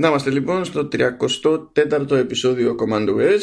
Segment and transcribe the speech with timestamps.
[0.00, 0.88] Να είμαστε λοιπόν στο
[1.76, 3.40] 34ο επεισόδιο Command OS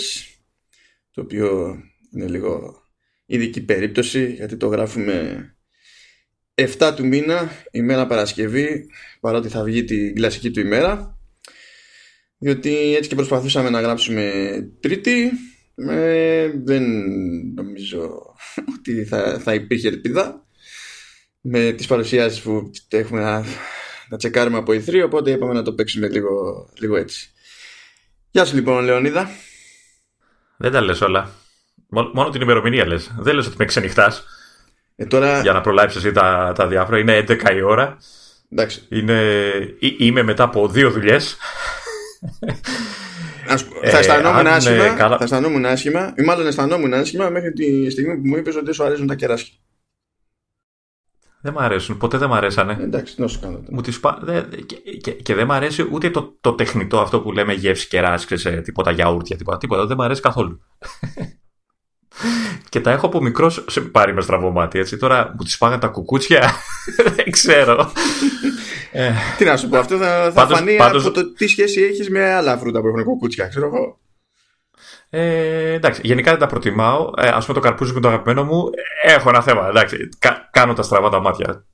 [1.12, 1.78] το οποίο
[2.14, 2.82] είναι λίγο
[3.26, 5.46] ειδική περίπτωση γιατί το γράφουμε
[6.56, 8.90] 7 του μήνα ημέρα Παρασκευή
[9.20, 11.20] παρότι θα βγει την κλασική του ημέρα.
[12.38, 14.32] Διότι έτσι και προσπαθούσαμε να γράψουμε
[14.80, 15.32] τρίτη
[15.76, 16.84] ε, δεν
[17.56, 18.36] νομίζω
[18.78, 20.48] ότι θα, θα υπήρχε ελπίδα.
[21.42, 23.46] Με τις παρουσιάσεις που έχουμε
[24.10, 27.32] να, να τσεκάρουμε από E3 οπότε είπαμε να το παίξουμε λίγο, λίγο έτσι.
[28.32, 29.30] Γεια σου λοιπόν Λεωνίδα.
[30.58, 31.32] Δεν τα λες όλα.
[31.90, 33.12] Μόνο την ημερομηνία λες.
[33.20, 34.24] Δεν λες ότι με ξενυχτάς.
[34.96, 35.42] Ε, τώρα...
[35.42, 37.00] Για να προλάβεις εσύ τα, τα διάφορα.
[37.00, 37.98] Είναι 11 η ώρα.
[38.52, 38.82] Εντάξει.
[38.90, 39.42] Είναι,
[39.98, 41.38] είμαι μετά από δύο δουλειές.
[43.84, 45.18] Θα αισθανόμουν ε, άσχημα, καλά...
[45.18, 48.84] θα αισθανόμουν άσχημα, ή μάλλον αισθανόμουν άσχημα μέχρι τη στιγμή που μου είπες ότι σου
[48.84, 49.54] αρέσουν τα κεράσια.
[51.42, 52.78] Δεν μου αρέσουν, ποτέ δεν μου αρέσανε.
[52.80, 53.64] Ε, εντάξει, να σου κάνω.
[53.70, 54.20] Μου τις πα...
[54.66, 58.38] και, και, και, δεν μου αρέσει ούτε το, το τεχνητό αυτό που λέμε γεύση κεράσια,
[58.38, 59.86] σε τίποτα γιαούρτια, τίποτα, τίποτα.
[59.86, 60.60] Δεν μου αρέσει καθόλου.
[62.70, 64.98] και τα έχω από μικρός σε πάρει με στραβό μάτι, έτσι.
[64.98, 66.52] Τώρα μου τις πάγαν τα κουκούτσια.
[67.16, 67.92] δεν ξέρω.
[68.92, 71.06] Ε, τι να σου πω, αυτό θα, θα φανεί πάντως...
[71.06, 74.00] από το τι σχέση έχεις με άλλα φρούτα που έχουν κοκούτσια, ξέρω εγώ.
[75.10, 77.10] Ε, εντάξει, γενικά δεν τα προτιμάω.
[77.18, 78.70] Ε, Α πούμε το καρπούζι που είναι το αγαπημένο μου.
[79.04, 79.68] Έχω ένα θέμα.
[79.68, 81.66] Εντάξει, κα, κάνω τα στραβά τα μάτια.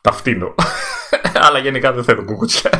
[0.00, 0.54] Τα φτύνω.
[1.46, 2.70] Αλλά γενικά δεν θέλω κουκούτσια.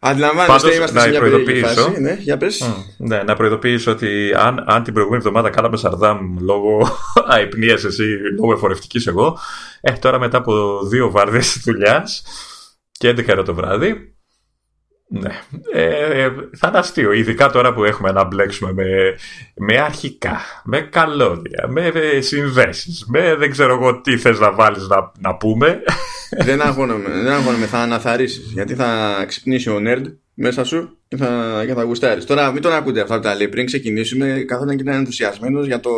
[0.00, 2.00] Αντιλαμβάνεστε, είμαστε σε μια περίεργη φάση.
[2.00, 2.62] Ναι, για πες.
[2.64, 6.98] Mm, ναι, να προειδοποιήσω ότι αν, αν την προηγούμενη εβδομάδα κάναμε σαρδάμ λόγω
[7.32, 9.38] αϊπνίας εσύ, λόγω εφορευτικής εγώ,
[9.80, 12.22] ε, τώρα μετά από δύο βάρδιες δουλειάς
[12.90, 14.17] και 11 ώρα το βράδυ,
[15.08, 15.40] ναι,
[15.72, 17.12] ε, ε, θα είναι αστείο.
[17.12, 18.84] Ειδικά τώρα που έχουμε να μπλέξουμε με,
[19.54, 25.12] με αρχικά, με καλώδια, με συνδέσεις, με δεν ξέρω εγώ τι θες να βάλεις να,
[25.18, 25.82] να πούμε.
[26.44, 28.50] δεν αγχώνομαι, δεν αγχώνομαι, θα αναθαρίσεις.
[28.52, 30.02] Γιατί θα ξυπνήσει ο nerd
[30.34, 32.24] μέσα σου και θα, και θα γουστάρεις.
[32.24, 34.44] Τώρα μην τον ακούτε αυτά που τα λέει πριν ξεκινήσουμε.
[34.46, 35.90] Καθόταν και ήταν ενθουσιασμένος για το,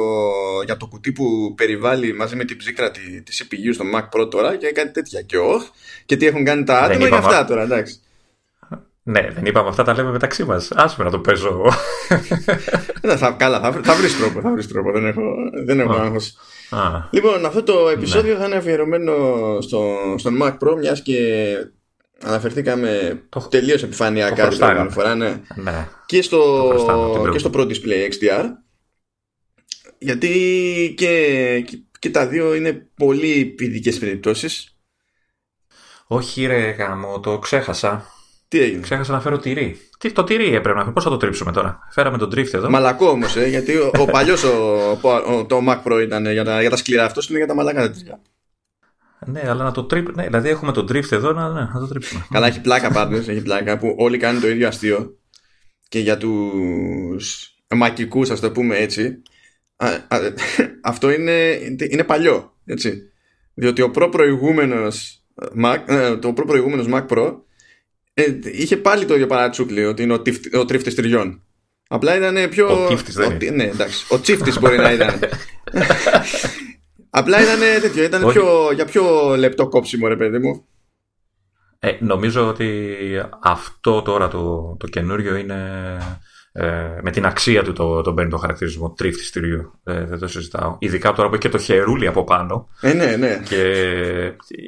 [0.64, 4.30] για το κουτί που περιβάλλει μαζί με την ψύκρα τη, τη CPU στο Mac Pro
[4.30, 5.20] τώρα και κάτι τέτοια.
[5.20, 5.68] Και όχι.
[6.06, 8.00] Και τι έχουν κάνει τα άτομα για αυτά τώρα, εντάξει.
[9.10, 10.70] Ναι, δεν είπαμε αυτά τα λέμε μεταξύ μας.
[10.72, 11.64] Άσε να το παίζω.
[13.02, 14.40] Ναι, θα, καλά, θα, θα βρεις τρόπο.
[14.40, 14.92] Θα βρεις τρόπο.
[14.92, 15.22] Δεν έχω,
[15.64, 16.36] δεν έχω άγχος.
[17.10, 18.38] Λοιπόν, αυτό το επεισόδιο ναι.
[18.38, 19.14] θα είναι αφιερωμένο
[19.60, 21.46] στο, στον Mac Pro, μιας και
[22.22, 25.14] αναφερθήκαμε το, τελείως επιφανειακά την προηγούμενη φορά.
[25.14, 25.40] Ναι.
[25.54, 25.88] ναι.
[26.06, 28.44] Και, στο, και στο Pro Display XDR.
[29.98, 31.64] Γιατί και,
[31.98, 34.76] και, τα δύο είναι πολύ ειδικέ περιπτώσεις.
[36.06, 38.19] Όχι, ρε γάμο, το ξέχασα.
[38.50, 39.76] Τι έγινε; Ξέχασα να φέρω τυρί.
[39.98, 40.92] Τι, το τυρί έπρεπε να φέρω.
[40.92, 42.70] Πώς θα το τρίψουμε τώρα; Φέραμε τον τρίφτη εδώ.
[42.70, 44.40] Μαλακό όμως, ε, γιατί ο, ο παλιός
[45.46, 47.04] το Mac Pro ήταν για τα, για τα σκληρά.
[47.04, 48.20] Αυτός είναι για τα μαλακά τυριά.
[49.26, 50.22] Ναι, αλλά να το τρίψουμε.
[50.22, 52.26] Ναι, δηλαδή έχουμε τον drift εδώ να, ναι, να το τρίψουμε.
[52.30, 53.28] Καλά, έχει πλάκα πάντως.
[53.28, 55.18] Έχει πλάκα που όλοι κάνουν το ίδιο αστείο.
[55.88, 59.22] Και για τους μακικούς, ας το πούμε έτσι.
[59.76, 60.18] Α, α,
[60.82, 61.58] αυτό είναι,
[61.90, 62.56] είναι παλιό.
[62.64, 63.02] Έτσι.
[63.54, 65.24] Διότι ο προ προηγούμενος
[65.64, 67.34] Mac, ε, το προ προηγούμενος Mac Pro
[68.20, 71.42] ε, είχε πάλι το ίδιο παρατσούκλι ότι είναι ο, τύφ, ο τρίφτης τριών.
[71.92, 72.84] Απλά ήταν πιο.
[72.84, 73.50] Ο τύφτης δεν είναι.
[73.50, 74.06] Ναι, εντάξει.
[74.08, 75.10] Ο τσίφτης μπορεί να ήταν.
[77.10, 78.02] Απλά ήταν τέτοιο.
[78.02, 80.64] Ήταν πιο, για πιο λεπτό κόψιμο, ρε παιδί μου.
[81.78, 82.96] Ε, νομίζω ότι
[83.42, 85.58] αυτό τώρα το, το καινούριο είναι.
[86.52, 89.80] Ε, με την αξία του το, το παίρνει το χαρακτηρισμό τρίφτης τυριού.
[89.84, 90.76] Ε, δεν το συζητάω.
[90.78, 92.68] Ειδικά τώρα που έχει και το χερούλι από πάνω.
[92.80, 93.40] Ε, ναι, ναι.
[93.44, 93.62] Και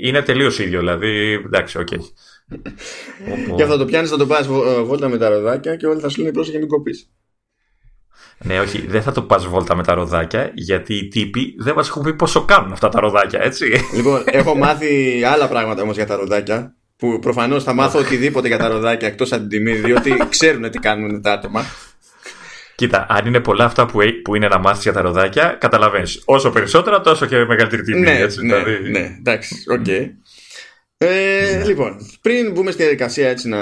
[0.01, 0.79] είναι τελείως ίδιο.
[0.79, 1.89] Δηλαδή, εντάξει, OK.
[1.91, 1.99] Okay.
[3.57, 6.09] Και αυτό το πιάνεις, θα το πας ε, βόλτα με τα ροδάκια και όλοι θα
[6.09, 7.11] σου λένε πρόσεχε μην κοπείς.
[8.45, 11.89] Ναι, όχι, δεν θα το πας βόλτα με τα ροδάκια, γιατί οι τύποι δεν μας
[11.89, 13.65] έχουν πει πόσο κάνουν αυτά τα ροδάκια, έτσι.
[13.95, 16.75] Λοιπόν, έχω μάθει άλλα πράγματα όμως για τα ροδάκια.
[16.97, 20.79] Που προφανώς θα μάθω οτιδήποτε για τα ροδάκια εκτός από την τιμή, διότι ξέρουν τι
[20.79, 21.65] κάνουν τα άτομα.
[22.75, 26.23] Κοίτα, αν είναι πολλά αυτά που, που είναι να μάθεις για τα ροδάκια, καταλαβαίνεις.
[26.25, 28.01] Όσο περισσότερα, τόσο και μεγαλύτερη τιμή.
[28.01, 28.91] Ναι, έτσι, ναι, δηλαδή...
[28.91, 29.85] ναι, εντάξει, OK.
[29.87, 30.07] Okay.
[31.07, 31.65] Ε, ναι.
[31.65, 33.61] Λοιπόν, πριν μπούμε στη διαδικασία έτσι να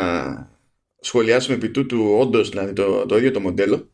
[1.00, 3.90] σχολιάσουμε επί τούτου όντως δηλαδή το, το ίδιο το μοντέλο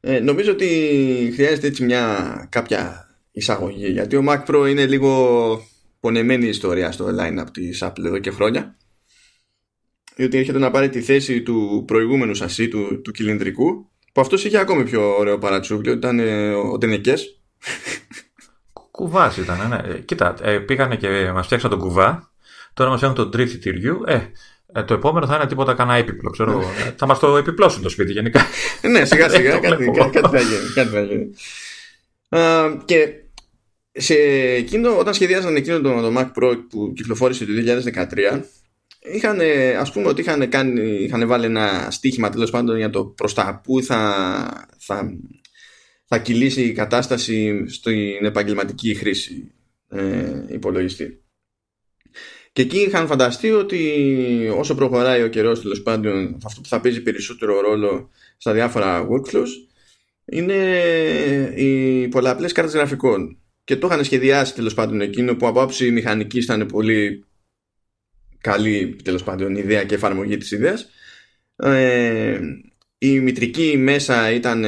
[0.00, 5.68] ε, νομίζω ότι χρειάζεται έτσι μια κάποια εισαγωγή γιατί ο Mac Pro είναι λίγο
[6.00, 8.76] πονεμένη ιστορία στο line-up της Apple εδώ και χρόνια
[10.16, 14.58] διότι έρχεται να πάρει τη θέση του προηγούμενου σασί του, του κυλινδρικού που αυτός είχε
[14.58, 17.42] ακόμη πιο ωραίο παρατσούκλι ήταν ε, ο Τενεκές
[18.96, 19.94] Κουβάς ήταν, ναι.
[19.94, 22.32] Ε, κοίτα, ε, πήγανε και μας φτιάξαν τον κουβά.
[22.74, 24.02] Τώρα μας φτιάχνουν τον τρίφτη τυριού.
[24.06, 24.20] Ε,
[24.72, 26.30] ε, το επόμενο θα είναι τίποτα κανένα έπιπλο.
[26.30, 26.64] Ξέρω, ναι.
[26.64, 28.40] ε, θα μας το επιπλώσουν το σπίτι γενικά.
[28.90, 30.72] ναι, σιγά σιγά κάτι, κάτι, θα γίνει.
[30.74, 31.30] Κάτι θα γίνει.
[32.84, 33.08] και
[33.92, 34.14] σε
[34.56, 37.52] εκείνο, όταν σχεδιάζαν εκείνο το, το Mac Pro που κυκλοφόρησε το
[38.32, 38.40] 2013,
[39.14, 39.38] είχαν,
[39.80, 43.60] ας πούμε ότι είχαν, κάνει, είχαν βάλει ένα στίχημα τέλος πάντων για το προς τα
[43.64, 44.14] που θα,
[44.78, 45.10] θα,
[46.04, 49.52] θα κυλήσει η κατάσταση στην επαγγελματική χρήση
[49.88, 51.24] ε, υπολογιστή.
[52.52, 57.02] Και εκεί είχαν φανταστεί ότι όσο προχωράει ο καιρός τέλος πάντων αυτό που θα παίζει
[57.02, 59.48] περισσότερο ρόλο στα διάφορα workflows
[60.24, 60.54] είναι
[61.56, 63.38] οι πολλαπλές κάρτες γραφικών.
[63.64, 67.24] Και το είχαν σχεδιάσει τέλος πάντων εκείνο που από άψη μηχανική ήταν πολύ
[68.40, 70.88] καλή τέλος πάντων ιδέα και εφαρμογή της ιδέας.
[71.56, 72.40] Ε,
[72.98, 74.64] η μητρική μέσα ήταν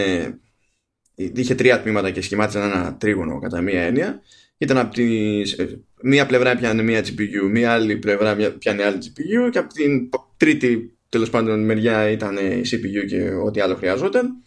[1.16, 4.22] είχε τρία τμήματα και σχημάτισαν ένα τρίγωνο κατά μία έννοια.
[4.58, 5.56] Ήταν από τις,
[6.02, 10.96] μία πλευρά πιάνε μία GPU, μία άλλη πλευρά πιάνε άλλη GPU και από την τρίτη
[11.08, 14.42] τέλος πάντων μεριά ήταν η CPU και ό,τι άλλο χρειαζόταν.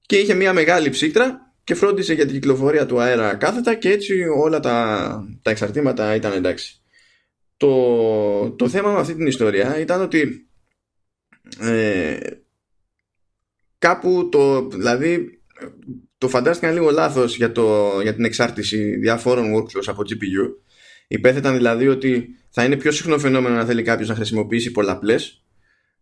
[0.00, 4.14] Και είχε μία μεγάλη ψύκτρα και φρόντισε για την κυκλοφορία του αέρα κάθετα και έτσι
[4.36, 6.80] όλα τα, τα εξαρτήματα ήταν εντάξει.
[7.56, 10.48] Το, το θέμα με αυτή την ιστορία ήταν ότι
[11.60, 12.16] ε,
[13.78, 15.35] κάπου το, δηλαδή
[16.18, 20.54] το φαντάστηκαν λίγο λάθος για, το, για την εξάρτηση διαφόρων workflows από GPU.
[21.08, 25.44] Υπέθεταν δηλαδή ότι θα είναι πιο συχνό φαινόμενο να θέλει κάποιος να χρησιμοποιήσει πολλαπλές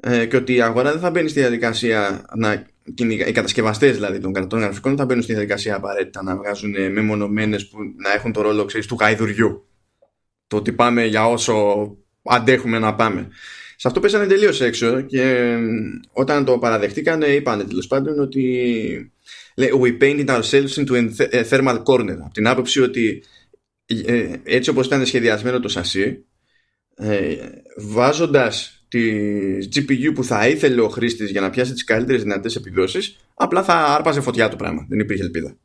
[0.01, 2.67] ε, και ότι η αγορά δεν θα μπαίνει στη διαδικασία να,
[3.27, 7.69] οι κατασκευαστές δηλαδή των κρατών γραφικών δεν θα μπαίνουν στη διαδικασία απαραίτητα να βγάζουν μεμονωμένες
[7.69, 9.69] που να έχουν το ρόλο ξέρεις, του γαϊδουριού.
[10.47, 11.55] Το ότι πάμε για όσο
[12.23, 13.29] αντέχουμε να πάμε.
[13.77, 15.57] Σε αυτό πέσανε τελείως έξω και
[16.13, 19.14] όταν το παραδεχτήκαν είπαν τέλος πάντων ότι
[19.57, 20.95] We painted ourselves into
[21.33, 22.17] a thermal corner.
[22.21, 23.23] Από την άποψη ότι
[23.87, 26.25] ε, έτσι όπως ήταν σχεδιασμένο το σασί
[26.97, 27.37] ε,
[27.77, 29.03] βάζοντας τη
[29.75, 33.75] GPU που θα ήθελε ο χρήστης για να πιάσει τις καλύτερες δυνατές επιδόσεις απλά θα
[33.75, 34.87] άρπαζε φωτιά το πράγμα.
[34.89, 35.57] Δεν υπήρχε ελπίδα.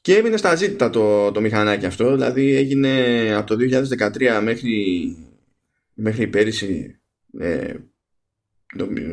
[0.00, 3.56] Και έμεινε στα ζήτητα το, το μηχανάκι αυτό, δηλαδή έγινε από το
[3.98, 5.16] 2013 μέχρι,
[5.94, 7.00] μέχρι πέρυσι
[7.38, 7.74] ε,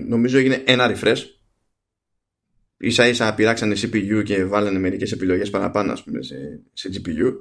[0.08, 1.24] νομίζω έγινε ένα refresh
[2.78, 7.34] ίσα ίσα πειράξανε CPU και βάλανε μερικές επιλογές παραπάνω ας πούμε, σε, σε GPU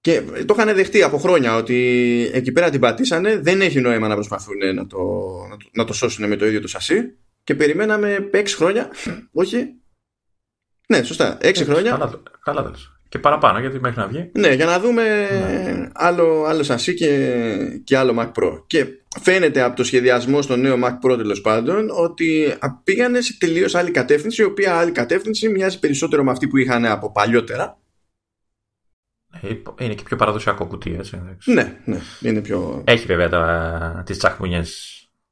[0.00, 4.14] και το είχαν δεχτεί από χρόνια ότι εκεί πέρα την πατήσανε δεν έχει νόημα να
[4.14, 4.98] προσπαθούν να το,
[5.50, 8.90] να το, να το σώσουν με το ίδιο το σασί και περιμέναμε 6 χρόνια
[9.32, 9.74] όχι
[10.86, 11.38] ναι, σωστά.
[11.40, 11.90] Έξι χρόνια.
[11.90, 12.74] Καλά, καλά
[13.14, 14.30] Και παραπάνω, γιατί μέχρι να βγει.
[14.32, 15.88] Ναι, για να δούμε ναι.
[15.94, 18.62] άλλο, άλλο σασί και, και άλλο Mac Pro.
[18.66, 18.86] Και
[19.20, 23.90] φαίνεται από το σχεδιασμό στο νέο Mac Pro τέλος πάντων ότι πήγανε σε τελείως άλλη
[23.90, 27.78] κατεύθυνση, η οποία άλλη κατεύθυνση μοιάζει περισσότερο με αυτή που είχαν από παλιότερα.
[29.40, 31.20] Ε, είναι και πιο παραδοσιακό κουτί, έτσι.
[31.44, 32.82] Ναι, ναι, είναι πιο.
[32.86, 34.62] Έχει βέβαια τις τσαχμουνιέ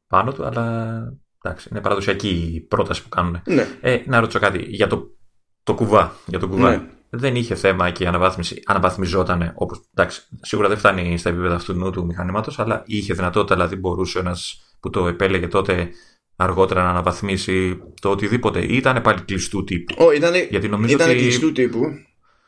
[0.07, 0.99] πάνω του, αλλά
[1.43, 3.43] εντάξει, είναι παραδοσιακή η πρόταση που κάνουν.
[3.47, 3.67] Ναι.
[3.81, 5.17] Ε, να ρωτήσω κάτι για το
[5.63, 6.17] το κουβά.
[6.27, 6.71] Για το κουβά.
[6.71, 6.83] Ναι.
[7.15, 8.63] Δεν είχε θέμα και η αναβάθμιση.
[8.67, 9.53] Αναβαθμιζόταν.
[9.55, 14.19] Όπως, εντάξει, σίγουρα δεν φτάνει στα επίπεδα αυτού του μηχανήματος, αλλά είχε δυνατότητα, δηλαδή μπορούσε
[14.19, 15.89] ένας που το επέλεγε τότε
[16.37, 18.61] αργότερα να αναβαθμίσει το οτιδήποτε.
[18.61, 19.95] Ή ήταν πάλι κλειστού τύπου.
[19.99, 21.19] Oh, ήταν, Γιατί νομίζω ήταν ότι...
[21.19, 21.81] κλειστού τύπου.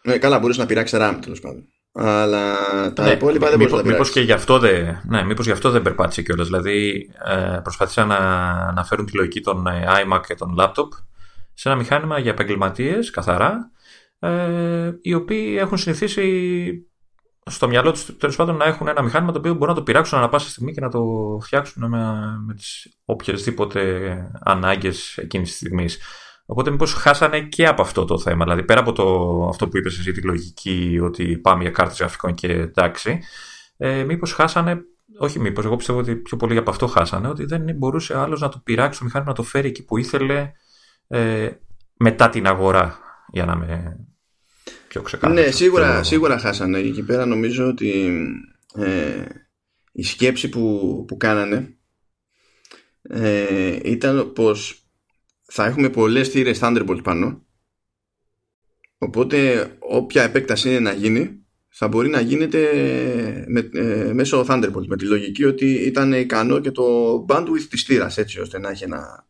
[0.02, 1.68] Ναι, καλά, μπορούσε να πειράξεις RAM τέλος πάντων.
[1.92, 2.54] Αλλά
[2.92, 5.70] τα ναι, υπόλοιπα δεν μπορούσε να Μήπω και γι' αυτό δεν, ναι, μήπως γι αυτό
[5.70, 6.46] δεν περπάτησε κιόλας.
[6.46, 10.88] Δηλαδή ε, προσπάθησαν να, να φέρουν τη λογική των ε, iMac και των laptop
[11.54, 13.70] σε ένα μηχάνημα για επαγγελματίες, καθαρά,
[14.24, 16.88] ε, οι οποίοι έχουν συνηθίσει
[17.46, 20.18] στο μυαλό τους τέλος πάντων να έχουν ένα μηχάνημα το οποίο μπορούν να το πειράξουν
[20.18, 21.02] ανά πάσα στιγμή και να το
[21.42, 21.98] φτιάξουν με,
[22.46, 25.98] με τις οποιασδήποτε ανάγκες εκείνης της στιγμής.
[26.46, 28.44] Οπότε μήπως χάσανε και από αυτό το θέμα.
[28.44, 32.34] Δηλαδή πέρα από το, αυτό που είπες εσύ, τη λογική ότι πάμε για κάρτες γραφικών
[32.34, 33.18] και εντάξει,
[33.76, 34.84] ε, μήπως χάσανε
[35.18, 38.48] όχι μήπως, εγώ πιστεύω ότι πιο πολύ από αυτό χάσανε, ότι δεν μπορούσε άλλος να
[38.48, 40.52] το πειράξει το μηχάνημα να το φέρει εκεί που ήθελε
[41.08, 41.50] ε,
[41.96, 42.98] μετά την αγορά
[43.28, 43.96] για να είμαι
[44.94, 45.40] πιο ξεκάθαρο.
[45.40, 46.78] Ναι, σίγουρα, σίγουρα χάσανε.
[46.78, 48.20] Εκεί πέρα νομίζω ότι
[48.74, 49.24] ε,
[49.92, 51.76] η σκέψη που, που κάνανε
[53.02, 54.88] ε, ήταν πως
[55.42, 57.46] θα έχουμε πολλές θύρες Thunderbolt πάνω
[58.98, 62.60] οπότε όποια επέκταση είναι να γίνει θα μπορεί να γίνεται
[63.48, 66.84] με, ε, μέσω Thunderbolt με τη λογική ότι ήταν ικανό και το
[67.28, 69.28] bandwidth της θύρας έτσι ώστε να έχει ένα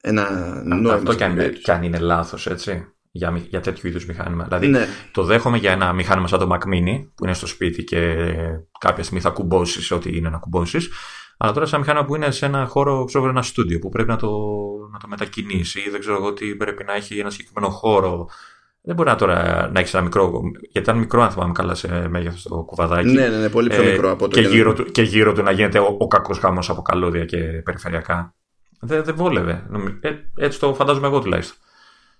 [0.00, 0.92] ένα νόημα.
[0.92, 2.92] Αυτό και αν, και αν είναι λάθος, έτσι.
[3.18, 4.44] Για, για τέτοιου είδους μηχάνημα.
[4.44, 4.86] Δηλαδή, ναι.
[5.12, 8.16] το δέχομαι για ένα μηχάνημα σαν το Mac Mini που είναι στο σπίτι και
[8.78, 10.90] κάποια στιγμή θα κουμπώσεις ό,τι είναι να κουμπώσεις.
[11.38, 14.16] Αλλά τώρα, σαν μηχάνημα που είναι σε ένα χώρο, ξέρω ένα στούντιο που πρέπει να
[14.16, 14.28] το,
[14.92, 18.28] να το μετακινήσεις ή δεν ξέρω εγώ τι πρέπει να έχει ένα συγκεκριμένο χώρο.
[18.82, 20.40] Δεν μπορεί να τώρα να έχεις ένα μικρό.
[20.60, 23.08] Γιατί ήταν μικρό, αν θυμάμαι καλά, σε μέγεθος το κουβαδάκι.
[23.08, 25.42] Ναι, ναι, ναι, πολύ πιο ε, μικρό από το και, γύρω του, και γύρω του
[25.42, 28.34] να γίνεται ο, ο κακός χάμο από καλώδια και περιφερειακά.
[28.80, 29.66] Δεν δε βόλευε.
[30.00, 31.56] Ε, έτσι το φαντάζομαι εγώ τουλάχιστον.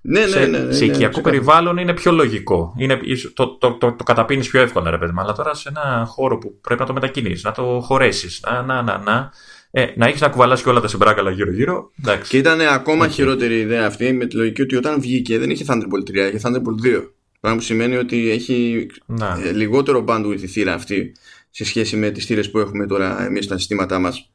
[0.01, 2.75] Ναι, ναι, ναι, ναι, σε ναι, οικιακό ναι, περιβάλλον είναι πιο λογικό.
[2.79, 3.01] Είναι,
[3.35, 5.21] το το, το, το καταπίνεις πιο εύκολα, ρε παιδί μου.
[5.21, 8.83] Αλλά τώρα σε ένα χώρο που πρέπει να το μετακινήσεις, να το χωρέσεις, να, να,
[8.83, 9.31] να, να.
[9.71, 11.91] Ε, να έχεις να κουβαλάσει και όλα τα συμπράγκαλα γύρω-γύρω.
[12.29, 13.11] Και ήταν ακόμα okay.
[13.11, 16.97] χειρότερη ιδέα αυτή με τη λογική ότι όταν βγήκε δεν είχε Thunderbolt 3, είχε Thunderbolt
[16.97, 17.03] 2.
[17.41, 19.41] Πράγμα που σημαίνει ότι έχει να.
[19.45, 21.13] ε, λιγότερο bandwidth η θύρα αυτή
[21.51, 24.31] σε σχέση με τις θύρες που έχουμε τώρα εμείς στα συστήματά μας.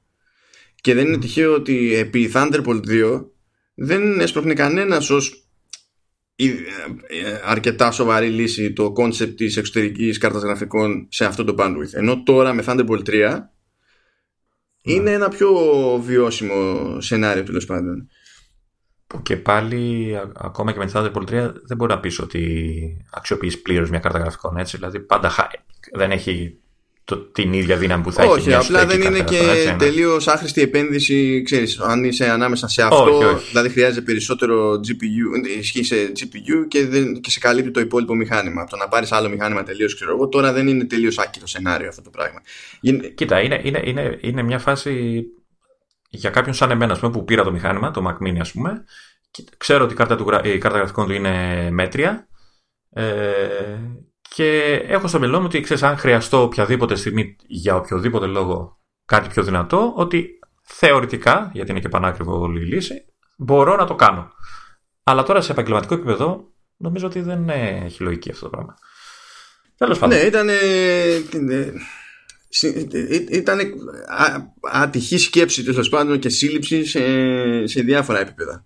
[0.82, 3.26] Και δεν είναι τυχαίο ότι επί Thunderbolt 2
[3.74, 5.43] δεν έσπροχνε κανένας ως
[7.46, 11.94] αρκετά σοβαρή λύση το concept της εξωτερικής κάρτας γραφικών σε αυτό το bandwidth.
[11.94, 13.40] Ενώ τώρα με Thunderbolt 3
[14.82, 15.52] είναι ένα πιο
[16.04, 18.08] βιώσιμο σενάριο τέλος πάντων.
[19.08, 23.90] Που και πάλι ακόμα και με Thunderbolt 3 δεν μπορεί να πει ότι αξιοποιείς πλήρως
[23.90, 24.78] μια κάρτα γραφικών έτσι.
[24.78, 25.32] Δηλαδή πάντα
[25.92, 26.58] δεν έχει
[27.06, 29.76] το, την ίδια δύναμη που θα όχι, έχει μια απλά δεν είναι και ναι.
[29.78, 31.42] τελείως άχρηστη επένδυση.
[31.42, 33.48] Ξέρεις, αν είσαι ανάμεσα σε αυτό, όχι, όχι.
[33.50, 38.62] δηλαδή χρειάζεται περισσότερο GPU, ισχύει σε GPU και, δεν, και σε καλύπτει το υπόλοιπο μηχάνημα.
[38.62, 41.88] Από το να πάρεις άλλο μηχάνημα τελείως, ξέρω εγώ, τώρα δεν είναι τελείως άκυρο σενάριο
[41.88, 42.42] αυτό το πράγμα.
[43.16, 45.24] Κοίτα, είναι, είναι, είναι, είναι μια φάση
[46.10, 48.84] για κάποιον σαν εμένα πούμε, που πήρα το μηχάνημα, το Mac Mini, ας πούμε.
[49.32, 52.28] Και ξέρω ότι η κάρτα, του, η κάρτα γραφικών του είναι μέτρια.
[52.90, 53.78] Ε,
[54.36, 59.30] και έχω στο μυαλό μου ότι ξέρεις, αν χρειαστώ οποιαδήποτε στιγμή για οποιοδήποτε λόγο κάτι
[59.30, 63.06] πιο δυνατό, ότι θεωρητικά, γιατί είναι και πανάκριβο όλη η λύση,
[63.38, 64.32] μπορώ να το κάνω.
[65.04, 68.76] Αλλά τώρα σε επαγγελματικό επίπεδο νομίζω ότι δεν έχει λογική αυτό το πράγμα.
[69.78, 70.18] Τέλος πάντων.
[70.18, 70.50] Ναι, ήταν.
[73.30, 73.60] Ήταν
[74.72, 77.00] ατυχή σκέψη τέλος πάντων και σύλληψη σε,
[77.68, 78.66] σε διάφορα επίπεδα.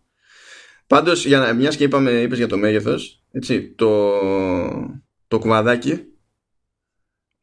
[0.87, 3.23] Πάντως, μιας και είπαμε, είπες για το μέγεθος,
[3.75, 4.11] το,
[5.27, 6.03] το κουβαδάκι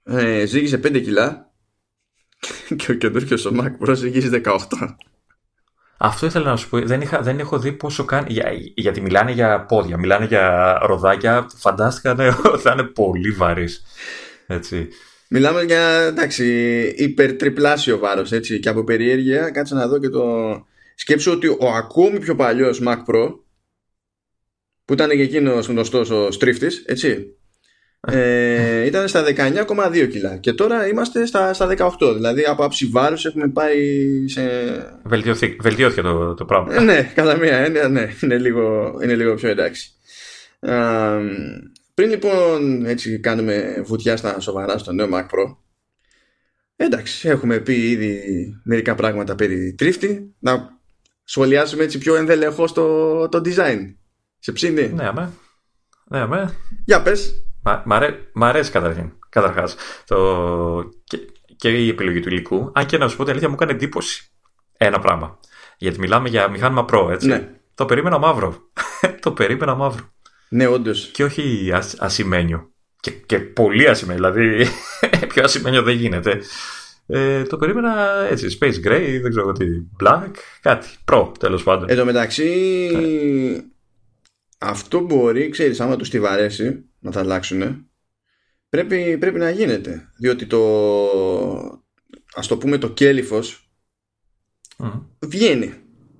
[0.05, 1.53] ε, ζύγισε 5 κιλά
[2.77, 4.59] και ο καινούργιος ο Mac Pro ζύγισε 18.
[5.99, 6.79] Αυτό ήθελα να σου πω.
[6.81, 8.33] Δεν, είχα, δεν έχω δει πόσο κάνει.
[8.33, 11.47] Για, γιατί μιλάνε για πόδια, μιλάνε για ροδάκια.
[11.57, 12.31] Φαντάστηκα ναι,
[12.63, 13.83] θα είναι πολύ βαρύς.
[14.47, 14.89] Έτσι.
[15.29, 16.45] Μιλάμε για εντάξει,
[16.97, 20.25] υπερτριπλάσιο βάρος έτσι, και από περιέργεια κάτσε να δω και το
[20.95, 23.35] σκέψω ότι ο ακόμη πιο παλιός Mac Pro
[24.85, 27.37] που ήταν και εκείνος γνωστός ο στρίφτης έτσι
[28.07, 30.37] ε, ήταν στα 19,2 κιλά.
[30.37, 33.79] Και τώρα είμαστε στα, στα 18 δηλαδή από άψη βάρους έχουμε πάει
[34.29, 34.43] σε
[35.61, 36.75] βελτιώθηκε το, το πράγμα.
[36.75, 39.91] Ε, ναι κατά μία έννοια ναι, είναι, λίγο, είναι λίγο πιο εντάξει.
[40.61, 40.73] Ε,
[41.95, 45.57] πριν λοιπόν έτσι κάνουμε βουτιά στα σοβαρά στο νέο Mac Pro
[46.77, 48.23] εντάξει έχουμε πει ήδη
[48.65, 50.79] μερικά πράγματα περί τρίφτη να
[51.25, 53.95] σχολιάσουμε έτσι πιο ενδελεχώς το, το design.
[54.39, 55.31] Σε ψήνει; Ναι αμέ.
[56.05, 56.55] Ναι αμέ.
[56.85, 57.44] Για πες
[58.35, 59.13] Μ' αρέσει καταρχήν.
[59.29, 59.77] Καταρχάς.
[60.07, 60.91] Το...
[61.05, 61.19] Και,
[61.57, 62.73] και, η επιλογή του υλικού.
[62.75, 64.31] Αν και να σου πω την αλήθεια, μου έκανε εντύπωση.
[64.77, 65.39] Ένα πράγμα.
[65.79, 67.29] Γιατί μιλάμε για μηχάνημα Pro, έτσι.
[67.29, 67.51] Ναι.
[67.75, 68.57] Το περίμενα μαύρο.
[69.23, 70.13] το περίμενα μαύρο.
[70.49, 71.11] Ναι, όντως.
[71.13, 72.73] Και όχι ας, ασημένιο.
[73.01, 74.33] Και, και πολύ ασημένιο.
[74.33, 74.67] Δηλαδή,
[75.33, 76.41] πιο ασημένιο δεν γίνεται.
[77.07, 79.67] Ε, το περίμενα έτσι, Space Gray, δεν ξέρω τι,
[80.03, 80.31] Black,
[80.61, 81.91] κάτι, Pro τέλος πάντων.
[81.91, 82.51] Εν τω μεταξύ,
[82.95, 83.61] ε.
[84.59, 87.89] αυτό μπορεί, ξέρεις, άμα του τη βαρέσει, να τα αλλάξουν
[88.69, 90.61] πρέπει, πρέπει να γίνεται διότι το
[92.35, 93.69] ας το πούμε το κέλυφος
[95.19, 95.75] βγαίνει.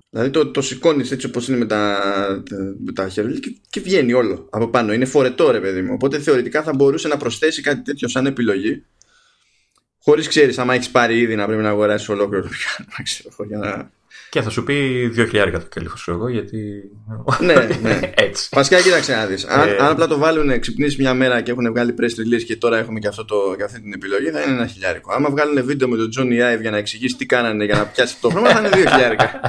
[0.09, 1.99] Δηλαδή το, το σηκώνεις έτσι όπως είναι με τα,
[2.85, 4.93] με τα χέρια και, και, βγαίνει όλο από πάνω.
[4.93, 5.93] Είναι φορετό ρε παιδί μου.
[5.93, 8.85] Οπότε θεωρητικά θα μπορούσε να προσθέσει κάτι τέτοιο σαν επιλογή
[10.05, 13.91] χωρίς ξέρεις άμα έχεις πάρει ήδη να πρέπει να αγοράσεις ολόκληρο το μηχάνημα για να
[14.35, 16.57] και θα σου πει 2.000 το κέλυφο σου εγώ, γιατί.
[17.39, 17.99] ναι, ναι.
[18.27, 18.49] Έτσι.
[18.51, 19.45] Βασικά, κοίταξε να δεις.
[19.45, 19.77] Αν, ε...
[19.79, 22.99] αν απλά το βάλουν, ξυπνήσεις μια μέρα και έχουν βγάλει press release και τώρα έχουμε
[22.99, 25.13] και, αυτό το, και αυτή την επιλογή, θα είναι ένα χιλιάρικο.
[25.13, 28.15] Άμα βγάλουν βίντεο με τον Johnny Ive για να εξηγήσεις τι κάνανε για να πιάσει
[28.21, 29.41] το χρόνο, θα είναι δύο χιλιάρικα.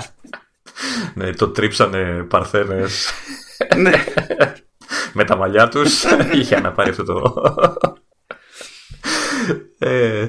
[1.14, 3.10] ναι, το τρίψανε παρθένες.
[3.76, 3.92] ναι.
[5.12, 7.34] με τα μαλλιά τους για να πάρει αυτό το.
[9.78, 10.28] Ε,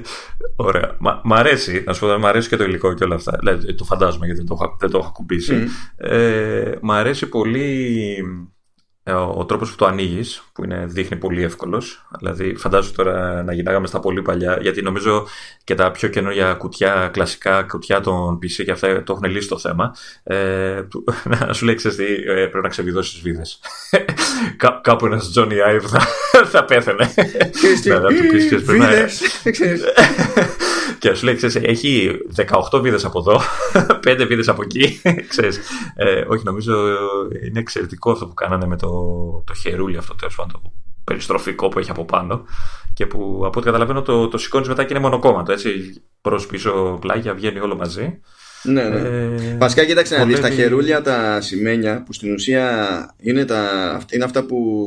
[0.56, 0.96] ωραία.
[1.24, 3.38] Μ' αρέσει, να σου πω, μ' αρέσει και το υλικό και όλα αυτά.
[3.76, 5.66] το φαντάζομαι γιατί δεν το, δεν το έχω ακουμπήσει.
[5.66, 6.06] Mm.
[6.06, 8.22] Ε, μ' αρέσει πολύ ε,
[9.14, 12.06] ο, ο τρόπος που το ανοίγεις, που είναι, δείχνει πολύ εύκολος.
[12.18, 15.26] Δηλαδή, φαντάζομαι τώρα να γυρνάγαμε στα πολύ παλιά, γιατί νομίζω
[15.64, 19.58] και τα πιο καινούργια κουτιά, κλασικά κουτιά των PC και αυτά το έχουν λύσει το
[19.58, 19.94] θέμα.
[20.22, 20.82] Ε,
[21.46, 23.60] να σου λέει, ξέρεις τι, ε, πρέπει να ξεβιδώσεις τις βίδες.
[24.56, 26.00] Κά, κάπου ένας Johnny Ive θα,
[26.52, 27.14] θα πέθανε.
[27.84, 28.48] να του πεις,
[29.50, 29.82] ξέρεις,
[30.98, 32.10] και σου λέει, ξέρεις, έχει
[32.70, 33.40] 18 βίδες από εδώ,
[34.06, 35.00] 5 βίδες από εκεί.
[35.32, 35.60] ξέρεις.
[35.94, 36.74] Ε, όχι, νομίζω
[37.46, 38.88] είναι εξαιρετικό αυτό που κάνανε με το,
[39.46, 40.72] το χερούλι αυτό, τέλος πάντων, το
[41.04, 42.44] περιστροφικό που έχει από πάνω
[42.94, 45.52] και που από ό,τι καταλαβαίνω το, το σηκώνεις μετά και είναι μονοκόμματο.
[45.52, 48.20] Έτσι, προς πίσω πλάγια βγαίνει όλο μαζί.
[48.62, 48.98] Ναι, ναι.
[48.98, 53.62] Ε, Βασικά, κοίταξε να δεις τα χερούλια, τα σημαίνια που στην ουσία είναι, τα,
[54.10, 54.86] είναι αυτά που.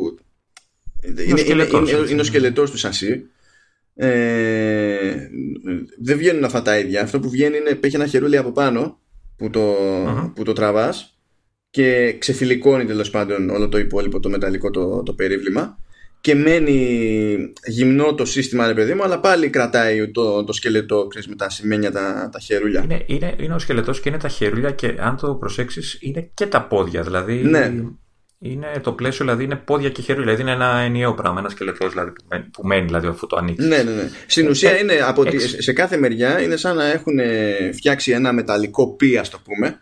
[1.04, 3.30] Είναι, είναι, είναι, είναι, είναι ο σκελετός του σασί.
[3.96, 5.16] Ε,
[6.02, 7.02] δεν βγαίνουν αυτά τα ίδια.
[7.02, 9.00] Αυτό που βγαίνει είναι έχει ένα χερούλι από πάνω
[9.36, 9.76] που το,
[10.08, 10.32] uh-huh.
[10.36, 11.20] που το τραβάς
[11.70, 15.78] και ξεφυλικώνει τέλος πάντων όλο το υπόλοιπο το μεταλλικό το, το περίβλημα
[16.22, 21.28] και μένει γυμνό το σύστημα ρε παιδί μου αλλά πάλι κρατάει το, το σκελετό ξέρεις,
[21.28, 24.72] με τα σημαίνια τα, τα χερούλια είναι, είναι, είναι ο σκελετός και είναι τα χερούλια
[24.72, 27.74] και αν το προσέξεις είναι και τα πόδια δηλαδή ναι.
[28.44, 31.90] Είναι το πλαίσιο δηλαδή είναι πόδια και χερούλια δηλαδή είναι ένα ενιαίο πράγμα ένα σκελετός
[31.90, 34.10] δηλαδή, που, μένει, που μένει δηλαδή αφού το ανοίξεις ναι, ναι, ναι.
[34.28, 35.24] στην ουσία ε, είναι από
[35.58, 37.20] σε κάθε μεριά είναι σαν να έχουν
[37.74, 39.82] φτιάξει ένα μεταλλικό πι ας το πούμε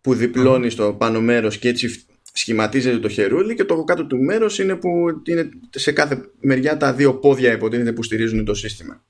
[0.00, 4.58] που διπλώνει στο πάνω μέρος και έτσι σχηματίζεται το χερούλι και το κάτω του μέρος
[4.58, 4.88] είναι που
[5.24, 9.02] είναι σε κάθε μεριά τα δύο πόδια υποτίθεται που στηρίζουν το σύστημα.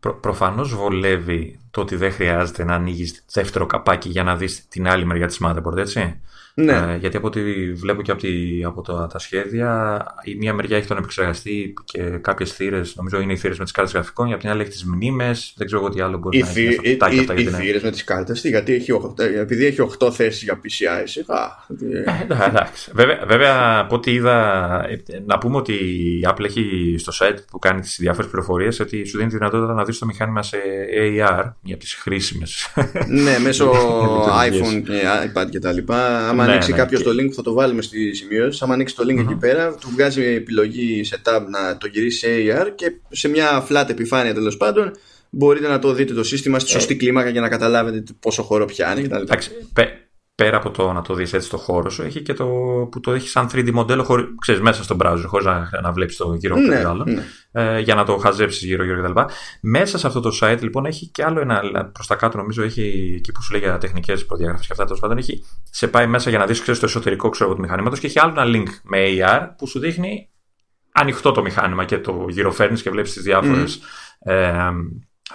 [0.00, 4.88] Προ, προφανώς βολεύει το ότι δεν χρειάζεται να ανοίγεις δεύτερο καπάκι για να δεις την
[4.88, 6.20] άλλη μεριά της motherboard, έτσι;
[6.60, 6.72] Ναι.
[6.72, 10.76] Ε, γιατί από ό,τι βλέπω και από, τη, από το, τα σχέδια, η μία μεριά
[10.76, 14.48] έχει τον επεξεργαστή και κάποιες θύρες, νομίζω είναι οι θύρες με τις κάρτες γραφικών, η
[14.48, 16.60] άλλη έχει τις μνήμες, δεν ξέρω εγώ τι άλλο μπορεί η να έχει.
[16.62, 16.98] Οι,
[17.36, 21.02] οι, οι θύρες με τις κάρτες, γιατί έχει 8, επειδή έχει 8 θέσεις για PCI,
[21.04, 21.66] σιγά.
[22.38, 22.90] Ε, εντάξει.
[22.94, 24.36] Βέβαια, βέβαια, από ό,τι είδα,
[24.88, 25.72] ε, να πούμε ότι
[26.20, 29.72] η Apple έχει στο site που κάνει τις διάφορες πληροφορίες ότι σου δίνει τη δυνατότητα
[29.72, 30.58] να δεις το μηχάνημα σε
[31.00, 32.72] AR, για τις χρήσιμες.
[33.08, 33.72] ναι, μέσω
[34.48, 35.92] iPhone και iPad κτλ.
[36.28, 38.64] Άμα ναι, ανοίξει ναι, κάποιος το link, θα το βάλουμε στη σημείωση.
[38.64, 42.28] Αν ανοίξει το link εκεί πέρα, του βγάζει επιλογή σε tab να το γυρίσει σε
[42.28, 44.92] AR και σε μια flat επιφάνεια τέλος πάντων
[45.30, 46.96] μπορείτε να το δείτε το σύστημα στη σωστή ε.
[46.96, 49.22] κλίμακα για να καταλάβετε πόσο χώρο πιάνει κτλ
[50.42, 52.46] πέρα από το να το δεις έτσι στο χώρο σου, έχει και το
[52.90, 56.16] που το έχεις σαν 3D μοντέλο χωρί, ξέρεις, μέσα στον browser, χωρίς να, να βλέπεις
[56.16, 57.24] το γύρω από ναι, το ναι.
[57.52, 59.20] ε, για να το χαζέψεις γύρω-γύρω κτλ.
[59.60, 61.60] Μέσα σε αυτό το site λοιπόν έχει και άλλο ένα,
[61.92, 65.00] προς τα κάτω νομίζω έχει εκεί που σου λέει για τεχνικές προδιαγραφές και αυτά τέλος
[65.00, 68.06] πάντων, έχει, σε πάει μέσα για να δεις ξέρεις, το εσωτερικό ξέρω, του μηχανήματος και
[68.06, 70.28] έχει άλλο ένα link με AR που σου δείχνει
[70.92, 74.30] ανοιχτό το μηχάνημα και το γυροφέρνεις και βλέπεις τις διάφορες mm.
[74.30, 74.70] ε,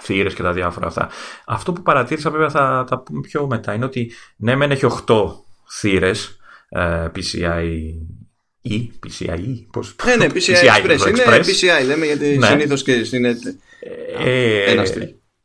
[0.00, 1.10] θύρες και τα διάφορα αυτά.
[1.46, 5.14] Αυτό που παρατήρησα, βέβαια, θα τα πούμε πιο μετά, είναι ότι ναι, μεν έχει 8
[5.70, 6.36] θύρες
[6.68, 7.64] ε, PCI
[8.60, 9.96] ή PCIe, πώς...
[10.04, 11.08] Ναι, ναι, PCI, PCI Express.
[11.08, 12.46] Είναι PCI, λέμε, γιατί ναι.
[12.46, 13.36] συνήθως και είναι
[14.18, 14.84] ε, ένα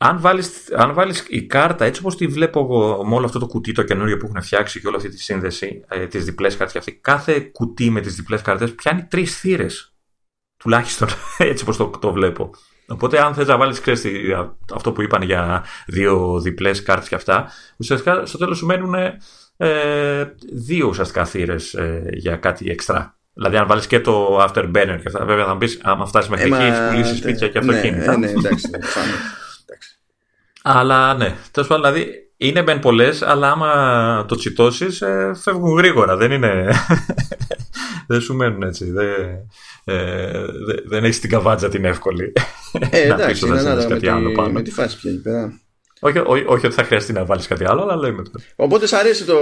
[0.01, 3.45] αν βάλεις, αν βάλεις η κάρτα έτσι όπως τη βλέπω εγώ με όλο αυτό το
[3.45, 6.71] κουτί το καινούριο που έχουν φτιάξει και όλη αυτή τη σύνδεση ε, τις διπλές κάρτες
[6.71, 9.93] και αυτή, κάθε κουτί με τις διπλές κάρτες πιάνει τρεις θύρες
[10.57, 11.07] τουλάχιστον
[11.37, 12.51] έτσι όπως το, το βλέπω
[12.89, 13.81] Οπότε, αν θες να βάλεις
[14.73, 17.47] αυτό που είπαν για δύο διπλές κάρτες και αυτά,
[17.77, 18.95] ουσιαστικά στο τέλος σου μένουν
[19.57, 20.23] ε,
[20.53, 23.17] δύο ουσιαστικά θύρες ε, για κάτι εξτρά.
[23.33, 26.63] Δηλαδή, αν βάλεις και το afterburner και αυτά, βέβαια θα πει, άμα φτάσεις μέχρι εκεί,
[26.63, 28.17] έχεις πουλήσει σπίτια και ναι, αυτοκίνητα.
[28.17, 28.69] Ναι, ναι, εντάξει.
[30.61, 36.15] Αλλά ναι, τέλος πάντων, δηλαδή είναι μεν πολλές, αλλά άμα το τσιτώσεις, ε, φεύγουν γρήγορα.
[36.15, 36.73] Δεν είναι.
[38.07, 38.91] Δεν σου μένουν έτσι.
[38.91, 39.15] Δεν,
[39.83, 40.45] ε,
[40.85, 42.33] δεν έχεις την καβάτζα την εύκολη.
[42.89, 44.51] Ε, εντάξει, να είναι κάτι με, άλλο πάνω.
[44.51, 45.59] με τη φάση πια εκεί πέρα.
[45.99, 48.31] Όχι, όχι, όχι, ότι θα χρειαστεί να βάλεις κάτι άλλο, αλλά λέμε το.
[48.55, 49.37] Οπότε σ' αρέσει το.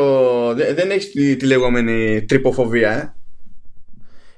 [0.53, 3.15] Δεν έχεις τη, τη λεγόμενη τρυποφοβία,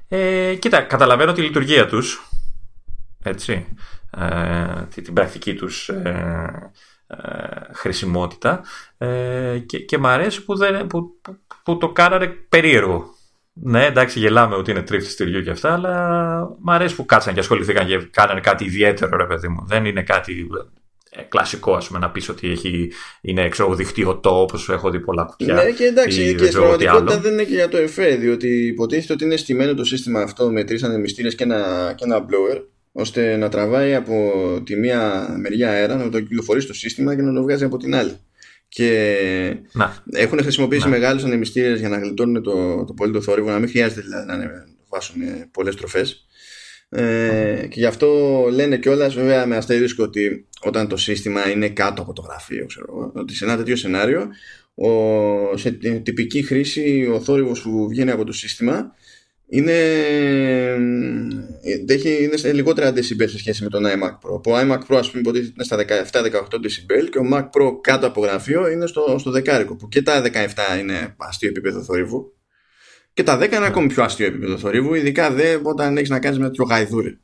[0.07, 2.29] ε; ε κοίτα, καταλαβαίνω τη λειτουργία τους.
[3.23, 3.65] Έτσι.
[4.17, 6.71] Ε, την πρακτική τους ε,
[7.07, 8.61] ε, χρησιμότητα
[8.97, 11.19] ε, και, και μ' αρέσει που, δεν, που,
[11.63, 13.17] που, το κάνανε περίεργο.
[13.61, 17.39] Ναι, εντάξει, γελάμε ότι είναι τρίφτη στηριού και αυτά, αλλά μ' αρέσει που κάτσαν και
[17.39, 19.63] ασχοληθήκαν και κάνανε κάτι ιδιαίτερο, ρε παιδί μου.
[19.67, 20.47] Δεν είναι κάτι
[21.09, 22.91] ε, κλασικό, ας πούμε, να πεις ότι έχει,
[23.21, 25.53] είναι ξέρω, δικτυωτό, όπω έχω δει πολλά κουτιά.
[25.53, 29.23] Ναι, και εντάξει, και στην πραγματικότητα δεν είναι και για το εφέ, διότι υποτίθεται ότι
[29.23, 33.49] είναι στημένο το σύστημα αυτό με τρεις ανεμιστήρες και ένα, και ένα blower ώστε να
[33.49, 34.31] τραβάει από
[34.63, 37.95] τη μία μεριά αέρα, να το κυκλοφορεί στο σύστημα και να το βγάζει από την
[37.95, 38.11] άλλη.
[38.69, 40.03] Και να.
[40.11, 40.89] έχουν χρησιμοποιήσει να.
[40.89, 44.65] μεγάλους ανεμιστήρες για να γλιτώνουν το, το πολύ το θόρυβο, να μην χρειάζεται δηλαδή να
[44.89, 46.23] βάσουν πολλές τροφές.
[46.89, 48.07] Ε, και γι' αυτό
[48.51, 53.11] λένε κιόλας, βέβαια, με αστερίσκο ότι όταν το σύστημα είναι κάτω από το γραφείο, ξέρω,
[53.15, 54.27] ότι σε ένα τέτοιο σενάριο,
[54.75, 55.71] ο, σε
[56.03, 58.93] τυπική χρήση, ο θόρυβος που βγαίνει από το σύστημα
[59.49, 59.71] είναι,
[61.87, 64.41] έχει, είναι σε λιγότερα decibel σε σχέση με τον iMac Pro.
[64.45, 68.21] Ο iMac Pro ας πούμε είναι στα 17-18 decibel και ο Mac Pro κάτω από
[68.21, 72.33] γραφείο είναι στο, στο δεκάρικο που και τα 17 είναι αστείο επίπεδο θορύβου
[73.13, 76.39] και τα 10 είναι ακόμη πιο αστείο επίπεδο θορύβου ειδικά δε όταν έχεις να κάνεις
[76.39, 77.19] με τέτοιο γαϊδούρι.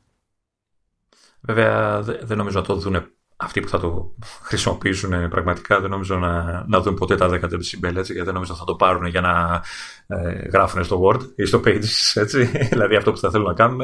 [1.40, 6.16] Βέβαια δεν νομίζω να το δουν αυτοί που θα το χρησιμοποιήσουν ε, πραγματικά δεν νομίζω
[6.16, 9.20] να, να δουν ποτέ τα 10 decibel έτσι, γιατί δεν νομίζω θα το πάρουν για
[9.20, 9.62] να
[10.06, 12.14] ε, γράφουν στο Word ή στο Pages.
[12.14, 12.44] Έτσι.
[12.72, 13.78] δηλαδή αυτό που θα θέλουν να κάνουν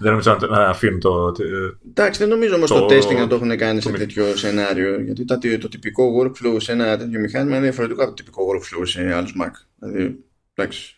[0.00, 1.32] δεν νομίζω να, να αφήνουν το.
[1.88, 5.00] Εντάξει, δεν νομίζω όμως το, το testing να το έχουν κάνει σε τέτοιο σενάριο.
[5.00, 8.82] Γιατί το, το τυπικό workflow σε ένα τέτοιο μηχάνημα είναι διαφορετικό από το τυπικό workflow
[8.82, 9.50] σε άλλους Mac.
[9.78, 10.95] Δηλαδή, εντάξει.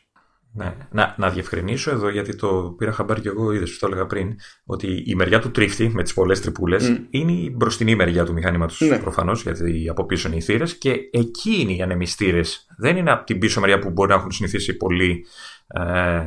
[0.59, 0.75] Ναι.
[0.91, 4.35] Να, να διευκρινίσω εδώ, γιατί το πήρα χαμπάρι και εγώ, είδες που το έλεγα πριν,
[4.65, 7.01] ότι η μεριά του τρίφτη με τις πολλές τρυπούλες mm.
[7.11, 8.99] είναι η μπροστινή μεριά του μηχανήματο ναι.
[8.99, 12.67] προφανώς, γιατί από πίσω είναι οι θύρες και εκεί είναι οι ανεμιστήρες.
[12.77, 15.27] Δεν είναι από την πίσω μεριά που μπορεί να έχουν συνηθίσει πολλοί
[15.67, 16.23] ε,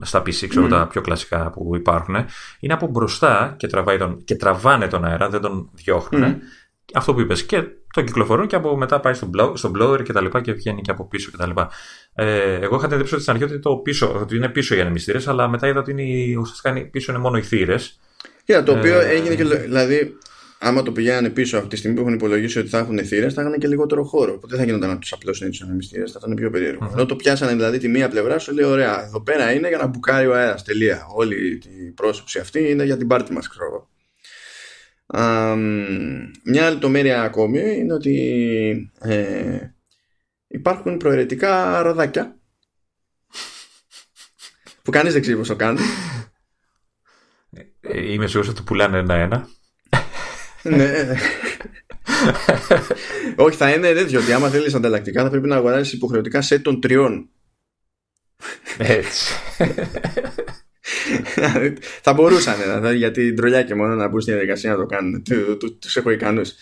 [0.00, 0.68] στα PC, ξέρω mm.
[0.68, 2.14] τα πιο κλασικά που υπάρχουν.
[2.60, 6.34] Είναι από μπροστά και, τραβάει τον, και τραβάνε τον αέρα, δεν τον διώχνουν.
[6.34, 6.36] Mm.
[6.94, 7.44] Αυτό που είπες.
[7.44, 10.52] Και τον κυκλοφορούν και από μετά πάει στον, blow, στον blower και τα λοιπά και
[10.52, 11.70] βγαίνει και από πίσω και τα λοιπά.
[12.14, 14.80] Ε, εγώ είχα την εντύπωση ότι στην αρχή ότι, το πίσω, ότι είναι πίσω οι
[14.80, 18.00] ανεμιστήρες, αλλά μετά είδα ότι είναι, ουσιαστικά πίσω είναι μόνο οι θύρες.
[18.46, 19.44] Yeah, το οποίο ε, έγινε και.
[19.44, 20.16] Δηλαδή,
[20.58, 23.42] άμα το πηγαίνανε πίσω από τη στιγμή που έχουν υπολογίσει ότι θα έχουν θύρες, θα
[23.42, 24.32] είχαν και λιγότερο χώρο.
[24.32, 26.86] Οπότε δεν θα γίνονταν να τους απλώσουν του ανεμιστήρες, θα ήταν πιο περίεργο.
[26.86, 26.92] Mm-hmm.
[26.92, 29.86] Ενώ το πιάσανε δηλαδή τη μία πλευρά, σου λέει: Ωραία, εδώ πέρα είναι για να
[29.86, 30.64] μπουκάρει ο αέρας.
[30.64, 31.06] Τελεία.
[31.14, 33.88] Όλη η πρόσωψη αυτή είναι για την πάρτι μας, ξέρω
[35.12, 35.56] εγώ.
[36.44, 39.58] Μια άλλη λεπτομέρεια ακόμη είναι ότι ε,
[40.46, 42.36] υπάρχουν προαιρετικά ροδάκια
[44.82, 45.80] που κανείς δεν ξέρει πώς το κάνει.
[47.80, 49.48] Ε, είμαι σίγουρος ότι το πουλάνε ένα-ένα.
[50.62, 51.14] ναι.
[53.36, 56.80] Όχι, θα είναι τέτοιο ότι άμα θέλεις ανταλλακτικά θα πρέπει να αγοράσεις υποχρεωτικά σε των
[56.80, 57.30] τριών.
[58.78, 59.34] Έτσι.
[62.04, 65.22] θα μπορούσαν δηλαδή, γιατί τρολιά και μόνο να μπουν στη διαδικασία να το κάνουν.
[65.58, 66.54] Του έχω ικανούς.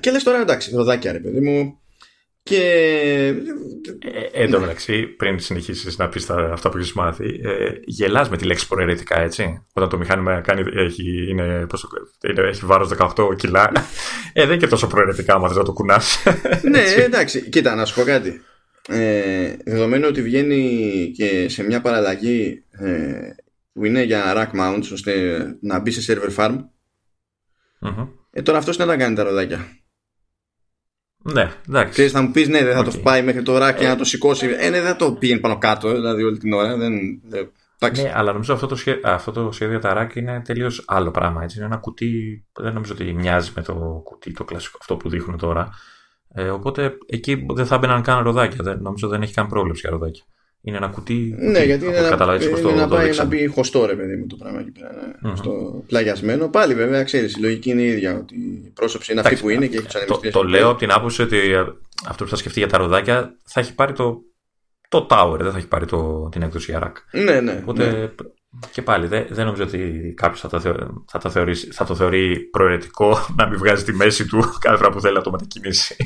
[0.00, 1.78] Και λες τώρα εντάξει, ροδάκια ρε παιδί μου.
[2.42, 2.62] Και.
[4.32, 8.36] Ε, εν τω μεταξύ, πριν συνεχίσεις να πεις αυτά που έχεις μάθει, ε, γελάς με
[8.36, 9.62] τη λέξη προαιρετικά, έτσι.
[9.72, 11.88] Όταν το μηχάνημα κάνει, έχει, είναι, πόσο,
[12.28, 13.70] είναι, έχει βάρος 18 κιλά.
[14.32, 16.22] Ε, δεν είναι και τόσο προαιρετικά, άμα να το κουνάς.
[16.70, 18.40] ναι, εντάξει, κοίτα, να σου πω κάτι
[18.88, 23.30] ε, δεδομένου ότι βγαίνει και σε μια παραλλαγή ε,
[23.72, 25.12] που είναι για rack mounts ώστε
[25.60, 26.58] να μπει σε server farm
[27.80, 28.08] mm-hmm.
[28.30, 29.78] ε, τώρα αυτός είναι να κάνει τα ροδάκια
[31.22, 31.92] ναι, εντάξει.
[31.92, 32.92] Ξέρεις, θα μου πεις ναι, δεν θα okay.
[32.92, 34.46] το πάει μέχρι το rack και να το σηκώσει.
[34.46, 36.76] Ε, ναι, δεν θα το πήγαινε πάνω κάτω, δηλαδή όλη την ώρα.
[36.76, 37.52] Δεν, δεν,
[37.96, 41.42] ναι, αλλά νομίζω αυτό το, σχέδιο, αυτό το σχέδιο τα rack είναι τελείως άλλο πράγμα.
[41.42, 41.56] Έτσι.
[41.56, 45.38] Είναι ένα κουτί, δεν νομίζω ότι μοιάζει με το κουτί το κλασικό αυτό που δείχνουν
[45.38, 45.68] τώρα.
[46.38, 48.58] Ε, οπότε εκεί δεν θα μπαίναν καν ροδάκια.
[48.62, 50.22] Δεν, νομίζω δεν έχει καν πρόβλεψη για ροδάκια.
[50.60, 51.34] Είναι ένα κουτί.
[51.38, 54.36] Ναι, γιατί είναι, ένα, είναι το, να πάει να μπει χωστό ρε παιδί μου το
[54.36, 54.90] πράγμα εκεί πέρα.
[54.92, 55.30] Ναι.
[55.30, 55.36] Mm-hmm.
[55.36, 56.48] Στο πλαγιασμένο.
[56.48, 58.18] Πάλι βέβαια ξέρεις, η λογική είναι η ίδια.
[58.18, 60.90] Ότι η πρόσωψη είναι αυτή που είναι και έχει τους Το, το λέω από την
[60.90, 61.38] άποψη ότι
[62.08, 64.20] αυτός που θα σκεφτεί για τα ροδάκια θα έχει πάρει το,
[64.88, 66.92] το tower, δεν θα έχει πάρει το, την έκδοση Arac.
[67.12, 67.58] Ναι, ναι.
[67.62, 68.08] Οπότε ναι.
[68.72, 70.60] Και πάλι δεν, δεν νομίζω ότι κάποιος θα, το,
[71.06, 74.90] θα, το θεωρήσει, θα το θεωρεί προαιρετικό να μην βγάζει τη μέση του κάθε φορά
[74.90, 75.96] που θέλει να το μετακινήσει.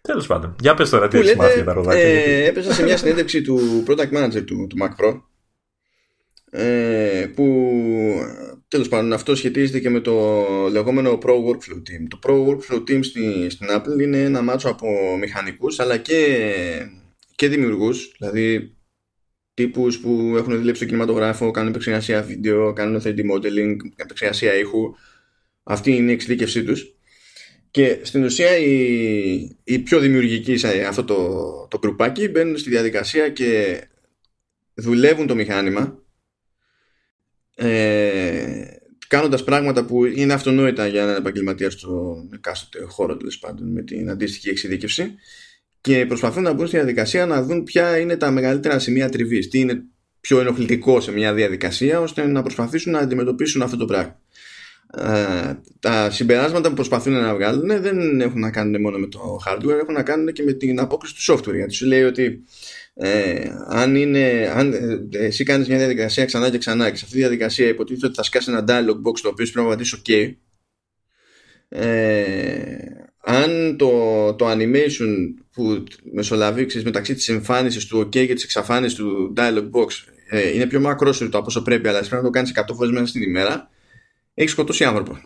[0.00, 0.56] Τέλος πάντων.
[0.60, 2.02] Για πες τώρα τι έχεις μάθει για τα ροδάκια.
[2.02, 2.44] Ε, γιατί...
[2.44, 5.20] Έπεσα σε μια συνέντευξη του product manager του, του Mac Pro.
[6.50, 7.72] Ε, που
[8.68, 12.06] τέλος πάντων αυτό σχετίζεται και με το λεγόμενο Pro Workflow Team.
[12.08, 14.86] Το Pro Workflow Team στη, στην Apple είναι ένα μάτσο από
[15.20, 16.46] μηχανικούς αλλά και,
[17.34, 18.14] και δημιουργούς.
[18.18, 18.75] Δηλαδή
[19.56, 24.94] τύπους που έχουν δουλέψει στο κινηματογράφο, κάνουν επεξεργασία βίντεο, κάνουν 3D modeling, επεξεργασία ήχου.
[25.62, 26.94] Αυτή είναι η εξειδίκευσή τους.
[27.70, 31.16] Και στην ουσία οι, οι πιο δημιουργικοί σε αυτό το,
[31.70, 33.80] το κρουπάκι μπαίνουν στη διαδικασία και
[34.74, 36.02] δουλεύουν το μηχάνημα
[37.54, 38.64] ε,
[39.08, 44.10] κάνοντας πράγματα που είναι αυτονόητα για έναν επαγγελματία στο εκάστοτε χώρο τέλος πάντων με την
[44.10, 45.14] αντίστοιχη εξειδίκευση
[45.86, 49.58] και προσπαθούν να μπουν στη διαδικασία να δουν ποια είναι τα μεγαλύτερα σημεία τριβή, τι
[49.58, 49.82] είναι
[50.20, 54.20] πιο ενοχλητικό σε μια διαδικασία, ώστε να προσπαθήσουν να αντιμετωπίσουν αυτό το πράγμα.
[54.98, 59.78] Ε, τα συμπεράσματα που προσπαθούν να βγάλουν δεν έχουν να κάνουν μόνο με το hardware,
[59.80, 61.54] έχουν να κάνουν και με την απόκριση του software.
[61.54, 62.44] Γιατί σου λέει ότι
[62.94, 67.16] ε, αν, είναι, αν ε, εσύ κάνεις μια διαδικασία ξανά και ξανά και σε αυτή
[67.16, 70.34] τη διαδικασία υποτίθεται ότι θα σκάσει ένα dialog box το οποίο πρέπει να πατήσεις OK
[71.68, 73.90] ε, αν το,
[74.34, 79.86] το animation που μεσολαβεί μεταξύ της εμφάνισης του OK και της εξαφάνισης του dialog box
[80.28, 83.06] ε, είναι πιο μακρόσυρτο από όσο πρέπει αλλά πρέπει να το κάνεις 100 φορές μέσα
[83.06, 83.70] στην ημέρα
[84.34, 85.18] έχεις σκοτώσει άνθρωπο.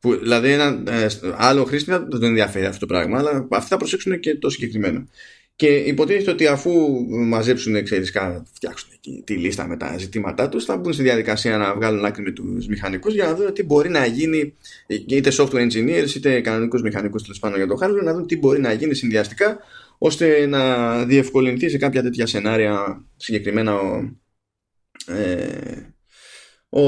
[0.00, 3.76] Που, δηλαδή ένα ε, άλλο χρήστη δεν τον ενδιαφέρει αυτό το πράγμα αλλά αυτοί θα
[3.76, 5.08] προσέξουν και το συγκεκριμένο
[5.56, 6.70] και υποτίθεται ότι αφού
[7.08, 8.12] μαζέψουν, ξέρεις,
[8.54, 8.90] φτιάξουν
[9.24, 12.66] τη λίστα με τα ζητήματά τους, θα μπουν στη διαδικασία να βγάλουν άκρη με τους
[12.66, 14.54] μηχανικούς για να δουν τι μπορεί να γίνει,
[14.86, 18.60] είτε software engineers, είτε κανονικούς μηχανικούς τέλος πάντων για το hardware, να δουν τι μπορεί
[18.60, 19.58] να γίνει συνδυαστικά,
[19.98, 24.16] ώστε να διευκολυνθεί σε κάποια τέτοια σενάρια συγκεκριμένα ο,
[25.06, 25.94] ε,
[26.68, 26.82] ο,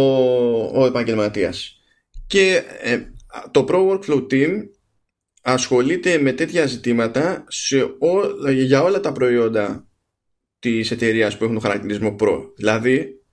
[0.81, 1.81] ο επαγγελματίας.
[2.27, 3.01] Και ε,
[3.51, 4.69] το Pro Workflow Team
[5.49, 9.89] ασχολείται με τέτοια ζητήματα σε ό, για όλα τα προϊόντα
[10.59, 12.53] της εταιρείας που έχουν χαρακτηρισμό Pro.
[12.57, 13.25] Δηλαδή,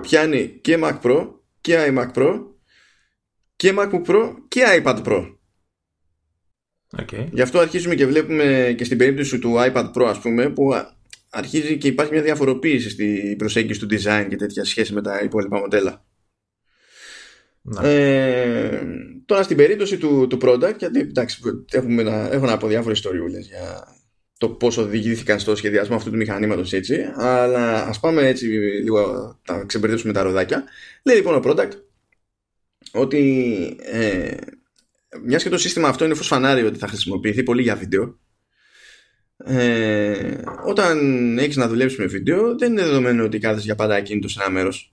[0.00, 1.28] πιάνει και Mac Pro
[1.60, 2.40] και iMac Pro
[3.56, 5.36] και MacBook Pro και iPad Pro.
[6.96, 7.26] Okay.
[7.32, 10.74] Γι' αυτό αρχίζουμε και βλέπουμε και στην περίπτωση του iPad Pro ας πούμε που
[11.30, 15.58] αρχίζει και υπάρχει μια διαφοροποίηση στην προσέγγιση του design και τέτοια σχέση με τα υπόλοιπα
[15.58, 16.07] μοντέλα.
[17.68, 17.88] Ναι.
[17.92, 18.82] Ε,
[19.26, 23.46] τώρα στην περίπτωση του, του product, γιατί εντάξει, έχουμε να, έχω να πω διάφορες ιστοριούλες
[23.46, 23.96] για
[24.38, 28.46] το πώς οδηγήθηκαν στο σχεδιασμό αυτού του μηχανήματος έτσι, αλλά ας πάμε έτσι
[28.82, 30.64] λίγο, να ξεμπερδέψουμε τα ροδάκια.
[31.02, 31.70] Λέει λοιπόν ο product
[32.92, 34.36] ότι ε,
[35.24, 38.18] μιας και το σύστημα αυτό είναι φως φανάρι ότι θα χρησιμοποιηθεί πολύ για βίντεο
[39.44, 44.32] ε, όταν έχεις να δουλέψεις με βίντεο δεν είναι δεδομένο ότι κάθεσαι για πάντα ακίνητος
[44.32, 44.92] σε ένα μέρος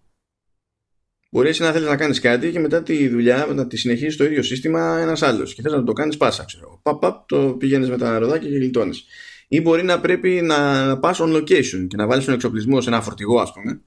[1.35, 4.23] Μπορεί εσύ να θέλεις να κάνεις κάτι και μετά τη δουλειά να τη συνεχίσει το
[4.23, 6.79] ίδιο σύστημα ένας άλλος και θες να το κάνεις πάσα, ξέρω.
[6.83, 9.05] Παπ, παπ, το πηγαίνεις με τα ροδάκια και γλιτώνεις.
[9.47, 13.01] Ή μπορεί να πρέπει να πας on location και να βάλεις τον εξοπλισμό σε ένα
[13.01, 13.81] φορτηγό, ας πούμε,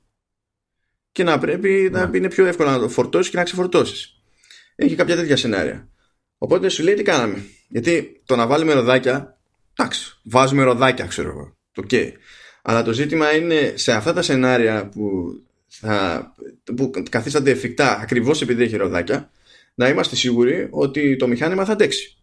[1.12, 2.16] και να πρέπει να ναι.
[2.16, 4.22] είναι πιο εύκολο να το φορτώσεις και να ξεφορτώσεις.
[4.74, 5.88] Έχει κάποια τέτοια σενάρια.
[6.38, 7.44] Οπότε σου λέει τι κάναμε.
[7.68, 9.38] Γιατί το να βάλουμε ροδάκια,
[9.74, 11.56] εντάξει, βάζουμε ροδάκια, ξέρω εγώ.
[11.87, 12.12] Okay.
[12.62, 15.47] Αλλά το ζήτημα είναι σε αυτά τα σενάρια που, θα,
[16.76, 19.30] που καθίστανται εφικτά ακριβώς επειδή έχει ροδάκια,
[19.74, 22.16] να είμαστε σίγουροι ότι το μηχάνημα θα αντέξει.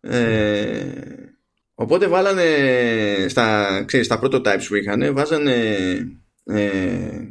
[0.00, 0.92] Ε,
[1.74, 2.46] οπότε βάλανε
[3.28, 5.76] στα, ξέρεις, στα prototypes που είχαν, βάζανε
[6.44, 7.22] ε,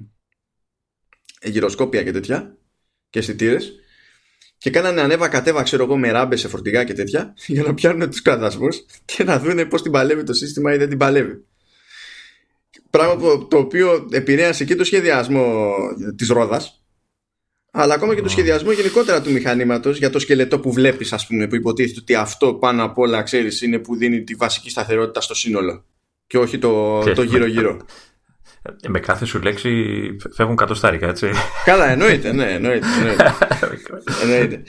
[1.41, 2.57] γυροσκόπια και τέτοια
[3.09, 3.73] και αισθητήρες
[4.57, 8.09] και κάνανε ανέβα κατέβα ξέρω εγώ με ράμπες σε φορτηγά και τέτοια για να πιάνουν
[8.09, 11.45] τους κραδασμούς και να δουν πώς την παλεύει το σύστημα ή δεν την παλεύει.
[12.91, 15.73] Πράγμα το οποίο επηρέασε και το σχεδιασμό
[16.15, 16.81] της ρόδας
[17.71, 21.47] αλλά ακόμα και το σχεδιασμό γενικότερα του μηχανήματος για το σκελετό που βλέπεις ας πούμε
[21.47, 25.35] που υποτίθεται ότι αυτό πάνω απ' όλα ξέρεις είναι που δίνει τη βασική σταθερότητα στο
[25.35, 25.85] σύνολο
[26.27, 27.85] και όχι το, το γύρω γύρω.
[28.81, 29.71] Ε, με κάθε σου λέξη
[30.33, 31.29] φεύγουν κατοστάρικα, έτσι.
[31.65, 32.87] Καλά, εννοείται, ναι, εννοείται.
[34.21, 34.63] εννοείται.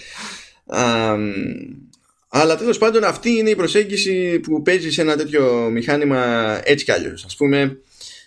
[2.39, 6.21] αλλά τέλος πάντων αυτή είναι η προσέγγιση που παίζει σε ένα τέτοιο μηχάνημα
[6.65, 7.25] έτσι κι αλλιώς.
[7.25, 7.79] Α πούμε,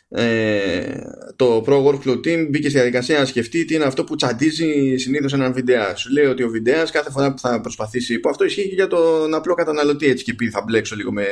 [0.10, 1.00] ε,
[1.36, 5.34] το Pro Workflow Team μπήκε στη διαδικασία να σκεφτεί τι είναι αυτό που τσαντίζει συνήθως
[5.34, 5.96] έναν βιντεά.
[5.96, 8.20] Σου λέει ότι ο βιντεάς κάθε φορά που θα προσπαθήσει.
[8.20, 11.26] που αυτό ισχύει και για τον απλό καταναλωτή έτσι και πει θα μπλέξω λίγο με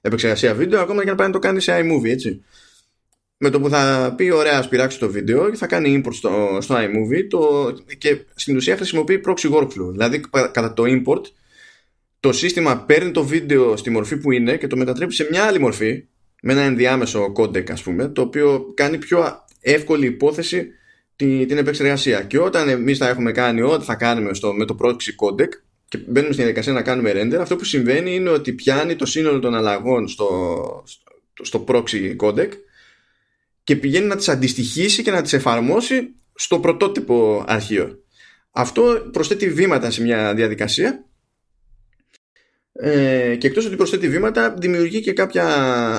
[0.00, 2.42] επεξεργασία βίντεο, ακόμα και να πάει να το κάνει σε iMovie, έτσι
[3.38, 6.58] με το που θα πει ωραία ας πειράξει το βίντεο και θα κάνει import στο,
[6.60, 11.22] στο iMovie το, και στην ουσία χρησιμοποιεί proxy workflow δηλαδή κατά το import
[12.20, 15.58] το σύστημα παίρνει το βίντεο στη μορφή που είναι και το μετατρέπει σε μια άλλη
[15.58, 16.04] μορφή
[16.46, 20.68] με ένα ενδιάμεσο codec ας πούμε το οποίο κάνει πιο εύκολη υπόθεση
[21.16, 24.76] την, την επεξεργασία και όταν εμείς θα έχουμε κάνει ό,τι θα κάνουμε στο, με το
[24.80, 25.48] proxy codec
[25.88, 29.38] και μπαίνουμε στην διαδικασία να κάνουμε render αυτό που συμβαίνει είναι ότι πιάνει το σύνολο
[29.38, 32.48] των αλλαγών στο, στο, στο proxy codec
[33.64, 37.98] και πηγαίνει να τις αντιστοιχίσει και να τις εφαρμόσει στο πρωτότυπο αρχείο.
[38.50, 41.04] Αυτό προσθέτει βήματα σε μια διαδικασία
[42.78, 45.44] ε, και εκτός ότι προσθέτει βήματα δημιουργεί και κάποια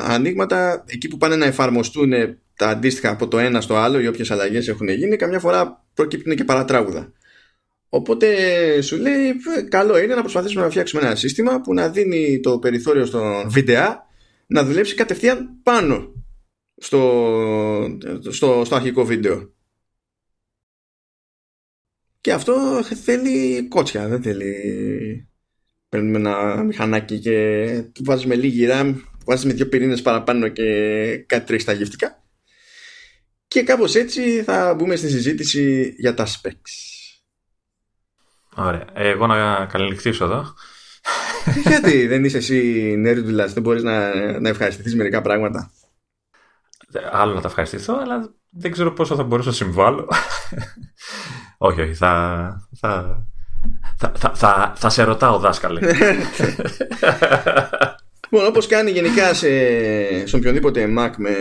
[0.03, 2.11] ανοίγματα εκεί που πάνε να εφαρμοστούν
[2.55, 6.35] τα αντίστοιχα από το ένα στο άλλο ή όποιες αλλαγές έχουν γίνει καμιά φορά προκύπτουν
[6.35, 7.11] και παρατράγουδα.
[7.89, 8.27] Οπότε
[8.81, 9.33] σου λέει
[9.69, 14.05] καλό είναι να προσπαθήσουμε να φτιάξουμε ένα σύστημα που να δίνει το περιθώριο στον βίντεο
[14.47, 16.13] να δουλέψει κατευθείαν πάνω
[16.77, 17.97] στο,
[18.29, 19.51] στο, στο αρχικό βίντεο.
[22.21, 25.26] Και αυτό θέλει κότσια, δεν θέλει...
[25.89, 28.95] Παίρνουμε ένα μηχανάκι και βάζουμε λίγη RAM,
[29.26, 32.23] βάζουμε δύο πυρήνες παραπάνω και κάτι τρέχει στα γευτικά.
[33.47, 36.71] Και κάπως έτσι θα μπούμε στη συζήτηση για τα specs.
[38.56, 38.86] Ωραία.
[38.93, 40.54] Εγώ να καληνυχθήσω εδώ.
[41.65, 45.71] Γιατί δεν είσαι εσύ νέρντουλας, δεν μπορείς να, να ευχαριστηθείς μερικά πράγματα
[47.12, 50.10] άλλο να τα ευχαριστηθώ, αλλά δεν ξέρω πόσο θα μπορούσα να συμβάλλω.
[51.58, 53.21] όχι, όχι, θα, θα,
[53.97, 55.79] θα, θα, θα, σε ρωτάω δάσκαλε.
[58.29, 59.47] λοιπόν, όπως κάνει γενικά σε,
[60.27, 61.33] στον οποιονδήποτε Mac με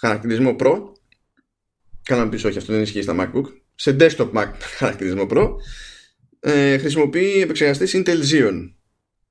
[0.00, 0.76] χαρακτηρισμό Pro,
[2.02, 5.48] κάνω να πεις όχι, αυτό δεν ισχύει στα MacBook, σε desktop Mac χαρακτηρισμό Pro,
[6.40, 8.70] ε, χρησιμοποιεί επεξεργαστές Intel Xeon,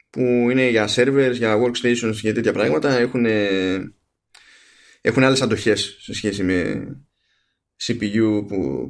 [0.10, 3.26] που είναι για servers, για workstations και τέτοια πράγματα, έχουν
[5.06, 6.88] έχουν άλλες αντοχές σε σχέση με
[7.84, 8.90] CPU που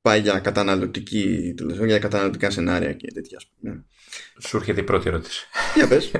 [0.00, 1.54] πάει για καταναλωτική,
[1.86, 3.40] για καταναλωτικά σενάρια και τέτοια.
[3.60, 3.74] Ναι.
[4.38, 5.46] Σου έρχεται η πρώτη ερώτηση.
[5.74, 6.10] Για πες.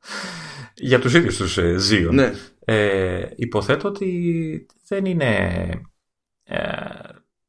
[0.74, 1.76] για τους ίδιους τους ε,
[2.10, 2.32] Ναι.
[2.64, 5.70] Ε, υποθέτω ότι δεν είναι
[6.44, 6.58] ε,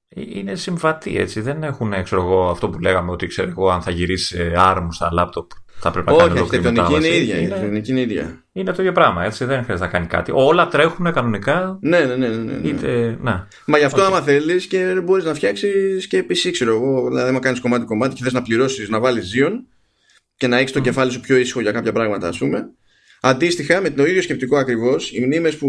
[0.08, 1.42] είναι συμβατοί έτσι.
[1.42, 5.12] Δεν έχουν ξέρω εγώ, αυτό που λέγαμε ότι ξέρω εγώ, αν θα γυρίσεις ARM στα
[5.12, 7.36] λάπτοπ θα πρέπει να Όχι, κάνει αρχιτεκτονική είναι ίδια.
[7.36, 7.44] Είναι...
[7.44, 8.44] αρχιτεκτονική είναι ίδια.
[8.52, 9.46] Είναι το ίδιο πράγμα, έτσι.
[9.46, 10.32] Δεν χρειάζεται να κάνει κάτι.
[10.34, 11.78] Όλα τρέχουν κανονικά.
[11.82, 12.28] Ναι, ναι, ναι.
[12.28, 12.68] ναι, ναι.
[12.68, 13.18] Είτε...
[13.22, 13.48] Να.
[13.66, 14.06] Μα γι' αυτό, okay.
[14.06, 17.08] άμα θέλεις και μπορείς να φτιάξεις και PC, ξέρω εγώ.
[17.08, 19.52] Δηλαδή, άμα κάνεις κομμάτι-κομμάτι και θες να πληρώσεις να βάλεις Xeon
[20.36, 20.84] και να έχεις το mm.
[20.84, 22.70] κεφάλι σου πιο ήσυχο για κάποια πράγματα, ας πούμε.
[23.22, 25.68] Αντίστοιχα, με το ίδιο σκεπτικό ακριβώς, οι μνήμες που,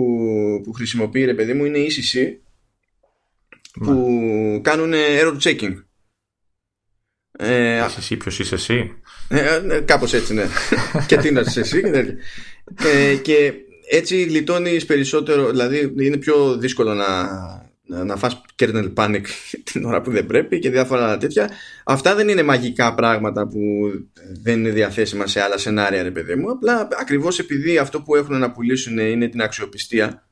[0.65, 2.19] που χρησιμοποιεί ρε παιδί μου είναι ECC
[3.73, 4.59] που ναι.
[4.59, 5.75] κάνουν error checking.
[7.39, 9.02] Ε, εσύ, ποιος είσαι εσύ;
[9.33, 10.47] Ε, ε, Κάπως έτσι ναι.
[11.07, 11.83] Και τι να είσαι εσύ
[12.95, 13.53] ε, Και
[13.91, 17.07] έτσι γλιτώνεις περισσότερο Δηλαδή είναι πιο δύσκολο να,
[18.05, 19.23] να φας kernel panic
[19.73, 21.51] την ώρα που δεν πρέπει και διάφορα τέτοια.
[21.85, 23.61] Αυτά δεν είναι μαγικά πράγματα που
[24.43, 26.51] δεν είναι διαθέσιμα σε άλλα σενάρια ρε παιδί μου.
[26.51, 30.27] Απλά ακριβώς επειδή αυτό που έχουν να πουλήσουν είναι την αξιοπιστία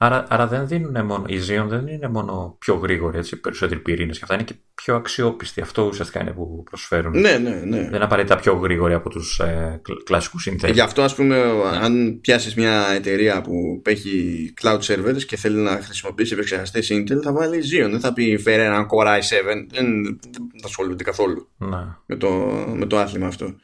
[0.00, 4.16] Άρα, άρα δεν δίνουν μόνο, η Xeon δεν είναι μόνο πιο γρήγορη, έτσι, περισσότεροι πυρήνες
[4.16, 5.60] και αυτά είναι και πιο αξιόπιστοι.
[5.60, 7.20] Αυτό ουσιαστικά είναι που προσφέρουν.
[7.20, 7.76] Ναι, ναι, ναι.
[7.76, 10.72] Δεν είναι απαραίτητα πιο γρήγοροι από τους ε, κλασικούς συνθέτε.
[10.72, 11.42] Γι' αυτό, ας πούμε,
[11.80, 17.32] αν πιάσεις μια εταιρεία που έχει cloud servers και θέλει να χρησιμοποιήσει επεξεργαστές Intel, θα
[17.32, 17.90] βάλει Xeon.
[17.90, 19.66] Δεν θα πει φέρε έναν Core i7.
[19.70, 20.18] Δεν,
[20.60, 22.02] θα ασχολούνται καθόλου να.
[22.06, 22.28] με, το,
[22.76, 23.54] με το άθλημα αυτό.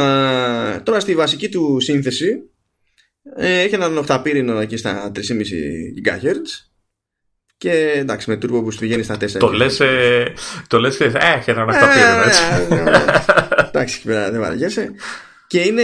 [0.00, 2.51] Α, τώρα στη βασική του σύνθεση ε,
[3.36, 5.20] έχει έναν οχταπύρινο εκεί στα 3,5
[6.04, 6.70] GHz
[7.56, 10.32] και εντάξει με turbo boost πηγαίνει στα 4 το λες, ε,
[10.66, 12.42] το λες ε, έχει έναν οχταπύρινο έτσι.
[12.70, 12.90] ε, ε,
[13.58, 14.92] ε, εντάξει εκεί πέρα δεν βαριέσαι.
[15.46, 15.82] Και είναι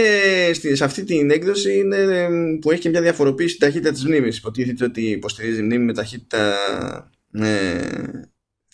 [0.73, 2.27] σε αυτή την έκδοση είναι,
[2.61, 4.37] που έχει και μια διαφοροποίηση ταχύτητα της μνήμης.
[4.37, 6.55] Υποτίθεται ότι υποστηρίζει μνήμη με ταχύτητα
[7.33, 7.79] ε,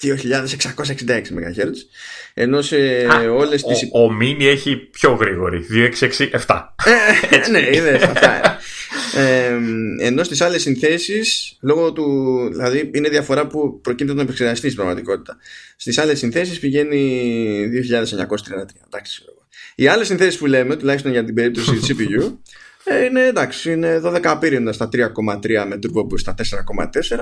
[0.02, 1.72] 2666 MHz
[2.34, 2.78] ενώ σε
[3.14, 3.90] Α, όλες ο, τις...
[3.92, 6.62] Ο, ο Mini έχει πιο γρήγορη 2667
[7.30, 8.55] ε, Ναι είδες αυτά
[9.16, 9.58] ε,
[10.00, 12.04] ενώ στις άλλες συνθέσεις λόγω του
[12.52, 15.38] δηλαδή είναι διαφορά που προκύπτει τον επεξεργαστή στην πραγματικότητα.
[15.76, 18.08] Στις άλλες συνθέσεις πηγαίνει 2933
[18.86, 19.24] εντάξει
[19.76, 22.34] οι άλλες συνθέσεις που λέμε τουλάχιστον για την περίπτωση CPU
[22.84, 25.08] ε, είναι εντάξει είναι 12 πύριντα στα 3,3
[25.68, 27.18] με turbo boost στα 4,4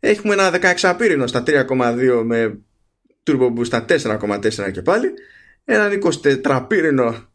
[0.00, 2.58] Έχουμε ένα 16 πύρινο στα 3,2 με
[3.26, 5.12] turbo boost στα 4,4 και πάλι.
[5.64, 6.00] Έναν
[6.44, 7.28] 24 πύρινο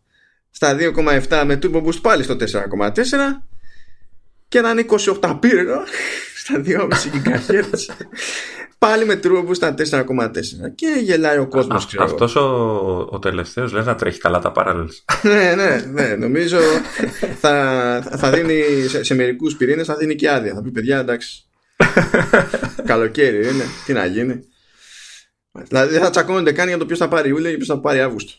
[0.49, 2.95] στα 2,7 με turbo boost πάλι στο 4,4
[4.51, 4.85] και έναν
[5.21, 5.83] 28 πύρινο
[6.35, 6.87] στα 2,5
[7.25, 8.07] GHz
[8.77, 10.05] πάλι με turbo boost στα 4,4
[10.75, 12.45] και γελάει ο κόσμος Αυτό αυτός ο,
[13.09, 16.57] ο τελευταίος λέει να τρέχει καλά τα parallels ναι ναι ναι νομίζω
[17.39, 21.45] θα, θα δίνει σε, σε μερικούς πυρήνες θα δίνει και άδεια θα πει παιδιά εντάξει
[22.85, 23.63] Καλοκαίρι είναι.
[23.85, 24.39] Τι να γίνει.
[25.51, 28.01] Δηλαδή δεν θα τσακώνονται καν για το ποιος θα πάρει Ιούλιο και ποιος θα πάρει
[28.01, 28.33] Αύγουστο.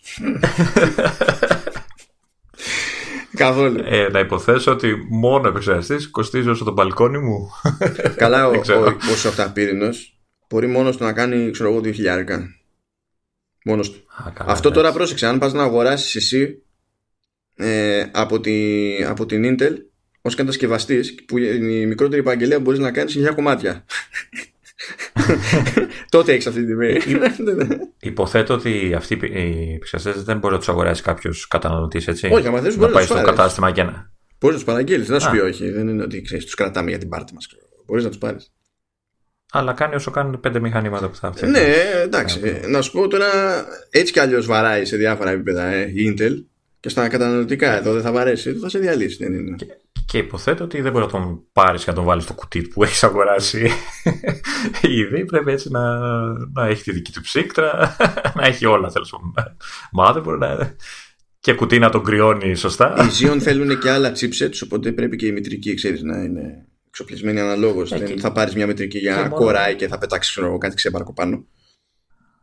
[3.34, 3.80] Καθόλου.
[3.84, 7.50] Ε, να υποθέσω ότι μόνο επεξεργαστής κοστίζει όσο το μπαλκόνι μου.
[8.16, 9.52] Καλά, ο, ο, ο
[10.48, 11.92] μπορεί μόνος του να κάνει ξέρω εγώ 2.000.
[13.64, 14.04] Μόνος του.
[14.38, 15.26] Αυτό τώρα πρόσεξε.
[15.26, 16.62] Αν πας να αγοράσεις εσύ
[17.56, 18.52] ε, από, τη,
[19.04, 19.72] από την Intel
[20.22, 23.84] ως κατασκευαστής, που η μικρότερη επαγγελία μπορείς να κάνεις σε 9 κομμάτια.
[26.12, 26.96] Τότε έχεις αυτή την τιμή.
[28.10, 32.28] Υποθέτω ότι αυτοί οι επεξεργαστές δεν μπορεί να τους αγοράσει κάποιος καταναλωτής, έτσι.
[32.32, 34.10] Όχι, άμα θε, να πάει στο κατάστημα και να.
[34.38, 35.70] Μπορείς να τους παραγγείλεις, δεν σου πει όχι.
[35.70, 37.48] Δεν είναι ότι ξέρεις, τους κρατάμε για την πάρτη μας.
[37.86, 38.52] Μπορείς να τους πάρεις.
[39.52, 41.60] Αλλά κάνει όσο κάνουν πέντε μηχανήματα που θα φτιάξει.
[41.60, 42.60] Ναι, εντάξει.
[42.66, 43.28] Να σου πω τώρα,
[43.90, 46.44] έτσι κι αλλιώς βαράει σε διάφορα επίπεδα ε, η Intel
[46.80, 49.16] και στα καταναλωτικά εδώ δεν θα βαρέσει, θα σε διαλύσει.
[49.24, 49.56] Δεν είναι.
[49.56, 49.66] Και,
[50.06, 52.82] και υποθέτω ότι δεν μπορεί να τον πάρεις και να τον βάλεις στο κουτί που
[52.82, 53.70] έχεις αγοράσει
[55.00, 55.24] ήδη.
[55.24, 55.98] Πρέπει έτσι να,
[56.52, 57.96] να έχει τη δική του ψύκτρα,
[58.36, 59.56] να έχει όλα τέλος πάντων.
[59.92, 60.76] Μα δεν μπορεί να.
[61.40, 62.94] Και κουτί να τον κρυώνει σωστά.
[62.96, 67.40] Οι Xeon θέλουν και άλλα chipsets, οπότε πρέπει και η μητρική ξέρεις, να είναι εξοπλισμένη
[67.40, 67.90] αναλόγως.
[67.90, 69.76] Δεν θα πάρεις μια μητρική για και κοράει μόνο...
[69.76, 71.44] και θα πετάξεις κάτι ξέπαρκο πάνω.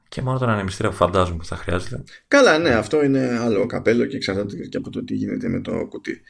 [0.10, 2.04] Και μόνο τον ανεμιστήρα που φαντάζομαι που θα χρειάζεται.
[2.28, 5.86] Καλά, ναι, αυτό είναι άλλο καπέλο και εξαρτάται και από το τι γίνεται με το
[5.90, 6.22] κουτί.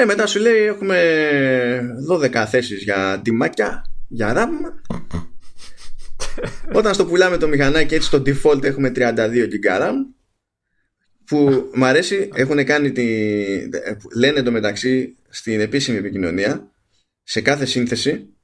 [0.00, 4.48] Ε, μετά σου λέει έχουμε 12 θέσεις για τιμάκια, για RAM.
[6.72, 9.94] Όταν στο πουλάμε το μηχανάκι έτσι στο default έχουμε 32 GB RAM
[11.24, 13.06] που μου αρέσει έχουν κάνει τη...
[14.14, 16.72] λένε το μεταξύ στην επίσημη επικοινωνία
[17.22, 18.34] σε κάθε σύνθεση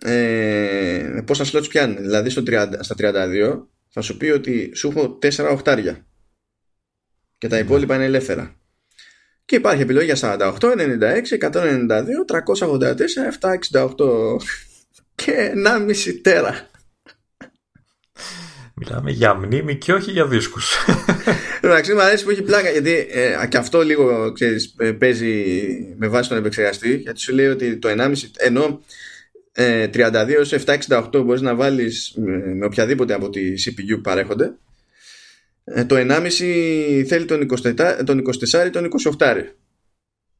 [0.00, 2.00] ε, πόσα slots πιάνει.
[2.00, 6.06] Δηλαδή στο 30, στα 32 θα σου πει ότι σου έχω 4 οχτάρια
[7.38, 8.58] και τα υπόλοιπα είναι ελεύθερα
[9.44, 12.94] και υπάρχει επιλογή για 48, 96, 192, 384,
[13.70, 13.86] 768
[15.14, 16.68] και 1,5 τέρα.
[18.76, 20.76] Μιλάμε για μνήμη και όχι για δίσκους.
[21.60, 25.54] Εντάξει, μου αρέσει που έχει πλάκα γιατί ε, και αυτό λίγο ξέρεις, ε, παίζει
[25.96, 28.80] με βάση τον επεξεργαστή γιατί σου λέει ότι το 1,5 ενώ
[29.52, 30.10] ε, 32
[30.80, 34.52] 768 μπορείς να βάλεις με, με οποιαδήποτε από τη CPU που παρέχονται ε,
[35.86, 38.22] το 1,5 θέλει τον 24, τον
[38.66, 38.88] 24 τον
[39.18, 39.26] 28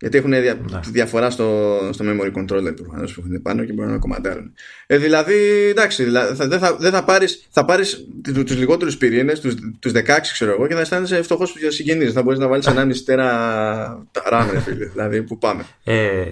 [0.05, 0.81] γιατί έχουν δια, ναι.
[0.85, 4.55] διαφορά στο, στο memory controller προφανώς που έχουν πάνω και μπορούν να κομματάρουν.
[4.87, 5.35] Ε, δηλαδή,
[5.68, 10.03] εντάξει, δηλαδή, δεν θα, δεν θα πάρεις, θα πάρεις τους λιγότερους πυρήνες, τους, τους 16
[10.33, 12.12] ξέρω εγώ και θα αισθάνεσαι φτωχός συγγενείς.
[12.12, 14.87] Θα μπορείς να βάλεις 1,5 τέρα RAM, φίλε.
[14.87, 15.64] δηλαδή, που πάμε.
[15.85, 16.25] Ε,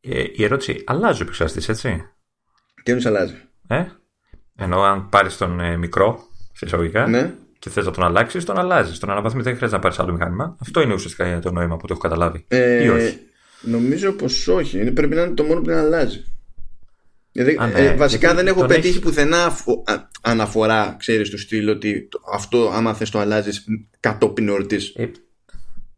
[0.00, 2.02] ε, η ερώτηση, αλλάζει ο επεξεργαστής, έτσι;
[2.82, 3.34] Τι εννοείς αλλάζει.
[3.68, 3.84] Ε;
[4.56, 6.18] Ενώ αν πάρεις τον ε, μικρό,
[6.52, 7.34] φυσιολογικά, ναι
[7.66, 8.98] και θες να τον αλλάξεις, τον αλλάζεις.
[8.98, 10.56] Τον αναβαθμίζεις, δεν χρειάζεται να πάρεις άλλο μηχάνημα.
[10.60, 12.44] Αυτό είναι ουσιαστικά το νόημα που το έχω καταλάβει.
[12.48, 13.18] Ε, ή όχι.
[13.60, 14.80] Νομίζω πως όχι.
[14.80, 16.24] Είναι, πρέπει να είναι το μόνο που να αλλάζει.
[17.32, 19.00] Δηλαδή, ναι, ε, βασικά δεν έχω πετύχει έχει...
[19.00, 19.56] πουθενά
[20.22, 23.64] αναφορά, ξέρεις, του στυλ ότι αυτό άμα θες το αλλάζεις
[24.00, 24.92] κατόπιν εορτής.
[24.96, 25.10] Ε,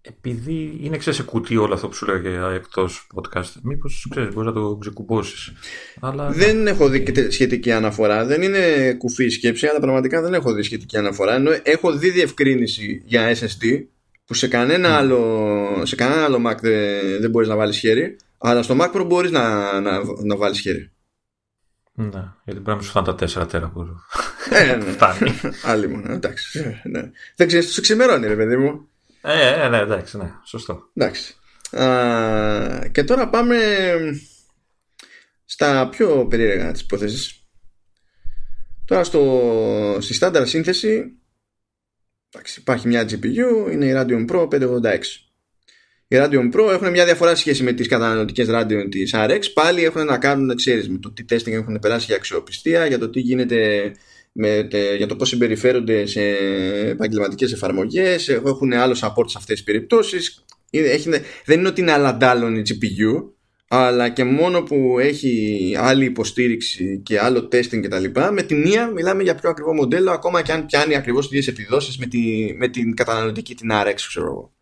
[0.01, 4.55] επειδή είναι ξέρεις σε κουτί όλο αυτό που σου λέγε εκτός podcast, μήπως ξέρεις, μπορείς
[4.55, 5.53] να το ξεκουμπώσεις.
[6.01, 6.31] Αλλά...
[6.31, 8.25] Δεν έχω δει σχετική αναφορά.
[8.25, 11.35] Δεν είναι κουφή η σκέψη, αλλά πραγματικά δεν έχω δει σχετική αναφορά.
[11.35, 13.85] Ενώ έχω δει διευκρίνηση για SSD
[14.25, 14.99] που σε κανένα, mm.
[14.99, 19.07] άλλο, σε κανένα άλλο Mac δεν, δεν μπορείς να βάλεις χέρι, αλλά στο Mac Pro
[19.07, 20.91] μπορείς να, να, να βάλεις χέρι.
[21.93, 23.87] Ναι, γιατί πρέπει να σου φάνε τα 4 τέρα που
[24.51, 24.85] ε, ναι.
[24.85, 25.41] φτάνει.
[25.65, 26.59] Άλλη μόνο, εντάξει.
[26.59, 27.11] Ε, ναι.
[27.37, 28.89] Δεν ξέρεις, τους ξημερώνει, ρε παιδί μου.
[29.31, 30.91] Ε, ε, ναι, εντάξει, ναι, σωστό.
[30.95, 31.35] Εντάξει.
[31.71, 33.57] Α, και τώρα πάμε
[35.45, 37.43] στα πιο περίεργα της υπόθεσης.
[38.85, 41.19] Τώρα στο, στη στάνταρ σύνθεση
[42.31, 44.99] εντάξει, υπάρχει μια GPU, είναι η Radeon Pro 586.
[46.09, 49.43] Οι Radeon Pro έχουν μια διαφορά σχέση με τις καταναλωτικές Radeon της RX.
[49.55, 53.11] Πάλι έχουν να κάνουν, ξέρεις, με το τι testing έχουν περάσει για αξιοπιστία, για το
[53.11, 53.93] τι γίνεται
[54.33, 56.21] με, για το πώς συμπεριφέρονται σε
[56.89, 60.45] επαγγελματικές εφαρμογές έχουν άλλο support σε αυτές τις περιπτώσεις
[61.45, 63.31] δεν είναι ότι είναι αλλαντάλλον η GPU
[63.69, 68.05] αλλά και μόνο που έχει άλλη υποστήριξη και άλλο testing κτλ.
[68.33, 71.59] Με τη μία μιλάμε για πιο ακριβό μοντέλο, ακόμα και αν πιάνει ακριβώς τις ίδιες
[71.59, 74.53] επιδόσεις με, τη, με την καταναλωτική την RX, ξέρω εγώ.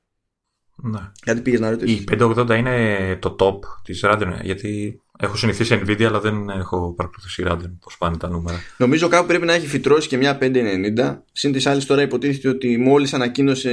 [0.77, 1.11] Ναι.
[1.25, 6.03] Γιατί πήγες να ρωτήσεις; Η 580 είναι το top της Radeon, γιατί Έχω συνηθίσει Nvidia,
[6.03, 8.59] αλλά δεν έχω παρακολουθήσει Radeon πώς πάνε τα νούμερα.
[8.77, 11.19] Νομίζω κάπου πρέπει να έχει φυτρώσει και μια 590.
[11.33, 13.71] Συν της άλλης, τώρα υποτίθεται ότι μόλις ανακοίνωσε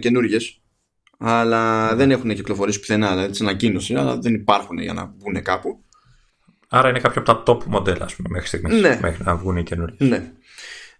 [0.00, 0.38] καινούριε.
[1.18, 1.96] Αλλά mm.
[1.96, 3.10] δεν έχουν κυκλοφορήσει πουθενά.
[3.10, 5.84] Δηλαδή τις ανακοίνωσε, αλλά δεν υπάρχουν για να βγουν κάπου.
[6.68, 8.80] Άρα είναι κάποιο από τα top μοντέλα, ας πούμε, μέχρι στιγμής.
[8.80, 8.98] Ναι.
[9.02, 9.96] Μέχρι να βγουν οι καινούριε.
[9.98, 10.32] Ναι.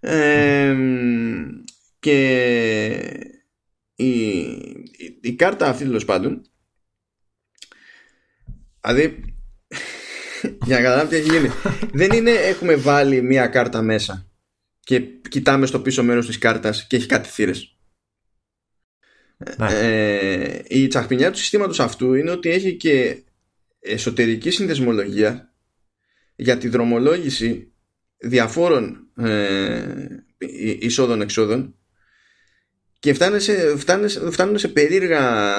[0.01, 0.77] Ε,
[1.99, 2.19] και
[3.95, 6.43] η, η, η, κάρτα αυτή τέλος πάντων.
[8.81, 9.34] Δηλαδή
[10.67, 11.51] για να καταλάβετε τι έχει γίνει.
[11.93, 14.29] Δεν είναι έχουμε βάλει μία κάρτα μέσα
[14.81, 17.77] και κοιτάμε στο πίσω μέρος της κάρτας και έχει κάτι θύρες.
[19.57, 19.67] Ναι.
[19.71, 23.23] Ε, η τσαχπινιά του συστήματος αυτού είναι ότι έχει και
[23.81, 25.55] εσωτερική συνδεσμολογία
[26.37, 27.73] για τη δρομολόγηση
[28.17, 30.07] διαφόρων ε,
[30.79, 31.75] εισόδων-εξόδων
[32.99, 33.77] και φτάνουν σε,
[34.31, 35.55] φτάνουν σε περίεργα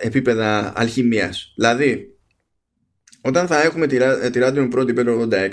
[0.00, 1.52] επίπεδα αλχημίας.
[1.56, 2.17] Δηλαδή,
[3.28, 5.50] όταν θα έχουμε τη, ε, τη Radeon Pro 586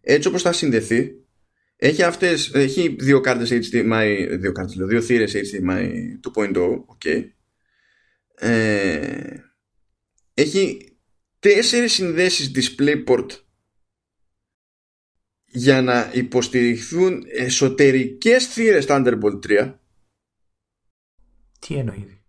[0.00, 1.24] έτσι όπως θα συνδεθεί
[1.76, 5.90] έχει, αυτές, έχει δύο κάρτες HDMI δύο, κάρτες, δύο θύρες HDMI
[6.34, 7.28] 2.0 okay.
[8.34, 9.36] ε,
[10.34, 10.88] έχει
[11.38, 13.26] τέσσερις συνδέσεις DisplayPort
[15.46, 19.74] για να υποστηριχθούν εσωτερικές θύρες Thunderbolt 3
[21.58, 22.23] Τι εννοείς;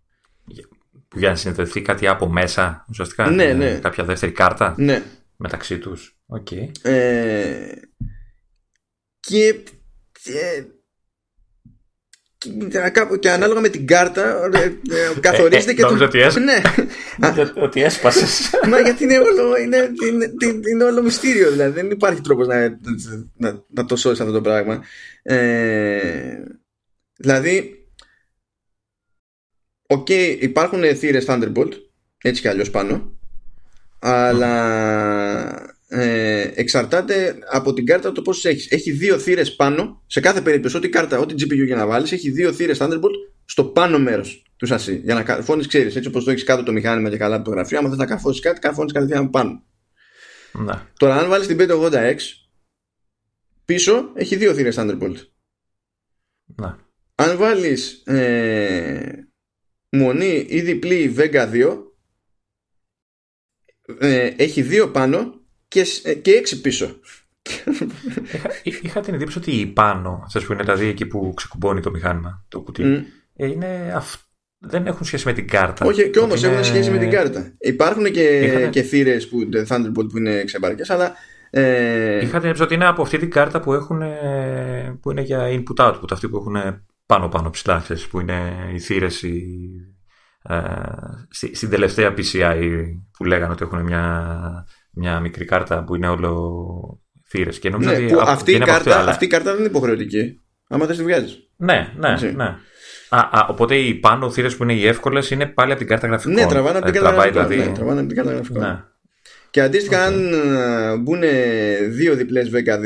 [1.14, 3.30] Για να συνδεθεί κάτι από μέσα, ουσιαστικά.
[3.30, 3.78] Ναι, ναι.
[3.78, 4.74] Κάποια δεύτερη κάρτα.
[4.78, 5.02] Ναι.
[5.36, 6.16] Μεταξύ τους.
[6.28, 6.70] Okay.
[6.82, 7.72] Ε,
[9.20, 9.62] και,
[10.24, 10.64] ε,
[12.38, 16.04] και, και ανάλογα με την κάρτα ε, ε καθορίζεται και το...
[16.04, 16.36] ότι, έσ...
[16.36, 16.62] ναι.
[17.54, 18.50] ότι έσπασες.
[18.70, 20.32] Μα γιατί είναι όλο, είναι, είναι,
[20.70, 21.72] είναι όλο μυστήριο δηλαδή.
[21.72, 22.78] Δεν υπάρχει τρόπος να,
[23.36, 24.84] να, να το σώσεις αυτό το πράγμα.
[25.22, 26.36] Ε,
[27.16, 27.75] δηλαδή
[29.86, 31.72] OK, okay, υπάρχουν θύρες Thunderbolt
[32.22, 33.18] έτσι κι αλλιώς πάνω.
[33.98, 38.70] Αλλά ε, εξαρτάται από την κάρτα το πόσες έχεις.
[38.70, 42.30] Έχει δύο θύρες πάνω σε κάθε περίπτωση ό,τι κάρτα, ό,τι GPU για να βάλεις έχει
[42.30, 43.14] δύο θύρες Thunderbolt
[43.44, 45.00] στο πάνω μέρος του σασί.
[45.04, 47.50] Για να καρφώνεις ξέρεις έτσι όπως το έχεις κάτω το μηχάνημα και καλά από το
[47.50, 49.64] γραφείο άμα θες να καρφώσεις κάτι καρφώνεις κατευθείαν από πάνω.
[50.52, 50.90] Να.
[50.96, 52.16] τώρα αν βάλεις την 580X
[53.64, 55.16] πίσω έχει δύο θύρες Thunderbolt.
[56.44, 56.78] Να.
[57.14, 59.25] αν βάλεις ε,
[59.96, 61.86] μονή ή διπλή Vega 2
[63.98, 65.34] ε, έχει δύο πάνω
[65.68, 66.96] και, ε, και έξι πίσω.
[68.62, 71.90] Είχα, είχα την εντύπωση ότι η πάνω, αυτές που είναι δηλαδή εκεί που ξεκουμπώνει το
[71.90, 72.82] μηχάνημα, το κουτί,
[73.36, 74.14] ε, είναι αυ,
[74.58, 75.86] δεν έχουν σχέση με την κάρτα.
[75.86, 76.52] Όχι, και όμως είναι...
[76.52, 77.54] έχουν σχέση με την κάρτα.
[77.58, 78.68] Υπάρχουν και, Είχατε...
[78.68, 81.14] και θύρες που Thunderbolt που είναι ξεμπαρκέ, αλλά.
[81.50, 82.24] Ε...
[82.24, 84.02] Είχα την ότι είναι από αυτή την κάρτα που, έχουν,
[85.00, 86.56] που είναι για input-output, αυτή που έχουν
[87.06, 89.44] πάνω-πάνω ψηλά, που είναι οι θύρες οι...
[90.42, 90.58] ε,
[91.52, 92.82] στην τελευταία PCI
[93.16, 97.58] που λέγανε ότι έχουν μια, μια μικρή κάρτα που είναι όλο θύρες.
[97.58, 100.40] Και νομίζω ναι, ότι αυτή, η κάρτα, αυτή η κάρτα δεν είναι υποχρεωτική.
[100.68, 101.38] Άμα δεν τη βγάζεις.
[101.56, 102.56] Ναι, ναι, ναι.
[103.08, 106.06] Α, α, οπότε οι πάνω θύρες που είναι οι εύκολες είναι πάλι από την κάρτα
[106.06, 106.34] γραφικών.
[106.34, 107.48] Ναι, τραβάνε από την κάρτα γραφικών.
[107.48, 107.68] Δηλαδή...
[107.68, 108.62] Ναι, τραβάνε από την κάρτα γραφικών.
[108.62, 108.82] Ναι.
[109.50, 110.12] Και αντίστοιχα, okay.
[110.12, 111.20] αν ε, μπουν
[111.90, 112.82] δύο διπλές Vega 2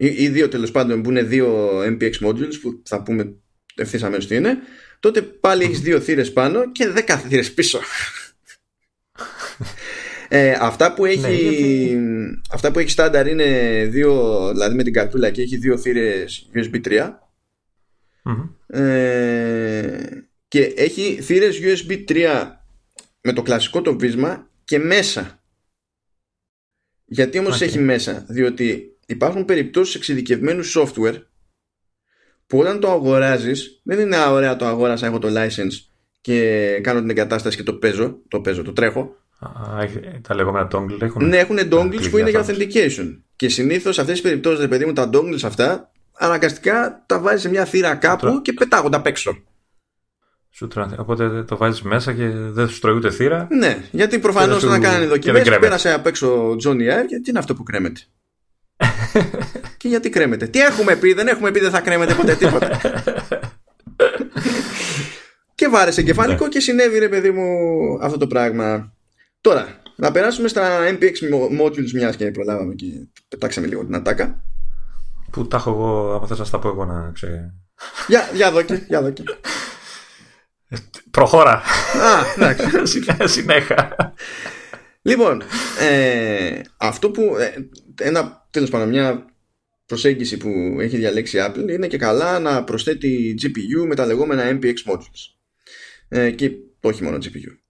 [0.00, 3.34] ή, ή δύο τέλος πάντων μπουν δύο MPX modules που θα πούμε
[3.74, 4.58] ευθύς αμέσως τι είναι,
[5.00, 7.80] τότε πάλι έχεις δύο θύρες πάνω και δέκα θύρες πίσω.
[10.32, 15.30] Ε, αυτά που έχει ναι, αυτά που έχει στάνταρ είναι δύο δηλαδή με την καρτούλα
[15.30, 17.10] και έχει δύο θύρες USB 3
[18.66, 19.98] ε,
[20.48, 22.50] και έχει θύρες USB 3
[23.20, 25.42] με το κλασικό το βίσμα και μέσα.
[27.04, 31.22] Γιατί όμως έχει μέσα διότι υπάρχουν περιπτώσεις εξειδικευμένου software
[32.46, 35.90] που όταν το αγοράζεις δεν είναι ωραία το αγόρασα έχω το license
[36.20, 39.14] και κάνω την εγκατάσταση και το παίζω το παίζω, το τρέχω
[40.22, 41.28] τα λεγόμενα dongle έχουν.
[41.28, 43.18] Ναι, έχουν dongles που είναι για authentication.
[43.36, 47.48] Και συνήθως σε αυτές τις περιπτώσεις, παιδί μου, τα dongles αυτά αναγκαστικά τα βάζεις σε
[47.48, 49.42] μια θύρα κάπου και πετάγονται απ' έξω.
[50.50, 53.46] Σου Οπότε το βάζεις μέσα και δεν σου τρώει ούτε θύρα.
[53.50, 55.58] Ναι, γιατί προφανώς να κάνει δοκιμές.
[55.58, 58.00] Πέρασε απ' έξω Johnny Air και τι είναι αυτό που κρέμεται.
[59.76, 62.80] Και γιατί κρέμεται; Τι έχουμε πει, δεν έχουμε πει δεν θα κρέμεται ποτέ τίποτα.
[65.54, 66.50] και βάρεσε κεφάλικο ναι.
[66.50, 67.46] και συνέβη ρε παιδί μου
[68.00, 68.92] αυτό το πράγμα.
[69.40, 71.12] Τώρα, να περάσουμε στα MPX
[71.60, 72.86] modules μιας και προλάβαμε και
[73.28, 74.42] πετάξαμε λίγο την ατάκα.
[75.30, 77.52] Που τα έχω εγώ, άμα θες να στα πω εγώ να ξέρω.
[78.06, 79.22] Για, για δόκι, για δόκι.
[81.10, 81.52] Προχώρα.
[81.52, 82.90] Α, εντάξει.
[83.34, 83.96] Συνέχα.
[85.02, 85.42] Λοιπόν,
[85.80, 87.36] ε, αυτό που.
[87.38, 87.68] Ε,
[88.00, 89.34] ένα τέλος πάντων, μια
[89.86, 94.58] προσέγγιση που έχει διαλέξει η Apple είναι και καλά να προσθέτει GPU με τα λεγόμενα
[94.58, 95.34] MPX modules.
[96.08, 97.60] Ε, και όχι μόνο GPU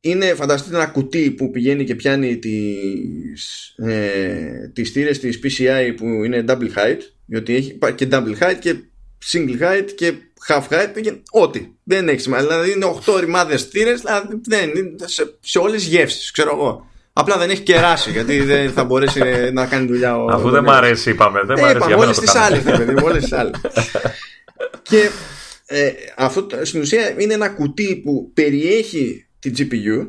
[0.00, 6.04] είναι φανταστείτε ένα κουτί που πηγαίνει και πιάνει τις, ε, τις θύρες της PCI που
[6.04, 8.74] είναι double height διότι έχει και double height και
[9.32, 10.12] single height και
[10.48, 11.68] half height και ό,τι.
[11.84, 12.46] Δεν έχει σημασία.
[12.46, 16.87] Δηλαδή είναι 8 ρημάδες θύρες δηλαδή δεν, είναι σε, σε όλες τις γεύσεις ξέρω εγώ
[17.20, 19.20] Απλά δεν έχει κεράσει γιατί δεν θα μπορέσει
[19.52, 20.24] να κάνει δουλειά ο.
[20.24, 21.40] Αφού δεν μ' αρέσει, είπαμε.
[21.44, 23.60] Δεν μ' αρέσει είπαμε, όλες τις άλλες, παιδί όλες τις άλλες.
[24.82, 25.10] και
[25.66, 30.06] ε, αυτό στην ουσία είναι ένα κουτί που περιέχει την GPU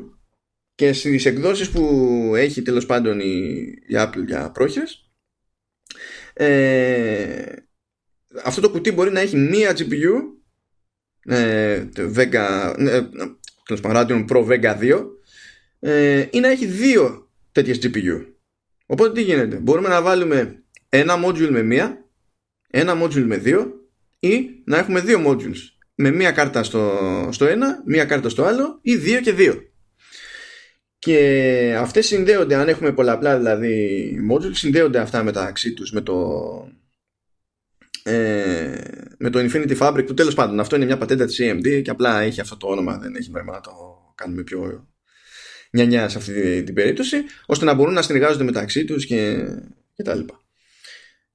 [0.74, 5.10] και στις εκδόσεις που έχει τέλος πάντων η, η Apple για πρόχειρες
[6.32, 7.44] ε,
[8.44, 10.12] αυτό το κουτί μπορεί να έχει μία GPU
[11.24, 13.02] ε, Vega, ε,
[13.64, 15.02] τέλος πάντων Radeon Pro Vega 2
[15.80, 18.26] ε, ή να έχει δύο τέτοιες GPU
[18.86, 22.04] οπότε τι γίνεται; Μπορούμε να βάλουμε ένα module με μία
[22.70, 25.58] ένα module με δύο ή να έχουμε δύο modules
[25.94, 26.98] με μία κάρτα στο,
[27.32, 29.70] στο ένα, μία κάρτα στο άλλο ή δύο και δύο
[31.00, 36.28] και αυτές συνδέονται, αν έχουμε πολλαπλά δηλαδή modules, συνδέονται αυτά μεταξύ τους με το,
[38.02, 38.80] ε,
[39.18, 40.60] με το Infinity Fabric του τέλος πάντων.
[40.60, 43.52] Αυτό είναι μια πατέντα της AMD και απλά έχει αυτό το όνομα, δεν έχει νόημα
[43.52, 43.70] να το
[44.14, 44.88] κάνουμε πιο
[45.70, 47.16] νιανιά σε αυτή την περίπτωση,
[47.46, 49.36] ώστε να μπορούν να συνεργάζονται μεταξύ τους και,
[49.94, 50.40] και τα λοιπά.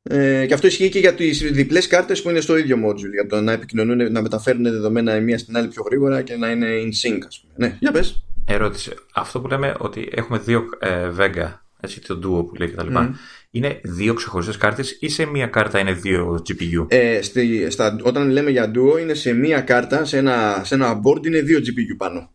[0.03, 3.27] Ε, και αυτό ισχύει και για τις διπλές κάρτες που είναι στο ίδιο module, για
[3.29, 6.67] το να επικοινωνούν, να μεταφέρουν δεδομένα η μία στην άλλη πιο γρήγορα και να είναι
[6.69, 7.67] in sync, ας πούμε.
[7.67, 8.25] Ναι, για πες.
[8.45, 8.91] Ερώτηση.
[9.13, 12.87] Αυτό που λέμε ότι έχουμε δύο ε, Vega, έτσι, το Duo που λέει κτλ.
[12.95, 13.09] Mm.
[13.51, 16.85] Είναι δύο ξεχωριστές κάρτες ή σε μία κάρτα είναι δύο GPU.
[16.87, 21.01] Ε, στη, στα, όταν λέμε για Duo είναι σε μία κάρτα, σε ένα, σε ένα
[21.03, 22.31] board είναι δύο GPU πάνω.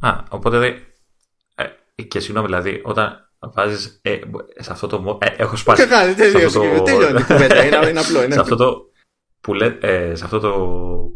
[0.00, 0.74] Α, οπότε δε, ε,
[2.02, 4.18] και συγγνώμη δηλαδή, όταν βάζεις ε,
[4.58, 5.18] σε αυτό το.
[5.20, 5.86] Ε, έχω σπάσει.
[5.86, 7.64] Τελειώνει, τελειώνει, τελειώνει η κουβέντα.
[7.64, 8.22] Είναι, είναι απλό.
[8.22, 8.90] Είναι σε, αυτό το,
[9.40, 10.52] που λέ, ε, σε αυτό το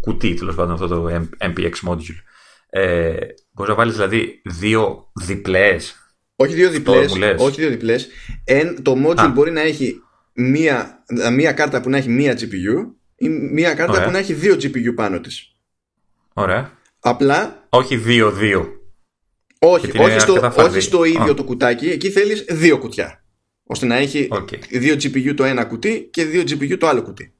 [0.00, 1.08] κουτί, τέλος πάντων, αυτό το
[1.38, 2.16] MPX module
[2.70, 3.16] ε,
[3.52, 5.96] Μπορείς να βάλεις δηλαδή δύο διπλές.
[6.36, 7.12] Όχι δύο διπλές.
[7.38, 8.08] Όχι δύο διπλές.
[8.82, 10.02] το module μπορεί να έχει
[10.32, 14.54] μία, μία κάρτα που να έχει μία GPU ή μία κάρτα που να έχει δύο
[14.54, 15.56] GPU πάνω της.
[16.32, 16.70] Ωραία.
[17.00, 17.66] Απλά.
[17.68, 18.81] Όχι δύο-δύο.
[19.64, 21.86] Όχι, όχι στο, όχι στο ίδιο το κουτάκι.
[21.86, 23.24] Εκεί θέλεις δύο κουτιά.
[23.64, 24.58] Ώστε να έχει okay.
[24.70, 27.34] δύο GPU το ένα κουτί και δύο GPU το άλλο κουτί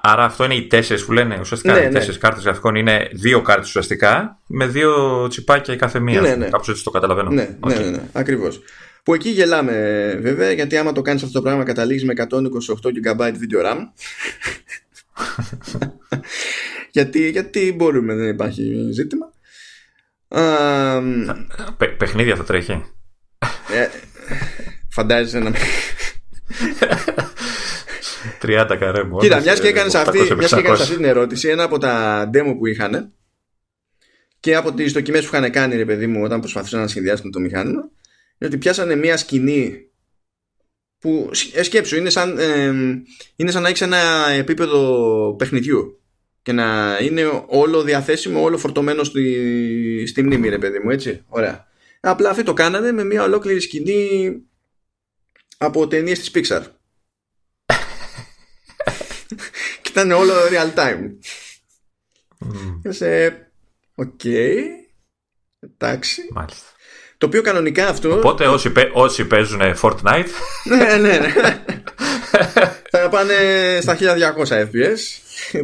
[0.00, 1.74] άρα αυτό είναι οι τέσσερις που λένε ουσιαστικά.
[1.74, 1.90] Ναι, οι ναι.
[1.90, 6.20] τέσσερις κάρτες γραφικών είναι δύο κάρτες ουσιαστικά με δύο τσιπάκια η κάθε μία.
[6.20, 6.48] Ναι, ναι.
[6.48, 7.30] Κάπως έτσι το καταλαβαίνω.
[7.30, 7.68] Ναι, okay.
[7.68, 8.60] ναι, ναι, ναι ακριβώς.
[9.02, 9.72] Που εκεί γελάμε
[10.22, 12.24] βέβαια, γιατί άμα το κάνεις αυτό το πράγμα καταλήγεις με 128
[13.04, 13.78] GB video RAM.
[16.96, 19.32] γιατί, γιατί μπορούμε, δεν υπάρχει ζήτημα.
[21.76, 22.84] Παι, παιχνίδια θα τρέχει.
[23.72, 23.88] Ε,
[24.88, 25.52] φαντάζεσαι να.
[28.42, 29.18] 30 καρέ μόνο.
[29.20, 30.20] Κοίτα, μιας και έκανες αυτή,
[30.70, 33.12] αυτή την ερώτηση, ένα από τα demo που είχαν
[34.40, 37.40] και από τις δοκιμές που είχαν κάνει, ρε παιδί μου, όταν προσπαθούσαν να σχεδιάσουν το
[37.40, 39.90] μηχάνημα, είναι ότι πιάσανε μια σκηνή
[40.98, 42.72] που ε, σκέψου είναι σαν, ε,
[43.36, 46.01] είναι σαν να έχεις ένα επίπεδο παιχνιδιού
[46.42, 51.66] και να είναι όλο διαθέσιμο, όλο φορτωμένο στη, στη μνήμη ρε παιδί μου έτσι, ωραία
[52.04, 54.36] απλά αυτοί το κάνανε με μια ολόκληρη σκηνή
[55.58, 56.62] από ταινίες της Pixar
[59.82, 61.10] και ήταν όλο real time
[62.40, 62.80] mm.
[62.88, 63.26] σε
[63.94, 64.24] οκ
[65.60, 66.66] εντάξει Μάλιστα.
[67.18, 68.16] Το οποίο κανονικά αυτό.
[68.16, 70.28] Οπότε όσοι, όσοι παίζουν Fortnite.
[70.64, 71.34] ναι, ναι, ναι.
[72.90, 73.34] θα πάνε
[73.80, 74.98] στα 1200 FPS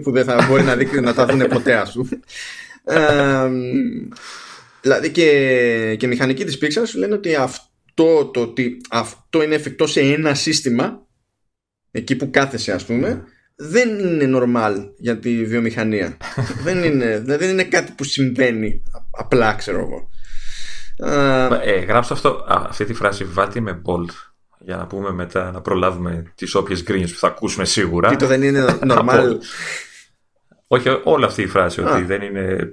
[0.02, 2.20] που δεν θα μπορεί να, δείξει, να τα δουν ποτέ, ας πούμε.
[4.80, 9.86] δηλαδή και, και μηχανικοί της Pixar σου λένε ότι αυτό, το, ότι αυτό είναι εφικτό
[9.86, 11.06] σε ένα σύστημα
[11.90, 13.24] εκεί που κάθεσαι ας πούμε
[13.60, 16.16] δεν είναι normal για τη βιομηχανία.
[16.64, 20.08] Δεν, είναι, δεν είναι κάτι που συμβαίνει απλά ξέρω εγώ.
[21.64, 24.10] Ε, γράψτε αυτό, αυτή τη φράση βάλτε με bold
[24.58, 28.08] για να πούμε μετά να προλάβουμε τις όποιες γκρίνιες που θα ακούσουμε σίγουρα.
[28.08, 29.36] Τι το δεν είναι normal;
[30.66, 32.72] Όχι, όλη αυτή η φράση ότι δεν είναι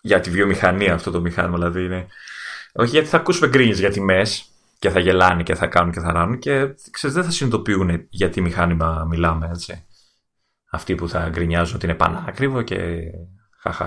[0.00, 1.56] για τη βιομηχανία αυτό το μηχάνημα.
[1.56, 2.06] Δηλαδή είναι...
[2.72, 6.12] Όχι γιατί θα ακούσουμε γκρίνιες για τιμές και θα γελάνε και θα κάνουν και θα
[6.12, 9.84] ράνουν και ξέρεις, δεν θα συνειδητοποιούν για τι μηχάνημα μιλάμε έτσι.
[10.70, 12.76] Αυτοί που θα γκρινιάζουν ότι είναι πανάκριβο και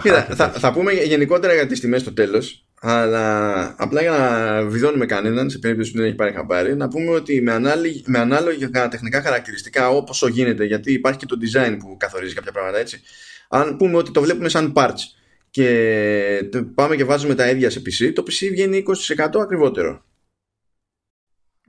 [0.02, 5.06] Κοίτα, θα, θα πούμε γενικότερα για τις τιμές στο τέλος αλλά απλά για να βιδώνουμε
[5.06, 8.88] κανέναν σε περίπτωση που δεν έχει πάρει χαμπάρι να πούμε ότι με, ανάλογη, με ανάλογα
[8.88, 13.02] τεχνικά χαρακτηριστικά όπως γίνεται γιατί υπάρχει και το design που καθορίζει κάποια πράγματα έτσι
[13.50, 15.20] αν πούμε ότι το βλέπουμε σαν parts
[15.50, 18.84] και πάμε και βάζουμε τα ίδια σε PC το PC βγαίνει
[19.16, 20.04] 20% ακριβότερο.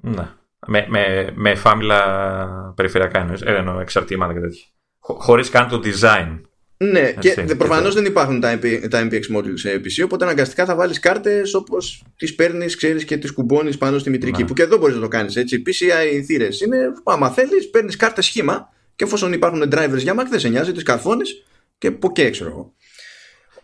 [0.00, 0.28] Ναι.
[0.66, 4.64] Με, με, με φάμιλα περιφερειακά εννοείς, ε, εννοώ εξαρτήματα και τέτοια.
[4.98, 6.40] Χωρίς καν το design
[6.84, 8.58] ναι, και προφανώς δεν υπάρχουν τα,
[8.90, 13.16] τα MPX modules σε PC, οπότε αναγκαστικά θα βάλεις κάρτες όπως τις παίρνεις, ξέρεις και
[13.16, 14.40] τις κουμπώνεις πάνω στη μητρική.
[14.40, 14.48] Ναι.
[14.48, 15.62] Που και εδώ μπορείς να το κάνεις έτσι.
[15.66, 20.40] PCI θύρε είναι, άμα θέλεις, παίρνεις κάρτε σχήμα και εφόσον υπάρχουν drivers για Mac, δεν
[20.40, 21.44] σε νοιάζει, τις καρφώνεις
[21.78, 22.72] και που και ξέρω εγώ.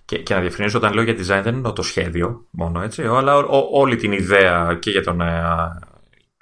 [0.04, 3.36] Και, και να διευκρινίσω, όταν λέω για design δεν εννοώ το σχέδιο μόνο, έτσι, αλλά
[3.36, 5.42] ό, όλη την ιδέα και για τον, ε,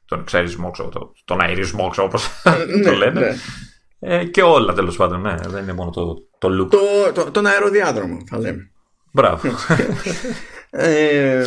[0.05, 3.20] τον εξαερισμό, τον, τον αερισμό, όπως ε, το ναι, λένε.
[3.20, 3.35] Ναι.
[3.99, 5.35] Ε, και όλα τέλος πάντων, ναι.
[5.47, 6.71] Δεν είναι μόνο το, το look.
[6.71, 8.71] Το, το, τον αεροδιάδρομο, θα λέμε.
[9.13, 9.49] Μπράβο.
[10.71, 11.47] ε,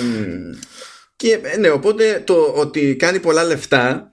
[1.16, 4.12] και ναι, οπότε το ότι κάνει πολλά λεφτά.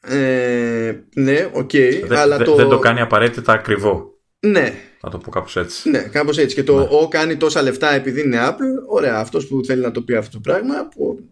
[0.00, 1.70] Ε, ναι, OK.
[1.72, 2.54] Okay, αλλά το...
[2.54, 4.18] δεν το κάνει απαραίτητα ακριβό.
[4.40, 4.74] Ναι.
[5.00, 5.90] Να το πω κάπως έτσι.
[5.90, 6.54] Ναι, κάπως έτσι.
[6.54, 6.86] Και το ναι.
[6.90, 8.88] ο κάνει τόσα λεφτά επειδή είναι Apple.
[8.88, 10.88] Ωραία, αυτός που θέλει να το πει αυτό το πράγμα.
[10.88, 11.28] Που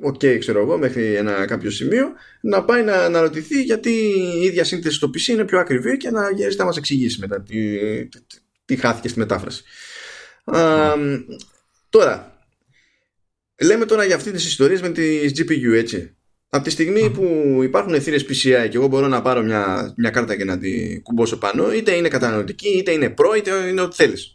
[0.00, 4.64] OK, okay, ξέρω εγώ, μέχρι ένα κάποιο σημείο, να πάει να αναρωτηθεί γιατί η ίδια
[4.64, 8.18] σύνθεση στο PC είναι πιο ακριβή και να γυρίσει να μας εξηγήσει μετά τι, τι,
[8.64, 9.62] τι χάθηκε στη μετάφραση.
[11.88, 12.38] τώρα,
[13.62, 16.16] λέμε τώρα για αυτή τις ιστορίες με τις GPU, έτσι.
[16.48, 20.36] Από τη στιγμή που υπάρχουν θύρε PCI και εγώ μπορώ να πάρω μια, μια κάρτα
[20.36, 24.33] και να την κουμπώσω πάνω, είτε είναι κατανοητική, είτε είναι Pro, είτε είναι ό,τι θέλεις.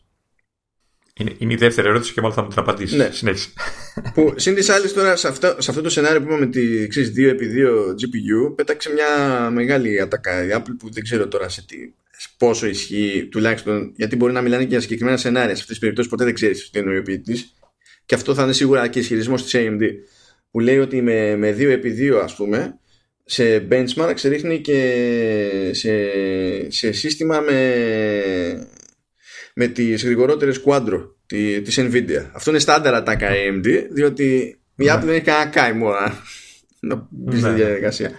[1.19, 2.97] Είναι, είναι η δεύτερη ερώτηση και μάλλον θα μου την απαντήσεις.
[2.97, 3.09] Ναι.
[3.11, 3.49] Συνέχισε.
[4.13, 7.65] Που συν της άλλης τώρα σε αυτό, σε αυτό το σενάριο που είπαμε τη 2x2
[7.89, 11.77] GPU, πέταξε μια μεγάλη ατακά η Apple που δεν ξέρω τώρα σε τι,
[12.37, 15.55] πόσο ισχύει, τουλάχιστον γιατί μπορεί να μιλάνε και για συγκεκριμένα σενάρια.
[15.55, 17.53] Σε αυτές τις περιπτώσεις ποτέ δεν ξέρεις τι εννοεί ο ποιητής.
[18.05, 19.81] Και αυτό θα είναι σίγουρα και ισχυρισμός της AMD.
[20.51, 22.79] Που λέει ότι με, με 2x2 ας πούμε,
[23.25, 24.91] σε benchmark ρίχνει και
[25.71, 25.91] σε,
[26.67, 28.69] σε σύστημα με
[29.61, 32.29] με τις γρηγορότερες Quadro τη, της Nvidia.
[32.31, 35.91] Αυτό είναι στάνταρ attack AMD, διότι η Apple δεν έχει κανένα κάιμο
[36.79, 37.55] να μπεις στη ναι.
[37.55, 38.11] διαδικασία.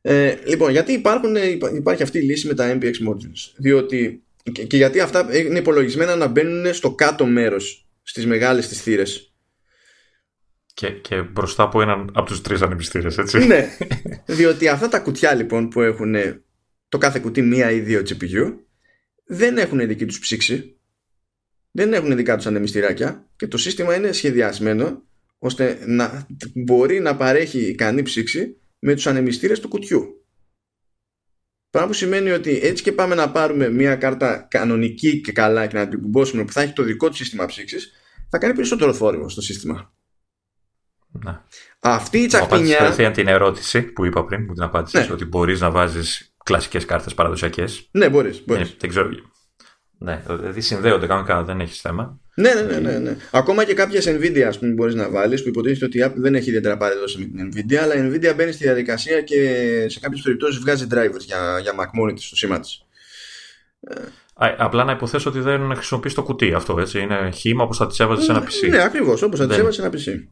[0.00, 1.36] Ε, λοιπόν, γιατί υπάρχουν,
[1.74, 4.22] υπάρχει αυτή η λύση με τα MPX modules; Διότι,
[4.66, 9.34] και, γιατί αυτά είναι υπολογισμένα να μπαίνουν στο κάτω μέρος στις μεγάλες τις θύρες;
[10.74, 13.46] Και, και μπροστά από έναν από τους τρεις ανεμιστήρες, έτσι.
[13.46, 13.68] ναι,
[14.36, 16.14] διότι αυτά τα κουτιά λοιπόν που έχουν
[16.88, 18.52] το κάθε κουτί μία ή δύο GPU
[19.24, 20.76] δεν έχουν δική τους ψήξη
[21.72, 25.02] δεν έχουν δικά τους ανεμιστηράκια και το σύστημα είναι σχεδιασμένο
[25.38, 30.26] ώστε να μπορεί να παρέχει ικανή ψήξη με τους ανεμιστήρες του κουτιού.
[31.70, 35.76] Πράγμα που σημαίνει ότι έτσι και πάμε να πάρουμε μια κάρτα κανονική και καλά και
[35.76, 37.92] να την κουμπώσουμε που θα έχει το δικό του σύστημα ψήξης
[38.28, 39.94] θα κάνει περισσότερο θόρυβο στο σύστημα.
[41.12, 41.44] Να.
[41.80, 42.92] Αυτή η τσακπινιά...
[42.92, 45.14] Θα την ερώτηση που είπα πριν, που την απάντησες, ναι.
[45.14, 47.88] ότι μπορείς να βάζεις κλασικές κάρτες παραδοσιακές.
[47.90, 48.42] Ναι, μπορείς.
[48.46, 48.70] μπορείς.
[48.70, 49.08] Ε, δεν ξέρω.
[49.98, 52.20] Ναι, δηλαδή συνδέονται κανονικά, δεν έχεις θέμα.
[52.34, 53.16] Ναι, ναι, ναι, ναι, ναι.
[53.30, 56.34] Ακόμα και κάποιες Nvidia ας πούμε, μπορείς να βάλεις που υποτίθεται ότι η Apple δεν
[56.34, 59.36] έχει ιδιαίτερα παρεδώσει με την Nvidia, αλλά η Nvidia μπαίνει στη διαδικασία και
[59.88, 62.84] σε κάποιες περιπτώσεις βγάζει drivers για, για Mac μόνη τη στο σήμα της.
[64.34, 67.00] Απλά να υποθέσω ότι δεν χρησιμοποιείς το κουτί αυτό, έτσι.
[67.00, 68.68] Είναι χήμα όπως θα τη έβαζες σε ένα PC.
[68.68, 70.28] Ναι, ακριβώς, όπως θα τη έβαζες σε ένα PC.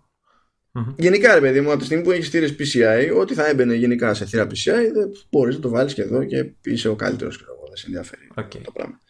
[0.73, 0.95] Mm-hmm.
[0.97, 4.14] Γενικά, ρε παιδί μου, από τη στιγμή που έχεις θύρε PCI, ό,τι θα έμπαινε γενικά
[4.14, 4.85] σε θύρα PCI,
[5.31, 7.45] μπορείς να το βάλεις και εδώ και είσαι ο καλύτερος.
[7.68, 8.61] Δεν σε ενδιαφέρει okay.
[8.64, 9.01] το πράγμα.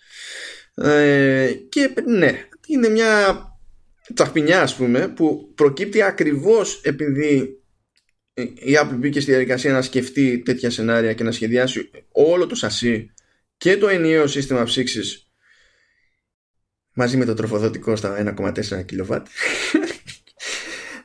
[0.74, 3.44] Ε, και ναι, είναι μια
[4.14, 7.62] τσαχπινιά ας πούμε που προκύπτει ακριβώς επειδή
[8.54, 13.12] η Apple μπήκε στη διαδικασία να σκεφτεί τέτοια σενάρια και να σχεδιάσει όλο το σασί
[13.56, 15.30] και το ενιαίο σύστημα ψήξης
[16.92, 19.22] μαζί με το τροφοδοτικό στα 1,4 kW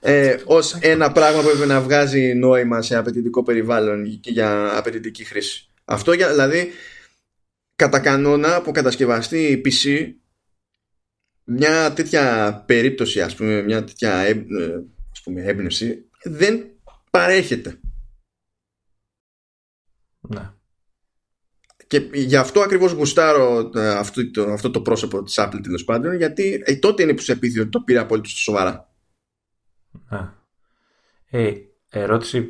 [0.08, 5.24] ε, ως ένα πράγμα που έπρεπε να βγάζει νόημα σε απαιτητικό περιβάλλον και για απαιτητική
[5.24, 5.70] χρήση.
[5.86, 6.72] Αυτό για, δηλαδή
[7.76, 10.14] κατά κανόνα από κατασκευαστή PC
[11.44, 14.46] μια τέτοια περίπτωση ας πούμε μια τέτοια ε,
[15.12, 16.66] ας πούμε, έμπνευση δεν
[17.12, 17.80] παρέχεται
[20.30, 20.52] ναι.
[21.88, 26.16] και γι' αυτό ακριβώς γουστάρω ε, αυτό το, αυτό το πρόσωπο της Apple τέλος πάντων
[26.16, 28.94] γιατί ε, τότε είναι που σε πείθει ότι το πήρε απόλυτα σοβαρά ναι.
[31.30, 31.54] Ε,
[31.90, 32.50] ερώτηση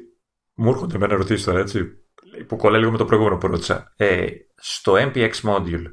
[0.54, 2.06] μου έρχονται με ερωτήσεις τώρα έτσι
[2.48, 5.84] που κολλάει λίγο με το προηγούμενο που ρώτησα ε, στο MPX module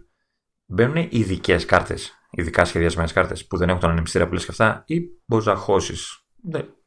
[0.67, 4.83] μπαίνουν ειδικές κάρτες, ειδικά σχεδιασμένες κάρτες που δεν έχουν τον ανεμιστήρα που λες και αυτά,
[4.87, 6.25] ή μπορείς να χώσεις;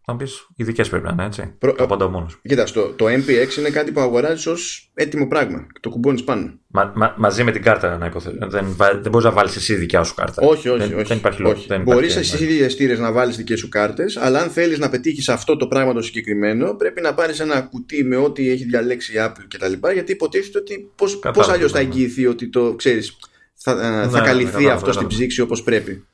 [0.07, 1.53] Να πεις ειδικές πρέπει να είναι έτσι.
[1.57, 1.73] Προ...
[1.73, 2.27] Το πάντα μόνο.
[2.41, 5.67] Κοίτας, το, το MPX είναι κάτι που αγοράζεις ως έτοιμο πράγμα.
[5.79, 6.59] Το κουμπώνεις πάνω.
[6.67, 8.37] Μα, μα, μαζί με την κάρτα να υποθέσω.
[8.39, 10.47] Δεν, δεν μπορείς να βάλεις εσύ δικιά σου κάρτα.
[10.47, 10.87] Όχι, όχι.
[10.87, 11.03] Δεν, όχι.
[11.07, 11.55] δεν υπάρχει λόγο.
[11.83, 15.57] Μπορείς εσύ ίδιες στήρες να βάλεις δικές σου κάρτες, αλλά αν θέλεις να πετύχεις αυτό
[15.57, 19.45] το πράγμα το συγκεκριμένο, πρέπει να πάρεις ένα κουτί με ό,τι έχει διαλέξει η Apple
[19.47, 19.73] κτλ.
[19.93, 20.91] Γιατί υποτίθεται ότι
[21.33, 23.17] πώς αλλιώς θα εγγυηθεί ότι το ξέρεις
[23.53, 26.05] θα, ε, θα ναι, καλυφθεί ναι, αυτό στην ψήξη όπως πρέπει.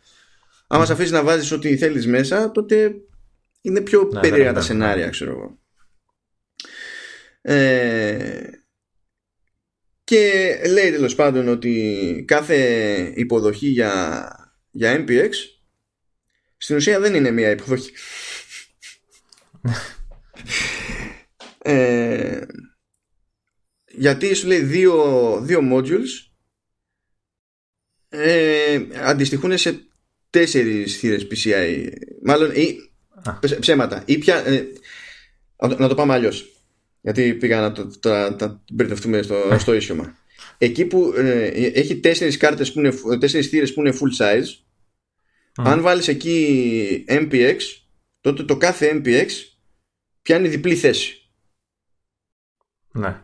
[0.68, 2.96] Άμα σε αφήσεις να βάζεις ό,τι θέλεις μέσα, τότε
[3.62, 5.60] είναι πιο ναι, περίεργα τα σενάρια, ξέρω εγώ.
[7.42, 8.50] Ε,
[10.04, 12.58] και λέει τέλος πάντων ότι κάθε
[13.16, 14.26] υποδοχή για,
[14.72, 15.30] για MPX
[16.58, 17.92] στην ουσία δεν είναι μια υποδοχή.
[21.58, 22.42] ε,
[23.88, 26.32] γιατί σου λέει δύο, δύο modules
[28.10, 29.88] ε, αντιστοιχούν σε
[30.30, 31.92] τέσσερις θύρες PCI
[32.24, 32.91] μάλλον ή,
[33.60, 34.68] ψέματα ή πια, ε,
[35.78, 36.52] να το πάμε αλλιώς.
[37.02, 39.58] γιατί πήγα να το, το, το, μπερδευτούμε στο, ναι.
[39.58, 40.16] στο ίσιομα
[40.58, 44.46] εκεί που ε, έχει τέσσερις κάρτες που είναι, τέσσερις θύρες που είναι full size
[45.56, 47.58] αν βάλεις εκεί MPX
[48.22, 49.28] τότε το κάθε MPX
[50.22, 51.32] πιάνει διπλή θέση
[52.92, 53.22] ναι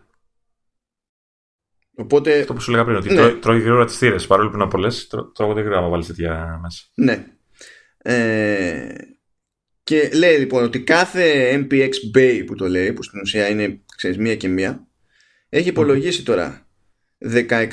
[2.00, 2.40] Οπότε...
[2.40, 3.32] Αυτό που σου λέγα πριν, ότι ναι.
[3.32, 4.28] τρώει, γρήγορα τις θύρες.
[4.28, 6.84] Παρόλο που είναι πολλές, τρώγονται γρήγορα να βάλεις τέτοια μέσα.
[6.94, 7.26] Ναι.
[7.98, 8.96] Ε,
[9.88, 14.18] και λέει λοιπόν ότι κάθε MPX Bay που το λέει, που στην ουσία είναι ξέρεις,
[14.18, 14.88] μία και μία,
[15.50, 16.68] έχει υπολογίσει τώρα
[17.26, 17.70] 16, 16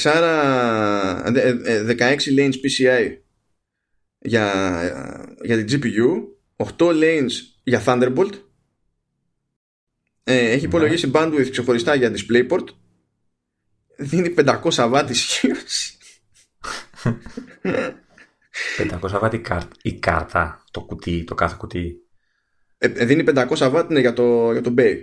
[2.37, 3.17] lanes PCI
[4.19, 6.23] για, για την GPU,
[6.77, 7.31] 8 lanes
[7.63, 8.33] για Thunderbolt,
[10.25, 12.65] ε, έχει υπολογίσει bandwidth ξεχωριστά για DisplayPort
[13.97, 15.97] δίνει 500 βάτ ισχύως.
[18.79, 19.35] 500 βάτ
[19.83, 22.04] η, κάρτα, το κουτί, το κάθε κουτί.
[22.85, 24.97] Ε, ε δίνει 500 βάτ ναι, για το, για το Bay,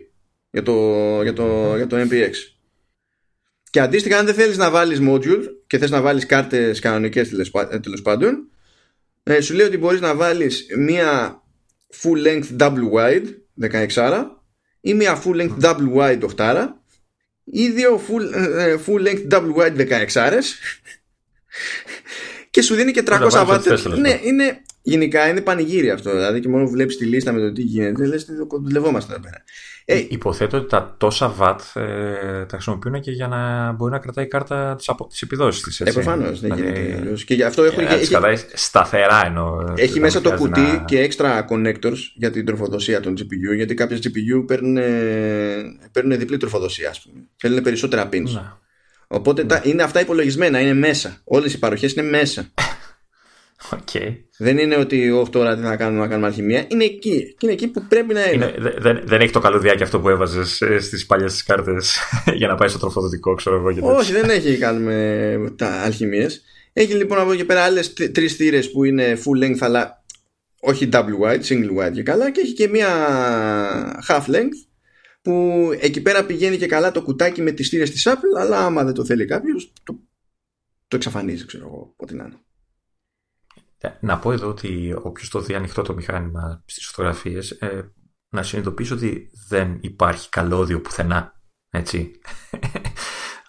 [0.51, 2.31] για το, για το, για το MPX.
[3.69, 7.29] Και αντίστοιχα, αν δεν θέλεις να βάλεις module και θες να βάλεις κάρτες κανονικές
[7.81, 8.49] τέλος πάντων,
[9.23, 11.41] ε, σου λέει ότι μπορείς να βάλεις μία
[12.01, 13.25] full length double wide
[13.95, 14.25] 16
[14.81, 16.67] ή μία full length double wide 8
[17.43, 20.41] ή δύο full, ε, full length double wide 16
[22.51, 23.97] και σου δίνει και 300 watts.
[23.99, 26.11] Ναι, είναι, γενικά είναι πανηγύρι αυτό.
[26.11, 29.43] Δηλαδή και μόνο βλέπεις τη λίστα με το τι γίνεται, λες ότι δουλευόμαστε εδώ πέρα.
[29.85, 34.25] Ε, Υποθέτω ότι τα τόσα watt ε, τα χρησιμοποιούν και για να μπορεί να κρατάει
[34.25, 35.79] η κάρτα τι τις επιδόσει της.
[35.79, 36.41] Ε, προφανώς.
[36.41, 37.83] Ναι, δηλαδή, και γι' αυτό έχουν.
[37.83, 39.73] Ε, έχει, σταθερά εννοώ.
[39.75, 40.83] Έχει μέσα το κουτί να...
[40.87, 43.55] και extra connectors για την τροφοδοσία των GPU.
[43.55, 44.75] Γιατί κάποιες GPU παίρνουν,
[45.91, 47.23] παίρνουν διπλή τροφοδοσία, ας πούμε.
[47.35, 48.31] Θέλουν περισσότερα pins.
[48.33, 48.41] Ναι.
[49.13, 51.21] Οπότε τα, είναι αυτά υπολογισμένα, είναι μέσα.
[51.23, 52.45] Όλες οι παροχές είναι μέσα.
[53.69, 54.15] Okay.
[54.37, 56.65] Δεν είναι ότι όχι τώρα τι θα κάνουμε, να κάνουμε αλχημία.
[56.67, 57.35] Είναι εκεί.
[57.37, 58.53] Και είναι εκεί που πρέπει να είναι.
[58.55, 61.99] είναι δεν, δεν έχει το καλωδιάκι αυτό που έβαζες στις παλιές κάρτες
[62.39, 63.95] για να πάει στο τροφοδοτικό, ξέρω εγώ.
[63.95, 66.27] όχι, δεν έχει κάνουμε τα αλχημίε.
[66.73, 70.03] Έχει λοιπόν από εκεί πέρα άλλες τρεις θύρες που είναι full length, αλλά
[70.59, 72.31] όχι double wide, single wide και καλά.
[72.31, 72.89] Και έχει και μία
[74.07, 74.70] half length
[75.21, 78.83] που εκεί πέρα πηγαίνει και καλά το κουτάκι με τις θύρες της Apple αλλά άμα
[78.83, 79.99] δεν το θέλει κάποιος το
[80.91, 82.39] το εξαφανίζει, ξέρω εγώ, ό,τι να είναι.
[83.77, 87.93] Ε, να πω εδώ ότι όποιος το δει ανοιχτό το μηχάνημα στις φωτογραφίες, ε,
[88.29, 91.41] να συνειδητοποιήσω ότι δεν υπάρχει καλώδιο πουθενά.
[91.69, 92.11] Έτσι.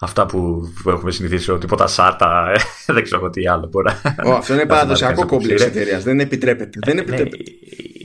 [0.03, 2.59] Αυτά που έχουμε συνηθίσει, ότι τίποτα σάρτα, ε,
[2.93, 3.93] δεν ξέρω τι άλλο μπορεί
[4.25, 4.35] να.
[4.35, 6.03] αυτό είναι παραδοσιακό κόμπλεξ εταιρείας.
[6.03, 6.79] Δεν επιτρέπεται.
[6.85, 7.43] Δεν ναι, επιτρέπεται.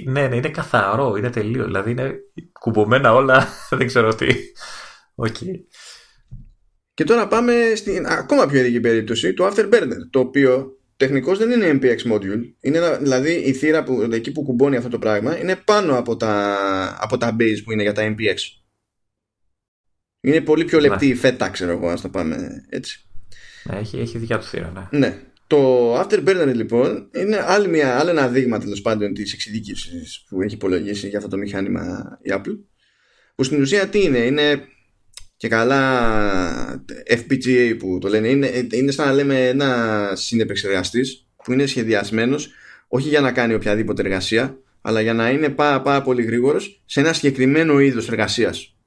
[0.05, 1.64] Ναι, ναι, είναι καθαρό, είναι τελείω.
[1.64, 2.14] Δηλαδή είναι
[2.61, 3.46] κουμπωμένα όλα,
[3.78, 4.26] δεν ξέρω τι.
[5.16, 5.61] Okay.
[6.94, 11.78] Και τώρα πάμε στην ακόμα πιο ειδική περίπτωση, το Afterburner, το οποίο τεχνικώς δεν είναι
[11.82, 12.40] MPX module.
[12.61, 16.57] Είναι, δηλαδή η θύρα που, εκεί που κουμπώνει αυτό το πράγμα είναι πάνω από τα,
[17.01, 18.36] από τα base που είναι για τα MPX.
[20.28, 21.12] Είναι πολύ πιο λεπτή ναι.
[21.12, 23.04] η φέτα, ξέρω εγώ, να το πάμε έτσι.
[23.64, 24.98] Ναι, έχει, έχει δικιά του θύρα, ναι.
[24.98, 25.18] ναι.
[25.46, 30.54] Το Afterburner λοιπόν είναι άλλη μια, άλλο ένα δείγμα τέλος πάντων της εξειδίκευσης που έχει
[30.54, 32.58] υπολογίσει για αυτό το μηχάνημα η Apple.
[33.34, 34.62] Που στην ουσία τι είναι, είναι
[35.36, 41.66] και καλά FPGA που το λένε είναι, είναι σαν να λέμε ένα συνεπεξεργαστής που είναι
[41.66, 42.50] σχεδιασμένος
[42.88, 47.00] όχι για να κάνει οποιαδήποτε εργασία αλλά για να είναι πάρα, πάρα πολύ γρήγορος σε
[47.00, 48.77] ένα συγκεκριμένο είδος εργασίας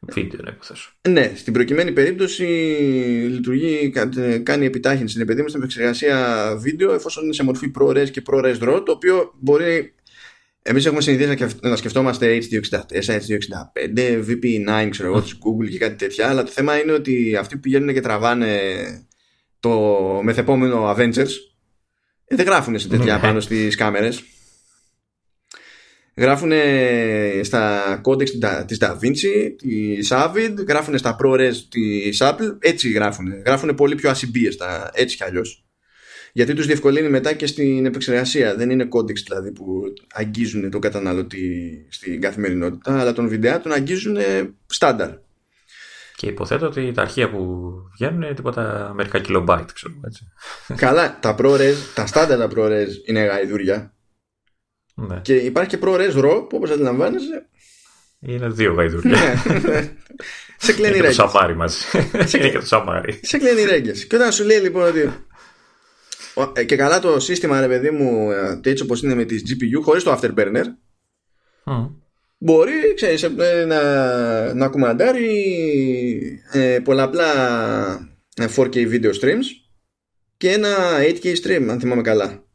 [0.00, 2.44] Βίντεο, ναι, ναι, στην προκειμένη περίπτωση
[3.30, 3.92] λειτουργεί,
[4.42, 8.82] κάνει επιτάχυνση στην επενδύμηση στην επεξεργασία βίντεο εφόσον είναι σε μορφή ProRes και ProRes RAW
[8.84, 9.94] το οποίο μπορεί
[10.62, 16.28] Εμείς έχουμε συνηθίσει να σκεφτόμαστε H264, H265, VP9, ξέρω εγώ, της Google και κάτι τέτοια.
[16.28, 18.58] Αλλά το θέμα είναι ότι αυτοί που πηγαίνουν και τραβάνε
[19.60, 19.70] το
[20.22, 21.30] μεθεπόμενο Avengers
[22.24, 23.20] ε, δεν γράφουν σε τέτοια ναι.
[23.20, 24.22] πάνω στις κάμερες.
[26.18, 26.52] Γράφουν
[27.42, 28.28] στα codecs
[28.66, 33.42] της DaVinci, της Avid, γράφουν στα ProRes της Apple, έτσι γράφουν.
[33.46, 35.62] Γράφουν πολύ πιο ασυμπίεστα, έτσι κι αλλιώς
[36.32, 38.54] γιατί τους διευκολύνει μετά και στην επεξεργασία.
[38.54, 44.16] Δεν είναι codecs δηλαδή που αγγίζουν τον καταναλωτή στην καθημερινότητα, αλλά τον βιντεά τον αγγίζουν
[44.66, 45.10] στάνταρ.
[46.16, 50.28] Και υποθέτω ότι τα αρχεία που βγαίνουν είναι τίποτα μερικά κιλομπάιτ, ξέρω έτσι.
[50.76, 53.92] Καλά, τα ProRes, τα στάνταρ τα ProRes είναι γαϊδούρια.
[55.00, 55.20] Ναι.
[55.22, 57.48] Και υπάρχει και ProRes RAW που όπως αντιλαμβάνεσαι
[58.20, 59.10] είναι δύο γαϊδούρια.
[59.10, 59.96] Ναι.
[60.56, 61.16] σε κλαίνει ρέγγες.
[61.16, 61.84] Είναι και το σαμάρι μαζί.
[62.36, 63.20] Είναι και το σαμάρι.
[63.22, 64.06] Σε κλαίνει ρέγγες.
[64.06, 65.12] Και όταν σου λέει λοιπόν ότι
[66.52, 69.82] ε, και καλά το σύστημα, ρε παιδί μου, ε, έτσι όπως είναι με τις GPU,
[69.82, 70.64] χωρίς το Afterburner,
[71.64, 71.90] mm.
[72.38, 77.30] μπορεί, ξέρεις, ε, να, να κουμαντάρει ε, πολλαπλά
[78.56, 79.46] 4K video streams
[80.36, 80.68] και ένα
[81.00, 82.47] 8K stream, αν θυμάμαι καλά.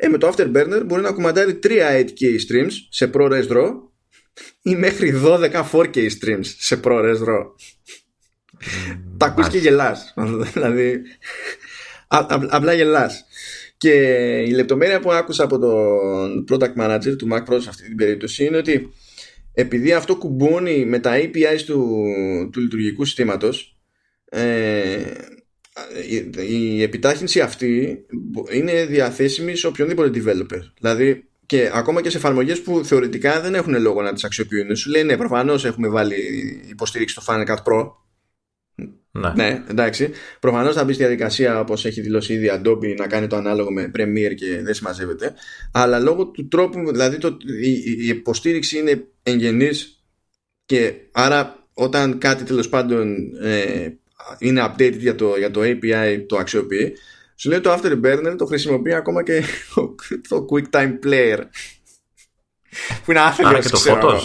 [0.00, 3.70] Ε, με το Afterburner μπορεί να κουμαντάρει 3 8K streams σε ProRes RAW
[4.62, 7.42] ή μέχρι 12 4K streams σε ProRes RAW.
[7.42, 10.14] Mm, Τα ακούς και γελάς.
[10.52, 11.02] δηλαδή,
[12.48, 13.24] απλά γελάς.
[13.76, 13.92] Και
[14.46, 18.44] η λεπτομέρεια που άκουσα από τον product manager του Mac Pro σε αυτή την περίπτωση
[18.44, 18.92] είναι ότι
[19.52, 22.02] επειδή αυτό κουμπώνει με τα APIs του,
[22.52, 23.76] του λειτουργικού συστήματος
[24.24, 25.00] ε,
[26.48, 27.98] η, επιτάχυνση αυτή
[28.50, 30.60] είναι διαθέσιμη σε οποιονδήποτε developer.
[30.80, 34.76] Δηλαδή και ακόμα και σε εφαρμογές που θεωρητικά δεν έχουν λόγο να τις αξιοποιούν.
[34.76, 36.16] Σου λέει ναι, προφανώς έχουμε βάλει
[36.68, 37.90] υποστήριξη στο Final Cut Pro
[39.10, 39.32] ναι.
[39.36, 40.10] ναι, εντάξει.
[40.40, 43.90] Προφανώς θα μπει στη διαδικασία όπως έχει δηλώσει ήδη Adobe να κάνει το ανάλογο με
[43.94, 45.34] Premiere και δεν συμμαζεύεται.
[45.72, 50.04] Αλλά λόγω του τρόπου, δηλαδή το, η, η υποστήριξη είναι εγγενής
[50.64, 53.88] και άρα όταν κάτι τέλος πάντων ε,
[54.38, 56.92] είναι updated για το, για το API το αξιοποιεί,
[57.36, 59.42] σου λέει το Afterburner το χρησιμοποιεί ακόμα και
[60.28, 61.38] το QuickTime Player
[63.04, 63.58] που είναι άθελο.
[63.58, 64.20] και το φώτο.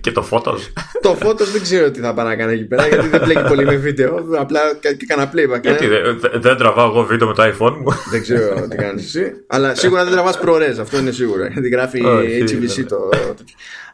[0.00, 0.58] και το Photos.
[1.00, 3.64] το Photos δεν ξέρω τι θα πάει να κάνει εκεί πέρα γιατί δεν μπλέκει πολύ
[3.64, 4.26] με βίντεο.
[4.38, 5.62] Απλά κάνα playback.
[5.62, 6.38] Γιατί ε.
[6.38, 7.92] δεν τραβάω εγώ βίντεο με το iPhone μου.
[8.10, 9.32] δεν ξέρω τι κάνεις εσύ.
[9.46, 11.46] Αλλά σίγουρα δεν τραβάς ProRes, αυτό είναι σίγουρο.
[11.46, 12.02] Γιατί γράφει
[12.40, 13.08] HEVC το.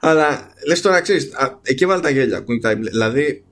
[0.00, 1.30] Αλλά λες τώρα ξέρεις,
[1.62, 2.44] εκεί βάλει τα γέλια.
[2.90, 3.44] Δηλαδή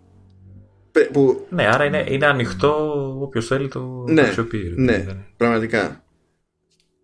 [1.12, 1.46] που...
[1.50, 4.74] Ναι, άρα είναι, είναι ανοιχτό όποιος θέλει το ναι, αξιοποιεί.
[4.76, 6.04] Ναι, πραγματικά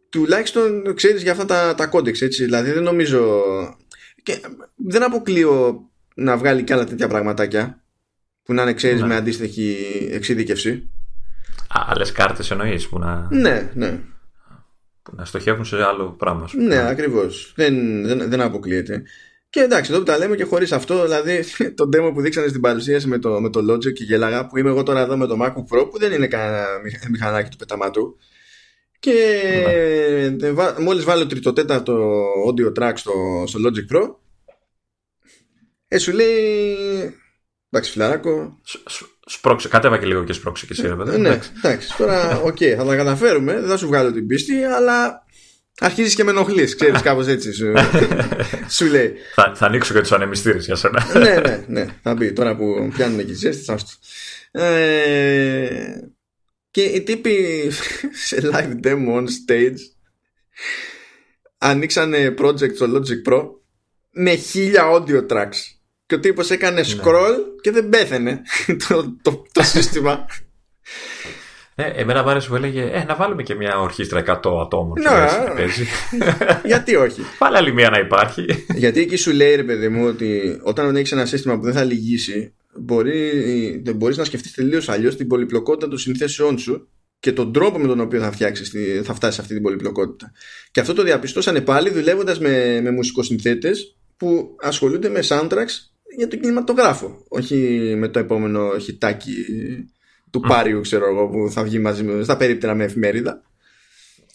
[0.08, 3.42] τουλάχιστον ξέρεις για αυτά τα, τα codecs έτσι δηλαδή δεν νομίζω
[4.22, 4.40] και
[4.76, 5.80] δεν αποκλείω
[6.14, 7.82] να βγάλει και άλλα τέτοια πραγματάκια
[8.42, 9.06] που να είναι ξέρεις ναι.
[9.06, 9.76] με αντίστοιχη
[10.10, 10.90] εξειδικευσή
[11.68, 13.28] Άλλε κάρτες εννοείς που να...
[13.30, 14.00] Ναι, ναι
[15.02, 16.60] που να στοχεύουν σε άλλο πράγμα σου.
[16.60, 19.02] Ναι, ακριβώς δεν, δεν, δεν αποκλείεται
[19.50, 21.44] και εντάξει, εδώ που τα λέμε και χωρίς αυτό, δηλαδή
[21.78, 24.68] το demo που δείξανε στην παρουσίαση με το, με το Logic και γέλαγα, που είμαι
[24.68, 26.66] εγώ τώρα εδώ με το MacBook Pro, που δεν είναι κανένα
[27.10, 28.16] μηχανάκι του πεταμάτου.
[28.98, 29.12] Και
[30.40, 30.52] ναι.
[30.78, 33.12] μόλις βάλω τρίτο τέταρτο audio track στο,
[33.46, 34.14] στο Logic Pro
[35.88, 36.76] ε, σου λέει
[37.70, 38.60] εντάξει φιλαράκο
[39.28, 42.84] Σπρώξε, κατέβα και λίγο και σπρώξε και εσύ ρε Ναι, εντάξει, τώρα OK, okay, θα
[42.84, 45.25] τα καταφέρουμε, δεν θα σου βγάλω την πίστη αλλά
[45.78, 47.72] αρχίζεις και με ενοχλείς, ξέρεις κάπως έτσι σου,
[48.76, 49.14] σου λέει.
[49.34, 51.06] Θα, θα ανοίξω και τους ανεμιστήρες για σένα.
[51.18, 53.74] Ναι, ναι, ναι, θα μπει τώρα που πιάνουν εκεί ζέστη,
[54.50, 56.00] ε,
[56.70, 57.68] και οι τύποι
[58.26, 59.78] σε live demo on stage
[61.58, 63.48] ανοίξανε project στο Logic Pro
[64.10, 65.76] με χίλια audio tracks.
[66.06, 66.86] Και ο τύπος έκανε ναι.
[66.86, 68.42] scroll και δεν πέθανε
[68.88, 70.26] το, το, το σύστημα
[71.78, 74.30] ε, εμένα μου άρεσε που έλεγε ε, να βάλουμε και μια ορχήστρα 100
[74.62, 74.94] ατόμων.
[75.00, 75.66] Ναι,
[76.70, 78.44] γιατί όχι; Πάλι άλλη μία να υπάρχει.
[78.74, 81.84] γιατί εκεί σου λέει ρε παιδί μου ότι όταν έχεις ένα σύστημα που δεν θα
[81.84, 83.30] λυγίσει, μπορεί,
[83.84, 86.88] δεν μπορείς να σκεφτείς τελείως αλλιώς την πολυπλοκότητα των συνθέσεών σου
[87.20, 88.72] και τον τρόπο με τον οποίο θα, φτιάξεις,
[89.02, 90.32] θα φτάσεις σε αυτή την πολυπλοκότητα.
[90.70, 96.40] Και αυτό το διαπιστώσανε πάλι δουλεύοντας με, με μουσικοσυνθέτες που ασχολούνται με soundtracks για τον
[96.40, 97.24] κινηματογράφο.
[97.28, 97.56] Όχι
[97.96, 99.32] με το επόμενο χιτάκι
[100.30, 103.42] του Πάριου, ξέρω εγώ, που θα βγει μαζί με, στα περίπτερα με εφημερίδα.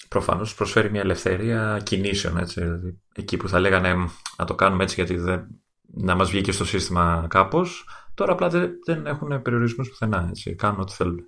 [0.07, 2.37] Προφανώς προσφέρει μια ελευθερία κινήσεων.
[2.37, 2.61] Έτσι.
[2.61, 3.95] Δηλαδή, εκεί που θα λέγανε
[4.37, 5.47] να το κάνουμε έτσι γιατί δεν,
[5.81, 7.85] να μας βγει και στο σύστημα κάπως.
[8.13, 10.25] Τώρα απλά δεν, δεν έχουν περιορισμούς πουθενά.
[10.29, 10.55] Έτσι.
[10.55, 11.19] Κάνουν ό,τι θέλουν.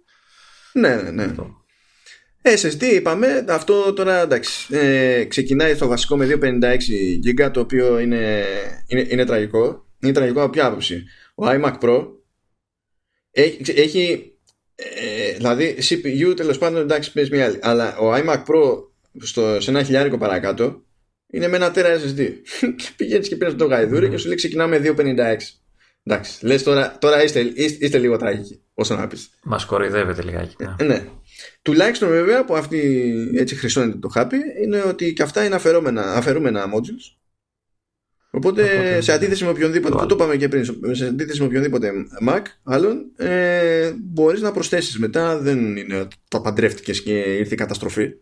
[0.73, 1.23] Ναι, ναι, ναι.
[1.23, 1.63] Αυτό.
[2.41, 6.77] SSD είπαμε, αυτό τώρα εντάξει, ε, ξεκινάει στο βασικό με 256
[7.25, 8.45] GB το οποίο είναι,
[8.87, 9.85] είναι, είναι τραγικό.
[9.99, 11.03] Είναι τραγικό από ποια άποψη;
[11.35, 12.07] Ο iMac Pro
[13.31, 14.32] έχει, έχει
[14.95, 17.59] ε, δηλαδή CPU τέλος πάντων εντάξει πες μια άλλη.
[17.61, 18.83] Αλλά ο iMac Pro
[19.19, 20.83] στο, σε ένα χιλιάρικο παρακάτω
[21.27, 22.27] είναι με ένα τέρα SSD
[22.59, 25.35] και πηγαίνεις και παίρνεις το γαϊδούρι και σου λέει ξεκινάμε 256
[26.03, 29.29] εντάξει λες τώρα, τώρα είστε, είστε, είστε λίγο τραγικοί όσο να πεις.
[29.43, 30.75] Μας κοροϊδεύετε λιγάκι ναι.
[30.79, 31.05] Ε, ναι.
[31.61, 36.65] Τουλάχιστον βέβαια που αυτή έτσι χρυσώνεται το χάπι είναι ότι και αυτά είναι αφαιρούμενα, αφαιρούμενα
[36.65, 37.22] modules
[38.35, 40.65] Οπότε, σε αντίθεση με οποιονδήποτε, που το είπαμε και πριν,
[40.95, 41.91] σε αντίθεση με οποιονδήποτε
[42.27, 45.37] Mac, άλλον, ε, μπορείς να προσθέσεις μετά.
[45.37, 48.13] Δεν είναι ότι τα παντρεύτηκες και ήρθε η καταστροφή.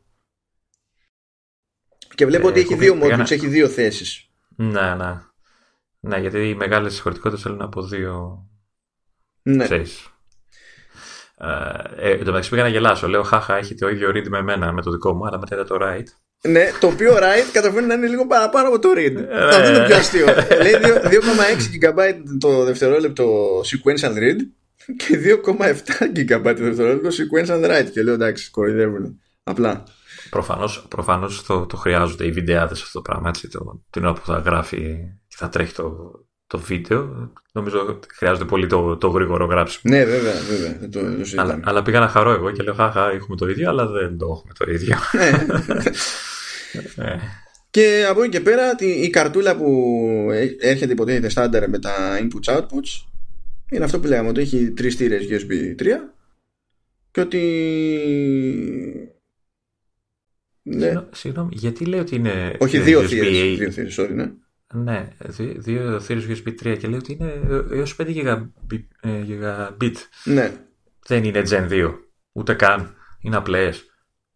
[2.16, 4.30] Και βλέπω ε, ότι έχει δύο modules, έχει δύο θέσεις.
[4.56, 5.22] Ναι, ναι.
[6.00, 8.46] Ναι, γιατί οι μεγάλες χωρητικότητες θέλουν από δύο.
[9.42, 9.64] Ναι.
[9.64, 10.14] Ξέρεις.
[11.38, 13.08] Ε, ε, εν τω μεταξύ πήγα να γελάσω.
[13.08, 15.66] Λέω, Χάχα, έχει το ίδιο read με εμένα, με το δικό μου, αλλά μετά είδα
[15.66, 16.08] το write.
[16.48, 19.16] Ναι, το οποίο write καταφέρνει να είναι λίγο παραπάνω από το read.
[19.32, 20.26] Αυτό είναι πιο αστείο.
[20.62, 24.38] Λέει 2,6 GB το δευτερόλεπτο sequential read
[24.98, 25.60] και 2,7
[26.16, 27.90] GB το δευτερόλεπτο sequential write.
[27.92, 29.20] Και λέω εντάξει, κοροϊδεύουν.
[29.44, 29.84] Απλά.
[30.30, 34.26] Προφανώς, προφανώς το, το χρειάζονται οι βιντεάδες αυτό το πράγμα έτσι, το, την ώρα που
[34.26, 36.12] θα γράφει και θα τρέχει το,
[36.52, 37.32] το βίντεο.
[37.52, 39.96] Νομίζω ότι χρειάζεται πολύ το, το γρήγορο γράψιμο.
[39.96, 40.90] Ναι, βέβαια, βέβαια.
[40.90, 43.88] Το, το αλλά, αλλά πήγα να χαρώ εγώ και λέω Χαχά, έχουμε το ίδιο, αλλά
[43.88, 44.98] δεν το έχουμε το ίδιο.
[45.12, 45.32] Ναι.
[46.96, 47.18] Ε.
[47.70, 49.98] Και από εκεί και πέρα η καρτούλα που
[50.60, 53.06] έρχεται υποτίθεται στάνταρ με τα inputs outputs
[53.72, 55.86] είναι αυτό που λέγαμε ότι έχει τρεις θύρες USB 3
[57.12, 57.42] και ότι
[60.62, 60.94] ναι.
[61.12, 64.32] Συγγνώμη, γιατί λέει ότι είναι Όχι δύο θύρες, δύο θύρες, sorry, ναι.
[64.74, 65.08] Ναι,
[65.58, 67.42] δύο θύρες USB 3 και λέει ότι είναι
[67.72, 68.46] έως 5
[69.04, 69.96] Gigabit.
[70.24, 70.52] Ναι.
[71.08, 71.94] Δεν είναι Gen 2,
[72.32, 72.96] ούτε καν.
[73.22, 73.86] Είναι απλές.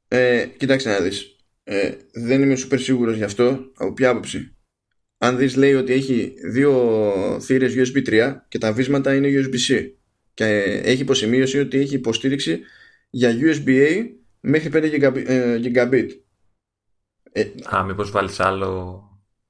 [0.08, 1.36] Ε, κοιτάξτε να δεις.
[1.64, 4.56] Ε, δεν είμαι super σίγουρος γι' αυτό από ποια άποψη
[5.18, 9.90] αν δεις λέει ότι έχει δύο θύρες USB 3 και τα βίσματα είναι USB-C
[10.34, 10.46] και
[10.84, 12.60] έχει υποσημείωση ότι έχει υποστήριξη
[13.10, 14.06] για USB-A
[14.40, 14.84] μέχρι 5
[15.26, 16.08] ε, Gigabit
[17.32, 19.04] ε, Α, μήπως βάλεις άλλο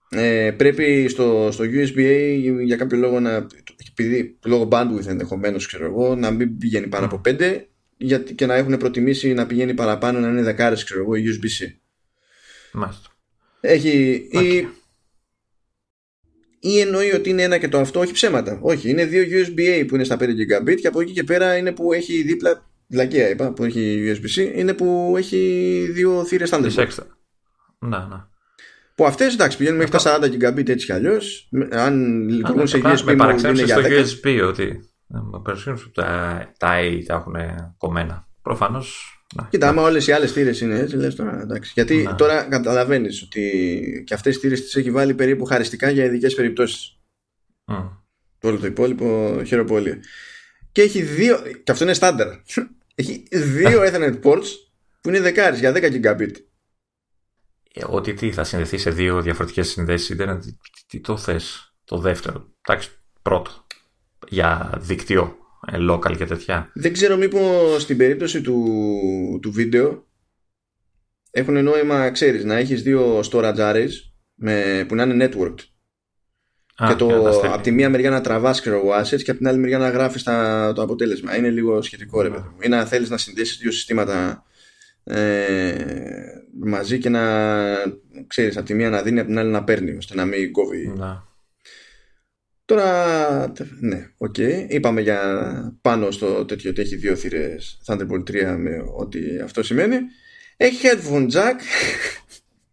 [0.09, 3.47] ε, πρέπει στο, στο USB-A για κάποιο λόγο να
[3.89, 7.61] επειδή λόγω bandwidth ενδεχομένως ξέρω εγώ να μην πηγαίνει πάνω από 5
[7.97, 11.73] γιατί, και να έχουν προτιμήσει να πηγαίνει παραπάνω να είναι δεκάρες ξέρω εγώ USB-C
[12.75, 13.09] Μάλιστα.
[13.59, 14.27] Έχει.
[14.31, 14.67] Ή,
[16.59, 18.59] ή εννοεί ότι είναι ένα και το αυτό, όχι ψέματα.
[18.61, 21.71] Όχι, είναι δύο USB-A που είναι στα 5 Gigabit και από εκεί και πέρα είναι
[21.71, 22.69] που έχει δίπλα.
[22.87, 25.37] Βλακία είπα, που έχει USB-C, είναι που έχει
[25.91, 26.87] δύο θύρες Thunderbolt.
[27.79, 28.29] Να, να.
[28.95, 31.49] Που αυτές εντάξει πηγαίνουν μέχρι τα 40 Gigabit έτσι κι αλλιώς.
[31.71, 34.05] Αν λειτουργούν σε USB, είναι για 10.
[34.05, 34.89] στο USB ότι.
[35.93, 37.35] Τα, τα A τα έχουν
[37.77, 38.27] κομμένα.
[38.41, 39.15] Προφανώς
[39.49, 41.71] Κοίτα, άμα όλες οι άλλες θύρε είναι έτσι, λες τώρα εντάξει.
[41.75, 42.15] Γιατί να.
[42.15, 46.99] τώρα καταλαβαίνεις ότι και αυτές τι θύρε τις έχει βάλει περίπου χαριστικά για ειδικές περιπτώσεις.
[47.65, 47.89] Mm.
[48.39, 49.99] Το όλο το υπόλοιπο χειροπόλιο.
[50.71, 51.37] Και έχει δύο.
[51.63, 52.27] Και αυτό είναι στάνταρ.
[52.97, 54.47] Έχει δύο Ethernet ports
[55.01, 56.31] που είναι δεκάρις για 10 gigabit.
[57.77, 60.15] Ε, ότι τι θα συνδεθεί σε δύο διαφορετικές συνδέσεις.
[60.15, 60.55] Τι,
[60.87, 62.49] τι το θες το δεύτερο.
[62.67, 62.89] Εντάξει,
[63.21, 63.51] πρώτο.
[64.27, 65.37] Για δίκτυο
[65.71, 66.71] ε, local και τέτοια.
[66.73, 70.05] Δεν ξέρω μήπως στην περίπτωση του, του βίντεο
[71.31, 73.91] έχουν νόημα, ξέρεις, να έχεις δύο storage arrays
[74.35, 75.59] με, που να είναι networked.
[76.75, 79.57] Α, και το, από τη μία μεριά να τραβάς ξέρω, assets και από την άλλη
[79.57, 81.37] μεριά να γράφεις τα, το αποτέλεσμα.
[81.37, 84.45] Είναι λίγο σχετικό ρε παιδί Ή να θέλεις να συνδέσεις δύο συστήματα
[85.07, 85.75] ε,
[86.59, 87.21] μαζί και να
[88.27, 90.87] ξέρεις από τη μία να δίνει από την άλλη να παίρνει ώστε να μην κόβει.
[90.87, 91.33] Να.
[92.65, 94.35] Τώρα, ναι, OK.
[94.37, 94.65] Okay.
[94.67, 95.19] Είπαμε για
[95.81, 99.97] πάνω στο τέτοιο ότι έχει δύο θύρες Thunderbolt 3 με ό,τι αυτό σημαίνει.
[100.57, 101.59] Έχει headphone jack.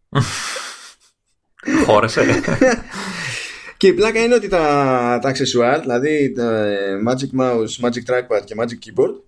[1.87, 2.25] Χώρεσε.
[3.77, 6.69] και η πλάκα είναι ότι τα, τα accessoire, δηλαδή τα
[7.09, 9.22] Magic Mouse, Magic Trackpad και Magic Keyboard,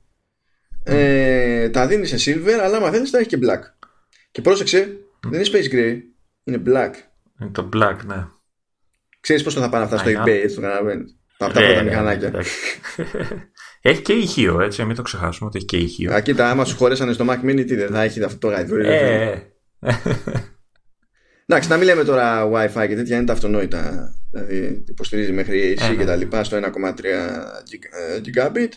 [0.84, 3.60] ε, τα δίνεις σε silver, αλλά άμα θέλεις τα έχεις και black.
[4.30, 6.00] Και πρόσεξε, δεν είναι space gray,
[6.44, 6.92] είναι black.
[7.40, 8.26] Είναι το black, ναι.
[9.20, 11.16] Ξέρεις πόσο θα πάνε αυτά στο eBay, έτσι το καταλαβαίνεις.
[11.38, 12.32] Αυτά πρώτα μηχανάκια.
[13.86, 16.14] Έχει και ηχείο, έτσι, μην το ξεχάσουμε ότι έχει και ηχείο.
[16.14, 18.86] Α, κοίτα, άμα σου χωρέσανε στο Mac Mini, τι δεν θα έχει αυτό το γαϊδούρι.
[18.88, 19.38] Ε,
[21.46, 24.14] Εντάξει, να μην λέμε τώρα Wi-Fi και τέτοια είναι τα αυτονόητα.
[24.30, 26.16] Δηλαδή υποστηρίζει μέχρι AC ε, και τα ναι.
[26.16, 26.62] λοιπά στο 1,3
[28.24, 28.68] Gigabit.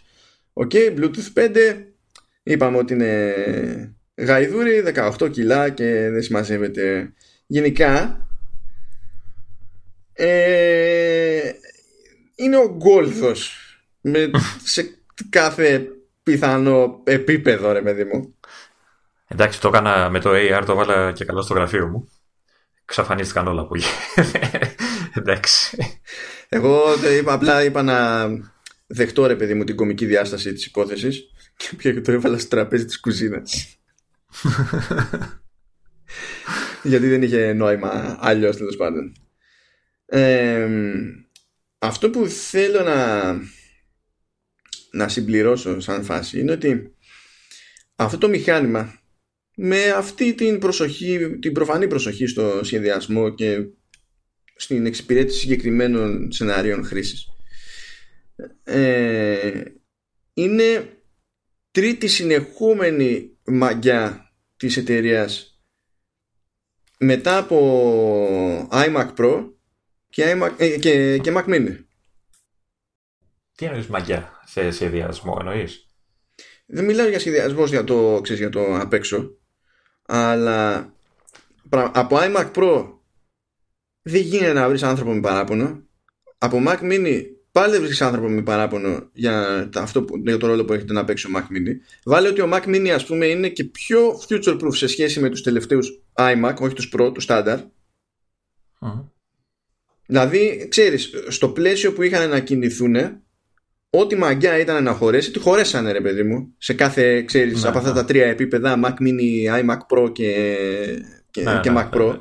[0.53, 1.49] OK, okay, Bluetooth 5.
[2.49, 3.33] Είπαμε ότι είναι
[4.15, 4.83] γαϊδούρι,
[5.19, 7.13] 18 κιλά και δεν συμμαζεύεται.
[7.47, 8.19] Γενικά,
[10.13, 11.51] ε,
[12.35, 13.55] είναι ο Γκόλθος
[14.01, 14.29] με,
[14.73, 14.97] σε
[15.29, 15.87] κάθε
[16.23, 18.35] πιθανό επίπεδο ρε παιδί μου.
[19.27, 22.09] Εντάξει το έκανα με το AR το βάλα και καλά στο γραφείο μου.
[22.85, 23.73] Ξαφανίστηκαν όλα που
[25.19, 25.77] Εντάξει.
[26.49, 26.83] Εγώ
[27.19, 28.27] είπα, απλά είπα να
[28.87, 32.85] δεχτώ ρε παιδί μου την κομική διάσταση της υπόθεσης και πια το έβαλα στο τραπέζι
[32.85, 33.77] της κουζίνας.
[36.83, 39.13] Γιατί δεν είχε νόημα αλλιώς τέλος πάντων
[41.79, 43.33] αυτό που θέλω να,
[44.91, 46.95] να συμπληρώσω σαν φάση είναι ότι
[47.95, 48.99] αυτό το μηχάνημα
[49.55, 53.65] με αυτή την προσοχή, την προφανή προσοχή στο σχεδιασμό και
[54.55, 57.27] στην εξυπηρέτηση συγκεκριμένων σενάριων χρήσης
[58.63, 59.61] ε,
[60.33, 60.96] είναι
[61.71, 65.61] τρίτη συνεχούμενη μαγιά της εταιρείας
[66.99, 69.49] μετά από iMac Pro
[70.09, 70.23] και,
[70.57, 71.83] ε, και, και Mac Mini.
[73.55, 75.89] Τι εννοείς μαγιά σε σχεδιασμό εννοείς;
[76.65, 79.37] Δεν μιλάω για σχεδιασμός για το, ξέρεις, για το απ' έξω,
[80.05, 80.93] αλλά
[81.69, 82.99] από iMac Pro
[84.01, 85.85] δεν γίνεται να βρεις άνθρωπο με παράπονο.
[86.37, 87.23] Από Mac Mini
[87.57, 91.29] πάλι βρίσκεις άνθρωπο με παράπονο για, αυτό, για το ρόλο που έχετε να παίξει ο
[91.35, 91.73] Mac Mini.
[92.03, 93.99] Βάλε ότι ο Mac Mini ας πούμε είναι και πιο
[94.29, 97.59] future proof σε σχέση με τους τελευταίους iMac, όχι τους Pro, τους standard.
[100.05, 102.95] Δηλαδή, ξέρεις, στο πλαίσιο που είχαν να κινηθούν,
[103.89, 106.53] ό,τι μαγιά ήταν να χωρέσει, τη χωρέσανε ρε παιδί μου.
[106.57, 107.95] Σε κάθε, ξέρεις, ναι, από αυτά ναι.
[107.95, 110.55] τα τρία επίπεδα, Mac Mini, iMac Pro και,
[111.31, 112.17] και, ναι, και Mac Pro,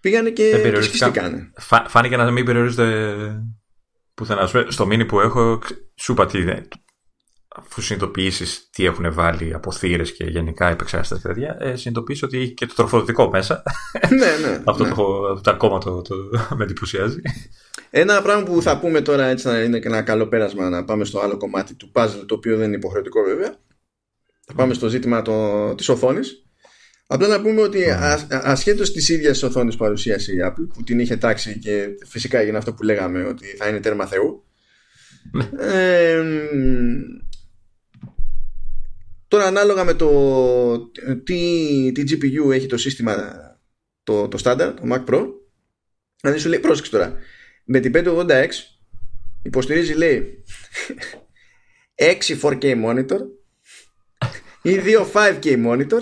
[0.00, 1.52] πήγανε και, και σκιστήκανε.
[1.86, 2.44] Φάνηκε να μην
[4.24, 4.70] περιορίζεται πουθενά.
[4.70, 5.58] Στο mini που έχω,
[5.94, 6.44] σου είπα τι,
[7.56, 12.38] αφού συνειδητοποιήσεις τι έχουν βάλει από θύρες και γενικά επεξεργαστές και τέτοια, ε, συνειδητοποιήσει ότι
[12.38, 13.62] έχει και το τροφοδοτικό μέσα.
[14.18, 14.62] ναι, ναι.
[14.70, 14.90] Αυτό ναι.
[14.90, 16.14] Το, το, ακόμα το, το,
[16.56, 17.20] με εντυπωσιάζει.
[17.90, 21.04] Ένα πράγμα που θα πούμε τώρα έτσι να είναι και ένα καλό πέρασμα να πάμε
[21.04, 23.54] στο άλλο κομμάτι του puzzle, το οποίο δεν είναι υποχρεωτικό βέβαια.
[24.46, 26.44] Θα πάμε στο ζήτημα το, της οθόνης.
[27.12, 28.26] Απλά να πούμε ότι mm.
[28.28, 32.74] ασχέτως της ίδιας οθόνης παρουσίαση η Apple που την είχε τάξει και φυσικά έγινε αυτό
[32.74, 34.44] που λέγαμε ότι θα είναι τέρμα Θεού
[35.58, 36.22] ε,
[39.28, 40.90] Τώρα ανάλογα με το
[41.24, 43.16] τι, τι GPU έχει το σύστημα
[44.02, 45.26] το, το standard, το Mac Pro
[46.20, 47.14] δηλαδή σου λέει πρόσεξε τώρα
[47.64, 48.48] με την 580X
[49.42, 50.44] υποστηρίζει λέει
[51.94, 53.20] 6 4K monitor
[54.62, 56.00] ή 2 5K monitor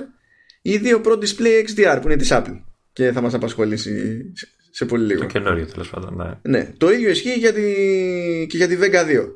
[0.69, 2.63] ή 2 Pro Display XDR που είναι της Apple
[2.93, 4.23] και θα μας απασχολήσει
[4.71, 5.21] σε πολύ λίγο.
[5.21, 6.59] Το καινούριο τέλος πάντων, ναι.
[6.59, 6.73] ναι.
[6.77, 7.63] Το ίδιο ισχύει για τη...
[8.49, 9.29] και για τη Vega 2.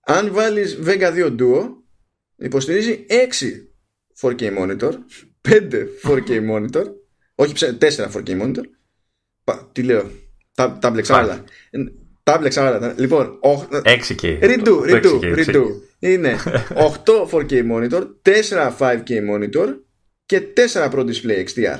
[0.00, 1.68] Αν βάλεις Vega 2 Duo
[2.36, 3.06] υποστηρίζει
[4.20, 4.92] 6 4K monitor,
[5.48, 6.84] 5 4K monitor,
[7.34, 7.76] όχι 4
[8.12, 8.64] 4K monitor.
[9.72, 10.10] τι λέω,
[10.54, 11.44] τα, τα μπλεξα όλα.
[12.22, 12.94] Τα μπλεξα όλα.
[12.98, 13.38] Λοιπόν,
[13.72, 14.40] 6K.
[14.40, 15.64] Redo, redo, redo.
[16.02, 16.38] Είναι
[17.04, 19.74] 8 4K monitor, 4 5K monitor
[20.26, 21.78] και 4 Pro Display XDR.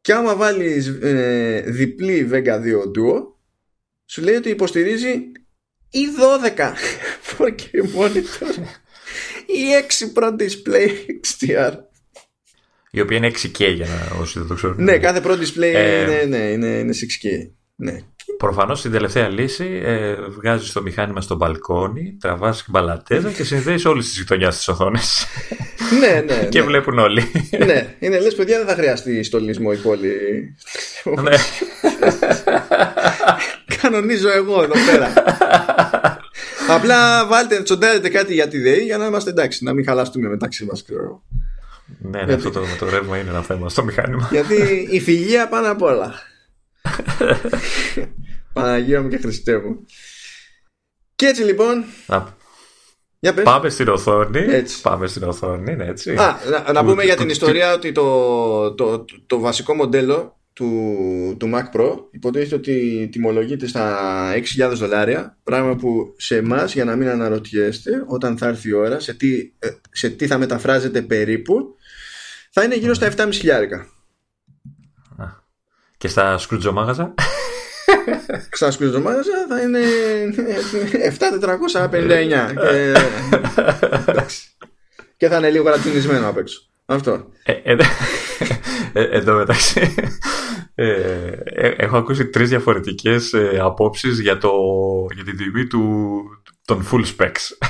[0.00, 2.62] Και άμα βάλεις ε, διπλή Vega 2
[2.96, 3.22] Duo,
[4.06, 5.32] σου λέει ότι υποστηρίζει
[5.90, 6.06] ή
[6.56, 6.72] 12
[7.38, 7.62] 4K
[7.98, 8.54] monitor
[9.46, 9.62] ή
[10.14, 10.88] 6 Pro Display
[11.24, 11.72] XDR.
[12.90, 14.82] Η οποία είναι 6K για να όσοι δεν το ξέρουν.
[14.84, 17.50] Ναι, κάθε Pro Display ε, είναι, ναι, είναι, είναι 6K.
[17.74, 17.98] Ναι.
[18.38, 24.04] Προφανώς στην τελευταία λύση ε, βγάζει το μηχάνημα στο μπαλκόνι, τραβάς μπαλατέζα και συνδέεις όλες
[24.04, 25.26] τις γειτονιάς της οθόνης.
[26.00, 26.44] ναι, ναι.
[26.44, 26.66] και ναι.
[26.66, 27.30] βλέπουν όλοι.
[27.66, 30.14] ναι, είναι λες, παιδιά, δεν θα χρειαστεί στολισμό η πόλη.
[31.22, 31.36] ναι.
[33.82, 35.12] Κανονίζω εγώ εδώ πέρα.
[36.68, 40.64] Απλά βάλτε, τσοντάρετε κάτι για τη ΔΕΗ για να είμαστε εντάξει, να μην χαλαστούμε μεταξύ
[40.64, 40.84] μας.
[41.98, 44.28] Ναι, ναι, αυτό το, το ρεύμα είναι ένα θέμα στο μηχάνημα.
[44.30, 46.14] Γιατί η φιλία πάνω απ' όλα.
[48.52, 49.84] Παναγία μου και Χριστέ μου.
[51.16, 51.84] Και έτσι λοιπόν.
[53.18, 53.44] Για πες.
[53.44, 54.38] Πάμε στην οθόνη.
[54.38, 54.80] Έτσι.
[54.80, 56.14] Πάμε στην οθόνη, ναι, έτσι.
[56.14, 61.50] Α, να, να πούμε για την ιστορία ότι το, το, το, βασικό μοντέλο του, του
[61.54, 63.98] Mac Pro υποτίθεται ότι τιμολογείται στα
[64.58, 69.00] 6.000 δολάρια πράγμα που σε εμάς για να μην αναρωτιέστε όταν θα έρθει η ώρα
[69.00, 71.76] σε τι, ε, σε τι θα μεταφράζεται περίπου
[72.50, 73.30] θα είναι γύρω στα 7.500
[75.98, 77.24] και στα σκρουτζομάγαζα στα
[78.70, 79.80] σκουζομάζα θα είναι
[81.88, 82.94] 7.459 και...
[85.16, 86.60] και θα είναι λίγο καρατινισμένο απ' έξω.
[86.86, 87.28] Αυτό.
[87.44, 87.76] Ε, ε,
[88.92, 89.94] ε, εδώ μεταξύ
[91.76, 94.50] έχω ακούσει τρεις διαφορετικές απόψεις για, το,
[95.14, 96.22] για την τιμή του,
[96.64, 97.68] των full specs.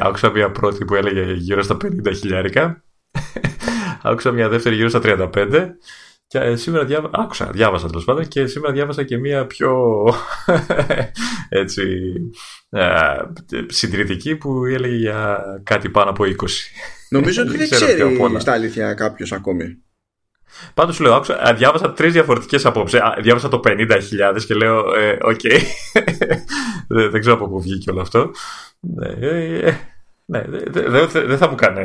[0.00, 2.84] άκουσα μια πρώτη που έλεγε γύρω στα 50 χιλιάρικα.
[4.02, 5.68] άκουσα μια δεύτερη γύρω στα 35
[6.28, 10.04] και ε, σήμερα διάβασα, άκουσα, διάβασα τέλος πάντων και σήμερα διάβασα και μία πιο
[11.48, 12.12] έτσι,
[12.70, 12.86] ε,
[13.66, 16.28] συντηρητική που έλεγε για κάτι πάνω από 20.
[17.08, 19.82] Νομίζω ότι δεν ξέρει στα αλήθεια κάποιος ακόμη.
[20.74, 23.00] Πάντως σου λέω, άκουσα, διάβασα τρεις διαφορετικές απόψεις.
[23.22, 25.40] Διάβασα το 50.000 και λέω, ε, οκ.
[26.88, 28.30] δεν, δεν ξέρω από πού βγήκε όλο αυτό.
[29.20, 29.72] Ε,
[30.30, 31.80] ναι, δεν δε, θα μου κάνει.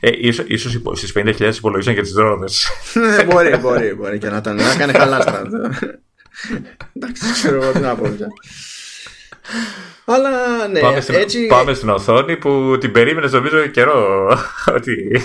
[0.00, 2.68] Ε, ίσως, ίσως στις 50.000 υπολογίσαν και τις δρόμες.
[2.94, 4.56] Ναι, μπορεί, μπορεί, μπορεί και να ήταν.
[4.56, 5.42] Να κάνει χαλάστρα.
[6.92, 8.26] Εντάξει, ξέρω εγώ τι να πω πια.
[10.04, 10.30] Αλλά
[10.68, 11.46] ναι, πάμε στην, έτσι...
[11.46, 14.28] πάμε στην οθόνη που την περίμενες νομίζω καιρό
[14.76, 15.22] ότι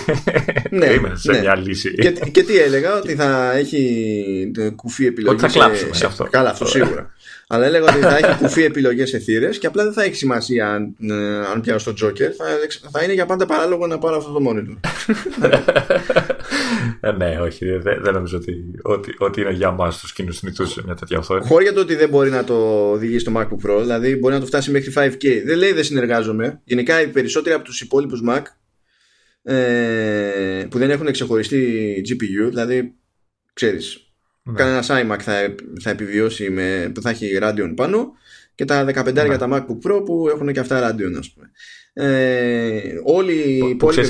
[0.70, 1.40] ναι, περίμενες σε ναι.
[1.40, 1.94] μια λύση.
[1.94, 5.34] Και, και, τι έλεγα, ότι θα έχει κουφή επιλογή.
[5.34, 6.26] Ότι θα κλάψουμε σε, σε αυτό.
[6.30, 7.12] Καλά, αυτό σίγουρα.
[7.48, 10.72] Αλλά έλεγα ότι θα έχει κουφί επιλογές σε θύρες και απλά δεν θα έχει σημασία
[10.72, 12.30] αν, ε, αν πιάσω το Joker.
[12.36, 12.44] Θα,
[12.90, 14.76] θα είναι για πάντα παράλογο να πάρω αυτό το monitor.
[17.00, 17.64] ε, ναι, όχι.
[17.78, 21.46] Δεν, δεν νομίζω ότι, ότι, ότι είναι για εμά τους κοινούς νυχτού μια τέτοια οθόνη.
[21.46, 24.40] Χωρίς για το ότι δεν μπορεί να το οδηγήσει στο MacBook Pro, δηλαδή μπορεί να
[24.40, 25.42] το φτάσει μέχρι 5K.
[25.44, 26.60] Δεν λέει δεν συνεργάζομαι.
[26.64, 28.42] Γενικά οι περισσότεροι από τους υπόλοιπους Mac
[29.42, 32.94] ε, που δεν έχουν ξεχωριστή GPU, δηλαδή
[33.52, 34.05] ξέρεις,
[34.46, 34.56] ναι.
[34.56, 38.12] Κανένα iMac θα, θα επιβιώσει με, που θα έχει Radeon πάνω
[38.54, 39.24] και τα 15 ναι.
[39.24, 41.50] για τα MacBook Pro που έχουν και αυτά Radeon ας πούμε.
[41.98, 44.08] Ε, όλοι οι υπόλοιποι.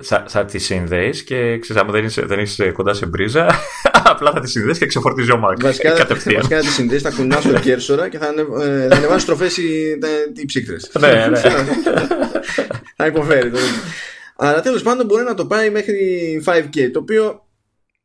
[0.00, 3.46] Θα, θα, τη συνδέεις και ξέρεις, άμα δεν είσαι, δεν είσαι κοντά σε μπρίζα,
[4.12, 5.60] απλά θα τη συνδέεις και ξεφορτίζει ο Mac.
[5.60, 9.44] Βασικά, βασικά θα τη συνδέεις, θα κουνάς το κέρσορα και θα, ε, θα ανεβάσει τροφέ
[9.44, 9.98] οι,
[10.34, 10.90] οι ψύκτρες.
[11.00, 11.40] ναι, ναι.
[12.96, 13.50] θα υποφέρει.
[14.36, 15.96] Αλλά τέλος πάντων μπορεί να το πάει μέχρι
[16.46, 17.45] 5K, το οποίο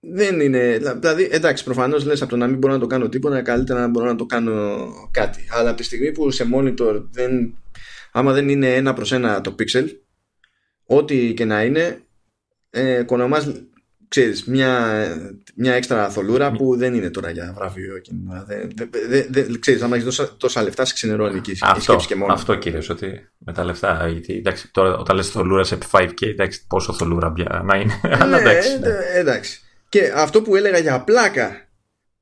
[0.04, 0.78] δεν είναι.
[0.78, 3.88] Δηλαδή, εντάξει, προφανώς λες από το να μην μπορώ να το κάνω τίποτα, καλύτερα να
[3.88, 5.48] μπορώ να το κάνω κάτι.
[5.50, 7.58] Αλλά από τη στιγμή που σε monitor δεν.
[8.12, 9.86] Άμα δεν είναι ένα προς ένα το pixel,
[10.86, 12.02] ό,τι και να είναι,
[12.70, 13.04] ε,
[14.08, 15.04] ξέρεις, μια,
[15.56, 18.44] μια έξτρα θολούρα που δεν είναι τώρα για βραβείο κίνημα.
[18.48, 18.70] Δεν,
[19.10, 22.34] δε, δε, ξέρεις, άμα έχεις τόσα, λεφτά σε ξενερώνει και αυτό, και μόνο.
[22.34, 26.68] Αυτό κύριε, ότι με τα λεφτά, γιατί εντάξει, τώρα όταν λες θολούρα σε 5K, εντάξει,
[26.68, 27.34] πόσο θολούρα
[27.64, 28.00] να είναι.
[28.04, 28.90] Ναι, εντάξει, ναι.
[29.14, 29.62] εντάξει.
[29.92, 31.70] Και αυτό που έλεγα για πλάκα,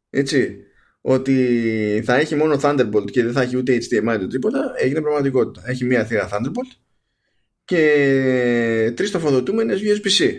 [0.09, 0.57] έτσι,
[1.01, 5.69] ότι θα έχει μόνο Thunderbolt και δεν θα έχει ούτε HDMI ούτε τίποτα, έγινε πραγματικότητα.
[5.69, 6.77] Έχει μία θύρα Thunderbolt
[7.65, 10.37] και τρεις τοφοδοτούμενες USB-C.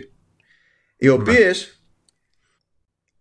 [0.97, 1.11] Οι ναι.
[1.11, 1.83] οποίες,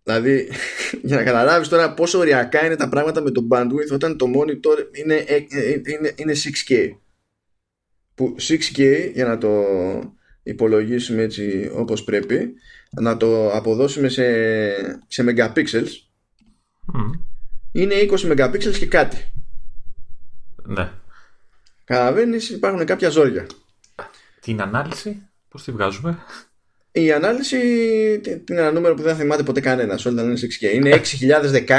[0.02, 0.48] δηλαδή,
[1.02, 4.88] για να καταλάβεις τώρα πόσο ωριακά είναι τα πράγματα με το bandwidth όταν το monitor
[4.92, 6.88] είναι, ε, ε, είναι, είναι 6K.
[8.14, 9.50] Που 6K, για να το
[10.42, 12.54] υπολογίσουμε έτσι όπως πρέπει,
[12.90, 14.24] να το αποδώσουμε σε,
[15.06, 15.88] σε megapixels
[17.72, 19.32] είναι 20 megapixels και κάτι
[20.66, 20.90] ναι
[21.84, 23.46] Καταλαβαίνεις υπάρχουν κάποια ζόρια
[24.40, 26.18] Την ανάλυση πώς τη βγάζουμε;
[26.92, 27.56] Η ανάλυση
[28.50, 30.06] είναι ένα νούμερο που δεν θυμάται ποτέ κανένας.
[30.06, 30.74] Όλοι τα λένε 6K.
[30.74, 30.90] Είναι
[31.66, 31.76] 6016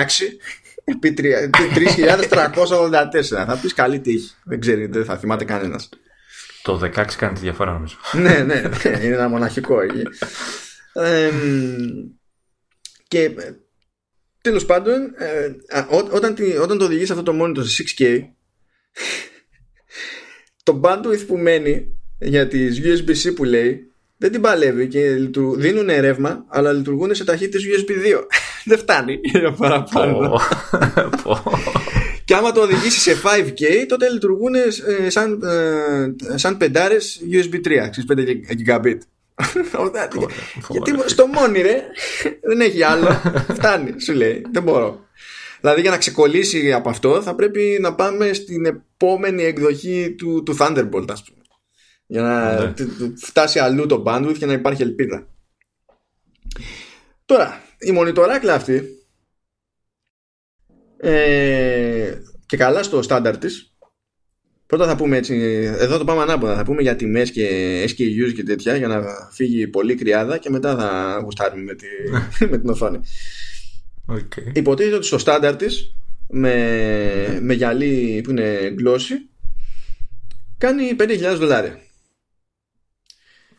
[0.83, 3.21] επί 3384.
[3.21, 4.31] Θα πεις καλή τύχη.
[4.43, 5.89] Δεν ξέρει, δεν θα θυμάται κανένας.
[6.61, 7.95] Το 16 κάνει τη διαφορά νομίζω.
[8.23, 9.77] ναι, ναι, ναι, είναι ένα μοναχικό.
[13.07, 13.53] Και ε,
[14.41, 15.55] τέλος πάντων ε,
[16.11, 18.19] όταν, όταν το οδηγείς αυτό το monitor σε 6K
[20.63, 25.15] το bandwidth που μένει για τις USB-C που λέει δεν την παλεύει και
[25.55, 27.95] δίνουν ρεύμα αλλά λειτουργούν σε ταχύτητες USB 2
[28.69, 30.39] δεν φτάνει για παραπάνω
[32.31, 35.43] και άμα το οδηγήσει σε 5K τότε λειτουργούν ε, σαν,
[36.35, 38.19] σαν πεντάρες USB 3 5
[38.57, 38.97] gigabit
[40.69, 41.83] γιατί στο μόνι ρε
[42.41, 43.21] δεν έχει άλλο.
[43.53, 44.45] Φτάνει, σου λέει.
[44.51, 45.05] Δεν μπορώ.
[45.59, 50.57] Δηλαδή για να ξεκολλήσει από αυτό θα πρέπει να πάμε στην επόμενη εκδοχή του, του
[50.59, 51.41] Thunderbolt ας πούμε.
[52.05, 52.73] Για να ναι.
[53.17, 55.27] φτάσει αλλού το bandwidth και να υπάρχει ελπίδα.
[57.25, 59.00] Τώρα, η μονιτοράκλα αυτή
[61.01, 62.13] ε,
[62.45, 63.71] και καλά στο στάνταρ της
[64.71, 65.35] Πρώτα θα πούμε έτσι,
[65.79, 66.55] εδώ το πάμε ανάποδα.
[66.55, 67.47] Θα πούμε για τιμές και
[67.83, 69.01] SKUs και τέτοια για να
[69.31, 71.87] φύγει πολύ κρυάδα και μετά θα γουστάρουμε με, τη,
[72.51, 72.99] με την οθόνη.
[74.07, 74.51] Okay.
[74.53, 75.95] Υποτίθεται ότι στο στάνταρ της
[76.27, 79.13] με, με γυαλί που είναι glossy
[80.57, 81.79] κάνει 5.000 δολάρια.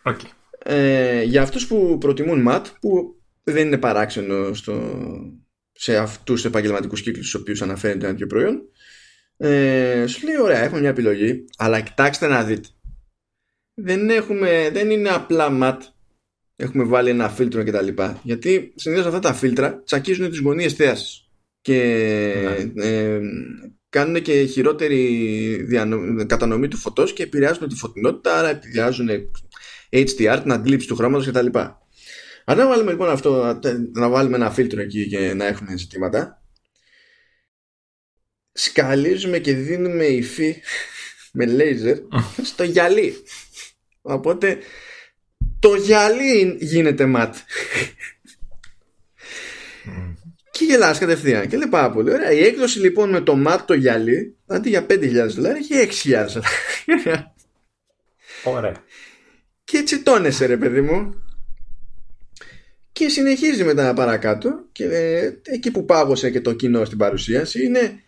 [0.02, 0.30] Okay.
[0.58, 4.82] Ε, για αυτούς που προτιμούν mat που δεν είναι παράξενο στο,
[5.82, 8.62] σε αυτούς τους επαγγελματικούς κύκλους στους οποίους αναφέρεται ένα τέτοιο προϊόν.
[9.36, 12.68] Ε, σου λέει ωραία έχουμε μια επιλογή αλλά κοιτάξτε να δείτε.
[13.74, 15.82] Δεν, έχουμε, δεν είναι απλά ματ.
[16.56, 17.88] Έχουμε βάλει ένα φίλτρο κτλ
[18.22, 21.30] γιατί συνήθως αυτά τα φίλτρα τσακίζουν τις γωνίες θέασης.
[21.60, 21.78] Και
[22.74, 22.86] ναι.
[22.86, 23.20] ε,
[23.88, 25.66] κάνουν και χειρότερη
[26.26, 29.08] κατανομή του φωτός και επηρεάζουν τη φωτεινότητα άρα επηρεάζουν
[29.90, 31.58] HDR, την αντίληψη του χρώματος κτλ.
[32.44, 33.60] Αν να βάλουμε λοιπόν αυτό,
[33.92, 36.42] να βάλουμε ένα φίλτρο εκεί και να έχουμε ζητήματα
[38.52, 40.56] σκαλίζουμε και δίνουμε υφή
[41.38, 41.96] με λέιζερ
[42.52, 43.14] στο γυαλί.
[44.02, 44.58] Οπότε
[45.58, 47.36] το γυαλί γίνεται ματ.
[50.50, 51.48] και γελάς κατευθείαν.
[51.48, 52.32] Και λέει πάρα πολύ ωραία.
[52.32, 57.34] Η έκδοση λοιπόν με το ματ το γυαλί αντί για 5.000 δολάρια έχει 6.000 δολάρια.
[58.44, 58.84] Ωραία.
[59.64, 61.14] Και έτσι τόνεσε ρε παιδί μου.
[62.92, 68.02] Και συνεχίζει μετά παρακάτω και ε, εκεί που πάγωσε και το κοινό στην παρουσίαση είναι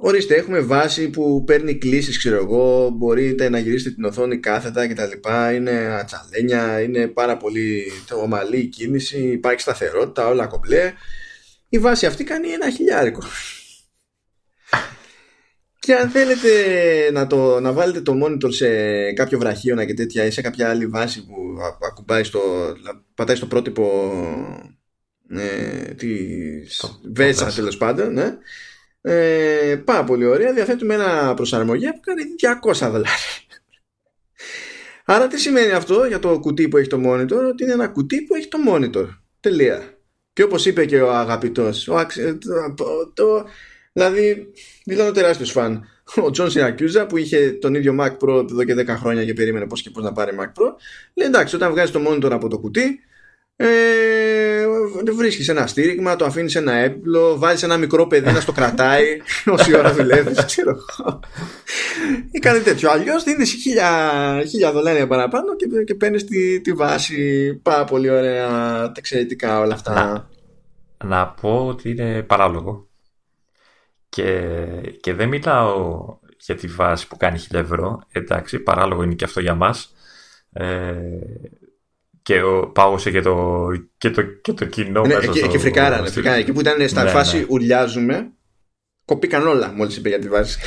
[0.00, 4.94] Ορίστε, έχουμε βάση που παίρνει κλήσεις, ξέρω εγώ, μπορείτε να γυρίσετε την οθόνη κάθετα και
[4.94, 7.92] τα λοιπά, είναι ατσαλένια, είναι πάρα πολύ
[8.22, 10.92] ομαλή η κίνηση, υπάρχει σταθερότητα, όλα κομπλέ.
[11.68, 13.22] Η βάση αυτή κάνει ένα χιλιάρικο.
[15.88, 16.50] Και αν θέλετε
[17.12, 20.86] να, το, να βάλετε το monitor σε κάποιο βραχίωνα και τέτοια ή σε κάποια άλλη
[20.86, 21.34] βάση που
[21.90, 22.40] ακουμπάει στο,
[23.14, 24.12] πατάει στο πρότυπο
[25.28, 28.36] ε, της Βέτσα τέλος πάντων, ναι,
[29.00, 30.52] ε, πάρα πολύ ωραία.
[30.52, 32.22] Διαθέτουμε ένα προσαρμογή που κάνει
[32.72, 33.08] 200 δολάρια.
[35.04, 38.22] Άρα τι σημαίνει αυτό για το κουτί που έχει το monitor, ότι είναι ένα κουτί
[38.22, 39.08] που έχει το monitor.
[39.40, 39.98] Τελεία.
[40.32, 42.06] Και όπως είπε και ο αγαπητός, ο,
[42.74, 43.44] το, το,
[43.92, 44.52] δηλαδή
[44.84, 45.84] ήταν ο τεράστιος φαν,
[46.24, 49.66] ο Τζον Σιρακιούζα που είχε τον ίδιο Mac Pro εδώ και 10 χρόνια και περίμενε
[49.66, 50.66] πώς και πώς να πάρει Mac Pro,
[51.14, 53.00] λέει εντάξει όταν βγάζει το monitor από το κουτί,
[53.60, 54.66] ε,
[55.12, 59.04] βρίσκεις ένα στήριγμα, το αφήνεις ένα έπιπλο, βάζεις ένα μικρό παιδί να στο κρατάει
[59.54, 60.44] όση ώρα δουλεύεις.
[60.44, 60.76] Ξέρω
[62.30, 62.90] Ή κάτι τέτοιο.
[62.90, 63.90] Αλλιώς δίνεις χίλια,
[64.48, 67.54] χίλια δολάρια παραπάνω και, και παίρνεις τη, τη βάση.
[67.62, 68.46] Πάρα πολύ ωραία,
[68.82, 70.28] τα εξαιρετικά όλα αυτά.
[70.98, 72.87] Να, να πω ότι είναι παράλογο.
[74.08, 74.40] Και,
[75.00, 76.06] και δεν μιλάω
[76.40, 78.02] για τη βάση που κάνει χίλια ευρώ.
[78.12, 79.94] Εντάξει, παράλογο είναι και αυτό για μας.
[80.52, 80.94] Ε,
[82.22, 82.40] και
[82.72, 83.66] πάγωσε και το,
[83.98, 85.46] και το, και το κοινό ναι, μέσα εκεί, στο...
[85.46, 86.40] Εκεί φρικάρανε, φρικάρανε.
[86.42, 87.46] Εκεί που ήταν στα ναι, φάση ναι.
[87.48, 88.30] ουρλιάζουμε,
[89.04, 90.58] κοπήκαν όλα μόλις είπε για τη βάση.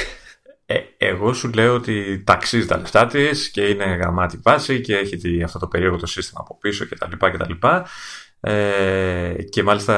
[0.66, 5.44] Ε, εγώ σου λέω ότι ταξίζει τα λεφτά της και είναι γαμάτη βάση και έχει
[5.44, 7.26] αυτό το περίεργο το σύστημα από πίσω κτλ.
[8.44, 9.96] Ε, και μάλιστα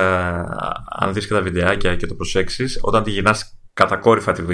[0.90, 4.46] αν δεις και τα βιντεάκια και το προσέξεις όταν τη γυρνάς κατακόρυφα την,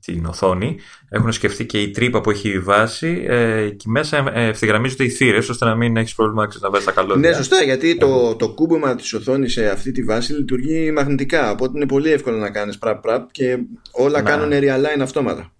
[0.00, 0.78] την οθόνη.
[1.08, 5.08] Έχουν σκεφτεί και η τρύπα που έχει η βάση ε, και μέσα ε, ευθυγραμμίζονται οι
[5.08, 7.28] θύρες ώστε να μην έχεις πρόβλημα να βάζεις τα καλώδια.
[7.28, 11.50] Ναι, σωστά, γιατί το, το κούμπομα της οθόνης σε αυτή τη βάση λειτουργεί μαγνητικά.
[11.50, 13.58] Οπότε είναι πολύ εύκολο να κάνεις πραπ πραπ και
[13.90, 14.30] όλα να.
[14.30, 15.52] κάνουν realign αυτόματα.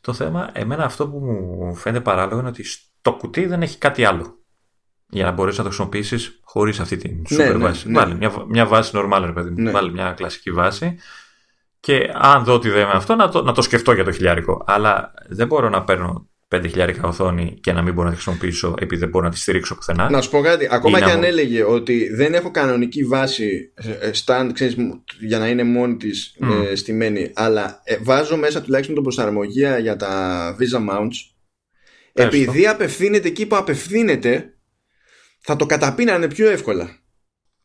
[0.00, 4.04] Το θέμα, εμένα αυτό που μου φαίνεται παράλογο είναι ότι στο κουτί δεν έχει κάτι
[4.04, 4.39] άλλο
[5.10, 7.90] για να μπορέσεις να το χρησιμοποιήσεις χωρίς αυτή την ναι, super ναι, βάση.
[7.90, 8.14] Ναι, ναι.
[8.14, 9.70] μια, μια βάση normal, ρε παιδί μου.
[9.70, 9.90] Ναι.
[9.92, 10.98] μια κλασική βάση
[11.80, 14.64] και αν δω ότι δεν με αυτό, να το, να το σκεφτώ για το χιλιάρικο.
[14.66, 18.74] Αλλά δεν μπορώ να παίρνω 5 χιλιάρικα οθόνη και να μην μπορώ να τη χρησιμοποιήσω
[18.78, 20.10] επειδή δεν μπορώ να τη στηρίξω πουθενά.
[20.10, 20.68] Να σου πω κάτι.
[20.70, 24.76] Ακόμα και αν έλεγε ότι δεν έχω κανονική βάση ε, ε, stand ξέρεις,
[25.20, 26.66] για να είναι μόνη της mm.
[26.70, 31.16] ε, στημένη, αλλά ε, βάζω μέσα τουλάχιστον τον προσαρμογία για τα Visa Mounts.
[32.12, 34.54] Επειδή απευθύνεται εκεί που απευθύνεται,
[35.40, 36.98] θα το καταπίνανε πιο εύκολα.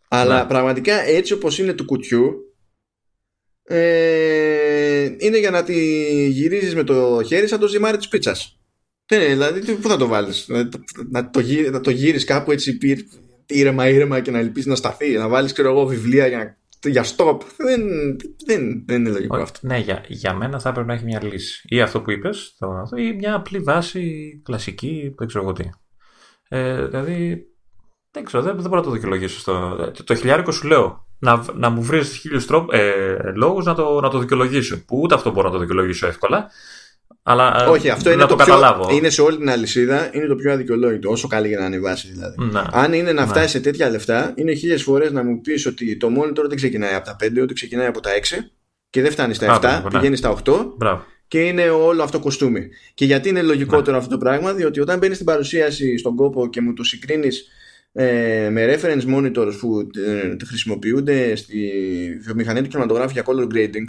[0.08, 0.48] Αλλά ναι.
[0.48, 2.34] πραγματικά έτσι όπως είναι του κουτιού
[3.64, 5.74] ε, είναι για να τη
[6.28, 8.60] γυρίζεις με το χέρι σαν το ζυμάρι της πίτσας.
[9.12, 10.48] Ναι, δηλαδή πού θα το βάλεις;
[11.10, 12.78] Να το, γύρι, να το γύρεις κάπου έτσι
[13.46, 17.40] ήρεμα ήρεμα και να ελπίσεις να σταθεί να βάλεις ξέρω εγώ βιβλία για, για stop
[17.58, 17.82] δεν,
[18.46, 21.62] δεν, δεν είναι λογικό αυτό ναι για, για μένα θα έπρεπε να έχει μια λύση
[21.68, 25.70] ή αυτό που είπες το, ή μια απλή βάση κλασική δεν ξέρω εγώ τι
[26.48, 27.46] ε, δηλαδή
[28.16, 31.46] δεν ξέρω δεν, δεν μπορώ να το δικαιολογήσω στο, το, το χιλιάρικο σου λέω να,
[31.56, 32.82] να μου βρεις χίλιους ε,
[33.36, 34.84] λόγους να το, να το δικαιολογήσω.
[34.86, 36.48] Που ούτε αυτό μπορώ να το δικαιολογήσω εύκολα.
[37.24, 38.90] Αλλά ε, Όχι, αυτό να είναι το, το, πιο, καταλάβω.
[38.92, 42.36] είναι σε όλη την αλυσίδα, είναι το πιο αδικαιολόγητο, όσο καλή για να ανεβάσει δηλαδή.
[42.52, 42.70] Να.
[42.72, 43.28] Αν είναι να Ναι.
[43.28, 46.94] φτάσει σε τέτοια λεφτά, είναι χίλιες φορές να μου πεις ότι το monitor δεν ξεκινάει
[46.94, 48.52] από τα 5, ότι ξεκινάει από τα 6
[48.90, 49.98] και δεν φτάνει στα Α, 7, μπράβο, ναι.
[49.98, 51.04] πηγαίνει στα 8 Μπράβο.
[51.28, 52.68] και είναι όλο αυτό κοστούμι.
[52.94, 53.98] Και γιατί είναι λογικότερο Ναι.
[53.98, 57.48] αυτό το πράγμα, διότι όταν μπαίνεις στην παρουσίαση στον κόπο και μου το συγκρίνεις
[57.98, 61.70] ε, με reference monitors που ε, χρησιμοποιούνται στη
[62.22, 63.86] βιομηχανία του κινηματογράφου για color grading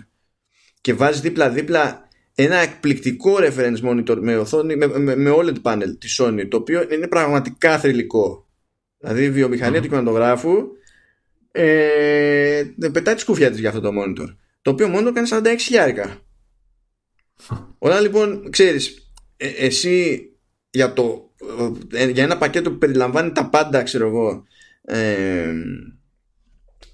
[0.81, 6.21] και βάζει δίπλα-δίπλα ένα εκπληκτικό reference monitor με, οθόνη, με, με, με OLED panel της
[6.21, 8.49] Sony το οποίο είναι πραγματικά θρηλυκό.
[8.99, 9.83] Δηλαδή η βιομηχανία Μμμ.
[9.83, 10.69] του κινηματογράφου
[11.53, 16.21] ε, πετάει τη σκούφια της για αυτό το monitor το οποίο monitor κάνει 46 χιλιάρικα.
[17.79, 20.29] Όταν λοιπόν ξέρεις ε, εσύ
[20.71, 21.26] για, το, ε,
[22.13, 24.47] για ένα πακέτο που περιλαμβάνει τα πάντα ξέρω εγώ.
[24.83, 25.53] Ε,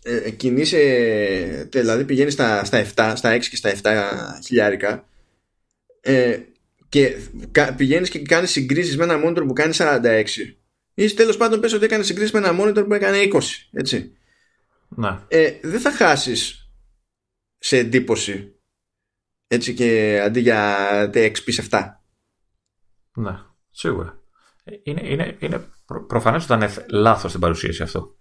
[0.03, 5.09] ε, κινείσαι δηλαδή πηγαίνεις στα, στα 7 στα 6 και στα 7 χιλιάρικα.
[6.01, 6.39] Ε,
[6.89, 7.17] και
[7.53, 10.25] κα, πηγαίνεις και κάνεις συγκρίσεις με ένα monitor που κάνει 46
[10.95, 13.41] ή τέλος πάντων πες ότι έκανε συγκρίσεις με ένα monitor που έκανε 20
[13.73, 14.17] έτσι.
[14.89, 15.19] Ναι.
[15.29, 16.71] ε, δεν θα χάσεις
[17.59, 18.55] σε εντύπωση
[19.47, 21.89] έτσι και αντί για XP 7
[23.15, 23.39] Ναι,
[23.71, 24.22] σίγουρα.
[24.73, 28.17] Ε, Είναι, είναι, είναι προ, προφανές ότι ήταν λάθος στην παρουσίαση αυτό.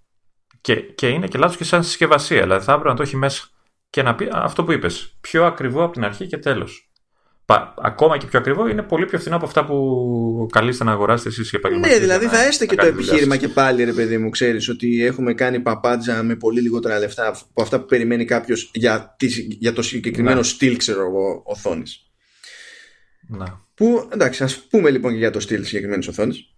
[0.61, 2.41] Και, και είναι και λάθος και σαν συσκευασία.
[2.41, 3.47] Δηλαδή θα έπρεπε να το έχει μέσα
[3.89, 5.17] και να πει αυτό που είπες.
[5.21, 6.85] Πιο ακριβό από την αρχή και τέλος.
[7.81, 11.49] Ακόμα και πιο ακριβό είναι πολύ πιο φθηνό από αυτά που καλείστε να αγοράσετε εσείς
[11.49, 11.95] για επαγγελματίε.
[11.95, 15.33] Ναι, δηλαδή θα έστε και το επιχείρημα και πάλι, ρε παιδί μου, ξέρεις ότι έχουμε
[15.33, 19.81] κάνει παπάντζα με πολύ λιγότερα λεφτά από αυτά που περιμένει κάποιος για, τις- για το
[19.81, 20.43] συγκεκριμένο Ναι.
[20.43, 22.10] στυλ, ξέρω εγώ, οθόνης.
[23.37, 23.65] Να.
[23.73, 26.55] Που εντάξει, ας πούμε λοιπόν και για το στυλ συγκεκριμένης οθόνης.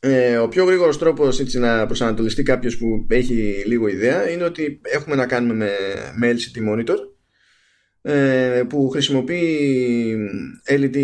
[0.00, 5.16] Ε, ο πιο γρήγορος τρόπος να προσανατολιστεί κάποιος που έχει λίγο ιδέα είναι ότι έχουμε
[5.16, 5.70] να κάνουμε με,
[6.16, 6.96] με LCD monitor
[8.02, 10.16] ε, που χρησιμοποιεί
[10.68, 10.96] LED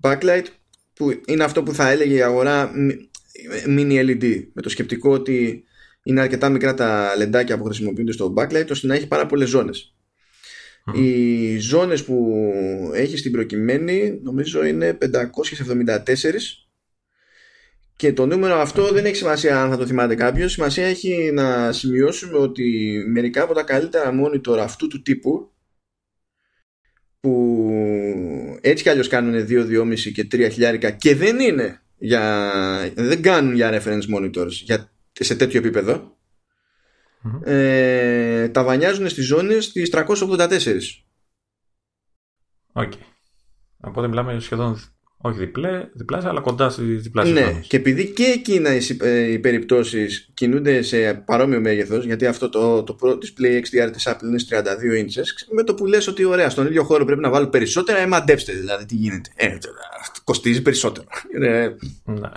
[0.00, 0.44] backlight
[0.94, 3.10] που είναι αυτό που θα έλεγε η αγορά μι-
[3.66, 5.64] mini LED με το σκεπτικό ότι
[6.02, 9.97] είναι αρκετά μικρά τα λεντάκια που χρησιμοποιούνται στο backlight ώστε να έχει πάρα πολλές ζώνες
[10.94, 11.04] Μμμ.
[11.04, 12.42] οι ζώνες που
[12.94, 16.04] έχεις στην προκειμένη νομίζω είναι 574
[17.96, 20.52] και το νούμερο αυτό δεν έχει σημασία αν θα το θυμάται κάποιος.
[20.52, 25.52] Σημασία έχει να σημειώσουμε ότι μερικά από τα καλύτερα monitor αυτού του τύπου
[27.20, 33.22] που έτσι κι αλλιώς κάνουν 2, 2,5 και 3 χιλιάρικα και δεν είναι για, δεν
[33.22, 36.17] κάνουν για reference monitors για, σε τέτοιο επίπεδο
[37.22, 37.40] Μμμ.
[37.44, 41.04] ε, ταβανιάζουν στις ζώνες τις 384
[42.72, 42.92] Οκ.
[43.80, 44.80] Οπότε μιλάμε σχεδόν
[45.20, 49.30] όχι διπλέ, διπλάσια, αλλά κοντά στις διπλάσιες Ναι, και επειδή και εκείνα οι, συ- ε,
[49.32, 54.22] οι περιπτώσεις κινούνται σε παρόμοιο μέγεθος γιατί αυτό το, το Pro Display XDR της Apple
[54.22, 54.64] είναι στις 32
[55.04, 58.06] inches με το που λες ότι ωραία στον ίδιο χώρο πρέπει να βάλω περισσότερα ε,
[58.06, 62.28] μαντέψτε δηλαδή τι γίνεται ε, τώρα, αυτό κοστίζει περισσότερο είναι, Ναι.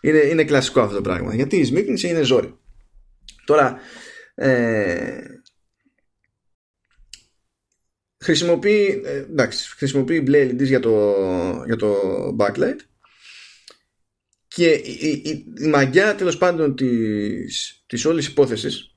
[0.00, 2.54] είναι, είναι κλασικό αυτό το πράγμα γιατί η σμίκνηση είναι ζόρι
[3.44, 3.76] τώρα
[4.34, 5.22] ε,
[8.18, 11.14] χρησιμοποιεί ε, εντάξει, χρησιμοποιεί μπλε LEDs για το,
[11.66, 11.96] για το
[12.38, 12.78] backlight
[14.48, 18.96] και η, η, η, η μαγιά τέλος πάντων της, της όλης υπόθεσης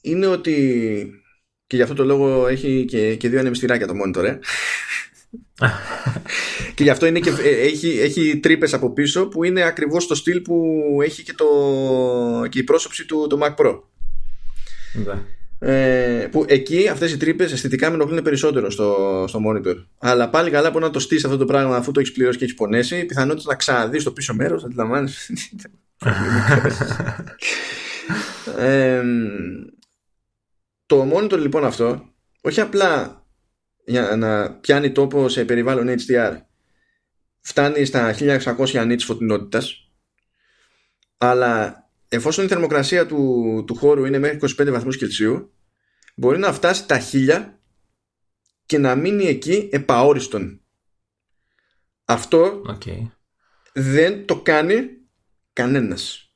[0.00, 1.06] είναι ότι
[1.66, 4.38] και γι' αυτό το λόγο έχει και, και δύο ανεμιστηράκια το monitor ε.
[6.74, 10.14] και γι' αυτό είναι και, ε, έχει, έχει τρύπες από πίσω που είναι ακριβώς το
[10.14, 11.46] στυλ που έχει και, το,
[12.48, 13.91] και η πρόσωψη του το Mac Pro Ναι.
[15.64, 19.84] Ε, που εκεί αυτές οι τρύπες αισθητικά με ενοχλούν περισσότερο στο, στο monitor.
[19.98, 22.44] Αλλά πάλι καλά που να το στήσεις αυτό το πράγμα αφού το έχεις πληρώσει και
[22.44, 25.30] έχεις πονέσει η πιθανότητα να ξαναδείς το πίσω μέρος αντιλαμβάνεις.
[28.58, 29.02] Ε,
[30.86, 33.22] το monitor λοιπόν αυτό όχι απλά
[33.84, 36.36] για να πιάνει τόπο σε περιβάλλον HDR
[37.40, 39.90] φτάνει στα 1600 nits φωτεινότητας
[41.18, 41.81] αλλά
[42.14, 45.52] εφόσον η θερμοκρασία του, του χώρου είναι μέχρι 25 βαθμούς Κελσίου
[46.14, 47.44] μπορεί να φτάσει τα 1000
[48.66, 50.60] και να μείνει εκεί επαόριστον.
[52.04, 52.82] Αυτό Οκ.
[53.72, 54.88] δεν το κάνει
[55.52, 56.32] κανένας.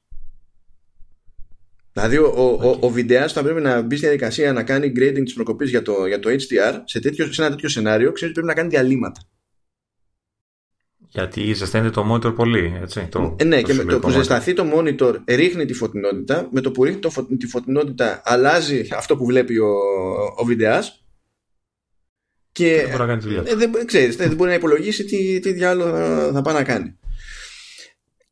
[1.93, 5.23] Δηλαδή ο, ο, ο, ο βιντεάς θα πρέπει να μπει στη διαδικασία να κάνει grading
[5.25, 8.45] της προκοπής για το, για το HDR σε, τέτοιο, σε ένα τέτοιο σενάριο ξέρεις ότι
[8.45, 9.21] πρέπει να κάνει διαλείμματα
[11.17, 13.07] Γιατί ζεσταίνεται το monitor πολύ, έτσι.
[13.11, 14.17] Το, ε, ναι, και με το συλλογικό που monitor.
[14.17, 16.49] ζεσταθεί το monitor ρίχνει τη φωτεινότητα.
[16.53, 19.69] Με το που ρίχνει το, φω- τη φωτεινότητα αλλάζει αυτό που βλέπει ο,
[20.37, 21.05] ο βιντεάς
[22.53, 23.51] και Δεν μπορεί να κάνει τη δουλειά του.
[23.53, 26.99] ε, δεν, ξέρεις, δεν μπορεί να υπολογίσει τι, τι διάλογο θα, θα πάει να κάνει.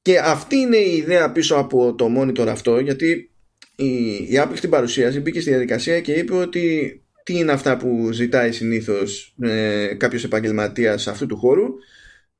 [0.02, 3.30] Και αυτή είναι η ιδέα πίσω από το monitor αυτό γιατί
[3.76, 8.08] η, η Apple στην παρουσίαση μπήκε στη διαδικασία και είπε ότι τι είναι αυτά που
[8.12, 11.66] ζητάει συνήθως ε, κάποιος επαγγελματίας αυτού του χώρου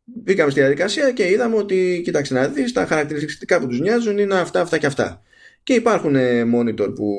[0.05, 4.35] μπήκαμε στη διαδικασία και είδαμε ότι κοίταξε να δεις τα χαρακτηριστικά που τους νοιάζουν είναι
[4.35, 5.22] αυτά, αυτά και αυτά.
[5.62, 7.16] Και υπάρχουν ε, monitor που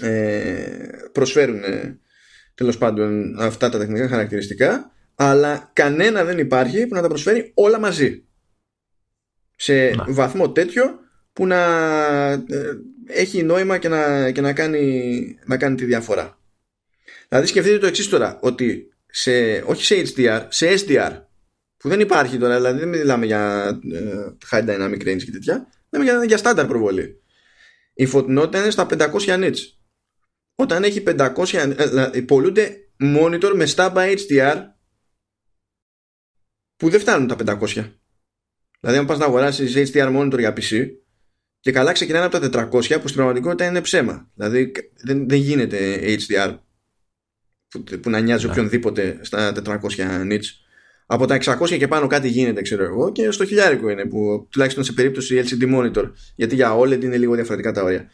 [0.00, 1.98] ε, προσφέρουν ε,
[2.54, 7.78] τέλος πάντων αυτά τα τεχνικά χαρακτηριστικά αλλά κανένα δεν υπάρχει που να τα προσφέρει όλα
[7.78, 8.24] μαζί.
[9.56, 11.00] Σε βαθμό τέτοιο
[11.32, 11.62] που να
[12.32, 16.40] ε, έχει νόημα και να, και να, κάνει, να κάνει τη διαφορά.
[17.28, 21.20] Δηλαδή σκεφτείτε το εξής τώρα, ότι σε, όχι σε HDR, σε SDR,
[21.86, 26.10] που δεν υπάρχει τώρα, δηλαδή δεν μιλάμε για ε, high dynamic range και τέτοια, μιλάμε
[26.10, 27.22] για, για στάνταρ προβολή.
[27.94, 29.58] Η φωτεινότητα είναι στα 500 nits.
[30.54, 34.62] Όταν έχει 500, ε, δηλαδή, πολλούνται monitor με by HDR
[36.76, 37.66] που δεν φτάνουν τα 500.
[38.80, 40.88] Δηλαδή, αν πας να αγοράσεις HDR monitor για PC,
[41.60, 44.30] και καλά ξεκινάνε από τα 400 που στην πραγματικότητα είναι ψέμα.
[44.34, 44.72] Δηλαδή
[45.02, 46.58] δεν, δεν γίνεται HDR
[47.68, 48.50] που, που να νοιάζει ναι.
[48.50, 50.65] οποιονδήποτε στα 400 nits.
[51.06, 54.84] Από τα 600 και πάνω κάτι γίνεται, ξέρω εγώ, και στο χιλιάρικο είναι που τουλάχιστον
[54.84, 58.10] σε περίπτωση LCD monitor, γιατί για OLED είναι λίγο διαφορετικά τα όρια.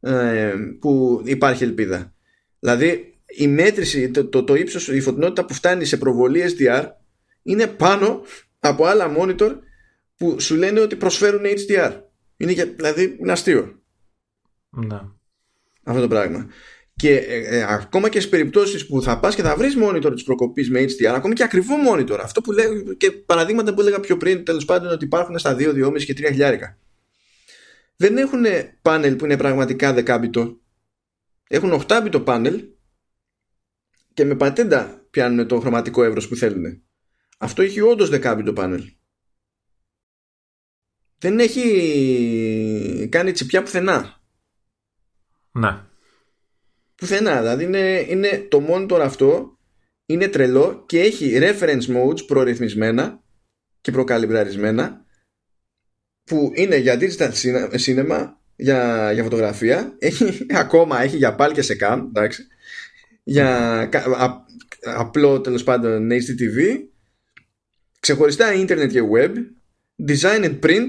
[0.00, 2.14] Ε, που υπάρχει ελπίδα.
[2.58, 6.86] Δηλαδή η μέτρηση, το, το, το ύψος, η φωτεινότητα που φτάνει σε προβολή SDR
[7.42, 8.22] είναι πάνω
[8.60, 9.56] από άλλα monitor
[10.16, 12.00] που σου λένε ότι προσφέρουν HDR.
[12.36, 13.82] Είναι για, δηλαδή είναι αστείο.
[14.70, 15.00] Ναι.
[15.82, 16.48] Αυτό το πράγμα.
[16.96, 20.22] Και ε, ε, ακόμα και στις περιπτώσεις που θα πας και θα βρεις monitor της
[20.22, 24.16] προκοπής με HDR, ακόμη και ακριβό monitor, αυτό που λέω και παραδείγματα που έλεγα πιο
[24.16, 26.78] πριν, τέλος πάντων ότι υπάρχουν στα 2, 2,5 και 3 χιλιάρικα.
[27.96, 28.44] Δεν έχουν
[28.82, 30.60] πάνελ που είναι πραγματικά δεκάμπιτο.
[31.48, 32.64] Έχουν 8 μπιτο πάνελ
[34.14, 36.82] και με πατέντα πιάνουν το χρωματικό εύρος που θέλουν.
[37.38, 38.84] Αυτό έχει όντως δεκάμπιτο πάνελ
[41.24, 44.20] δεν έχει κάνει τσιπιά πουθενά.
[45.52, 45.84] Ναι.
[46.94, 47.40] Πουθενά.
[47.40, 49.58] Δηλαδή είναι, είναι το monitor αυτό
[50.06, 53.22] είναι τρελό και έχει reference modes προρυθμισμένα
[53.80, 55.04] και προκαλυμπραρισμένα
[56.24, 57.30] που είναι για digital
[57.84, 62.46] cinema, για, για φωτογραφία, έχει, ακόμα έχει για πάλι και σε cam, εντάξει,
[63.22, 64.44] για α,
[64.82, 66.78] απλό τέλος πάντων HDTV,
[68.00, 69.32] ξεχωριστά internet και web,
[70.08, 70.88] design and print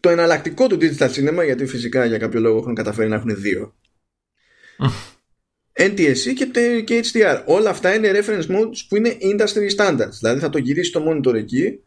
[0.00, 3.74] το εναλλακτικό του digital cinema, γιατί φυσικά για κάποιο λόγο έχουν καταφέρει να έχουν δύο.
[5.88, 7.42] NTSC και, και HDR.
[7.46, 10.16] Όλα αυτά είναι reference modes που είναι industry standards.
[10.20, 11.80] Δηλαδή θα το γυρίσεις το monitor εκεί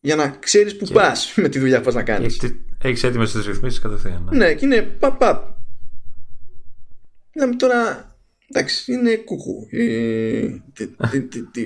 [0.00, 0.92] για να ξέρεις που και...
[0.92, 2.40] πας με τη δουλειά που πας να κάνεις.
[2.82, 4.28] Έχεις έτοιμες τις ρυθμίσεις κατευθείαν.
[4.30, 4.38] Ναι.
[4.38, 5.58] ναι, και είναι παπ παπ.
[7.34, 8.10] Λέμε τώρα
[8.52, 10.62] Εντάξει, είναι κούκου η,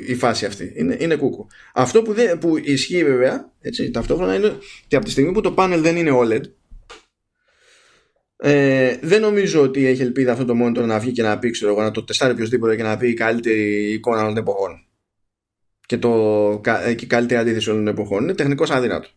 [0.06, 0.72] η, φάση αυτή.
[0.76, 1.46] Είναι, είναι κούκου.
[1.74, 4.46] Αυτό που, δεν, που ισχύει βέβαια, έτσι, ταυτόχρονα είναι
[4.84, 6.40] ότι από τη στιγμή που το πάνελ δεν είναι OLED,
[8.46, 11.72] ε, δεν νομίζω ότι έχει ελπίδα αυτό το monitor να βγει και να πει, ξέρω
[11.72, 14.86] εγώ, να το τεστάρει οποιοδήποτε και να πει η καλύτερη εικόνα όλων των εποχών.
[15.86, 16.10] Και, το,
[16.84, 18.22] ε, και η καλύτερη αντίθεση όλων των εποχών.
[18.22, 19.16] Είναι τεχνικώ αδύνατος.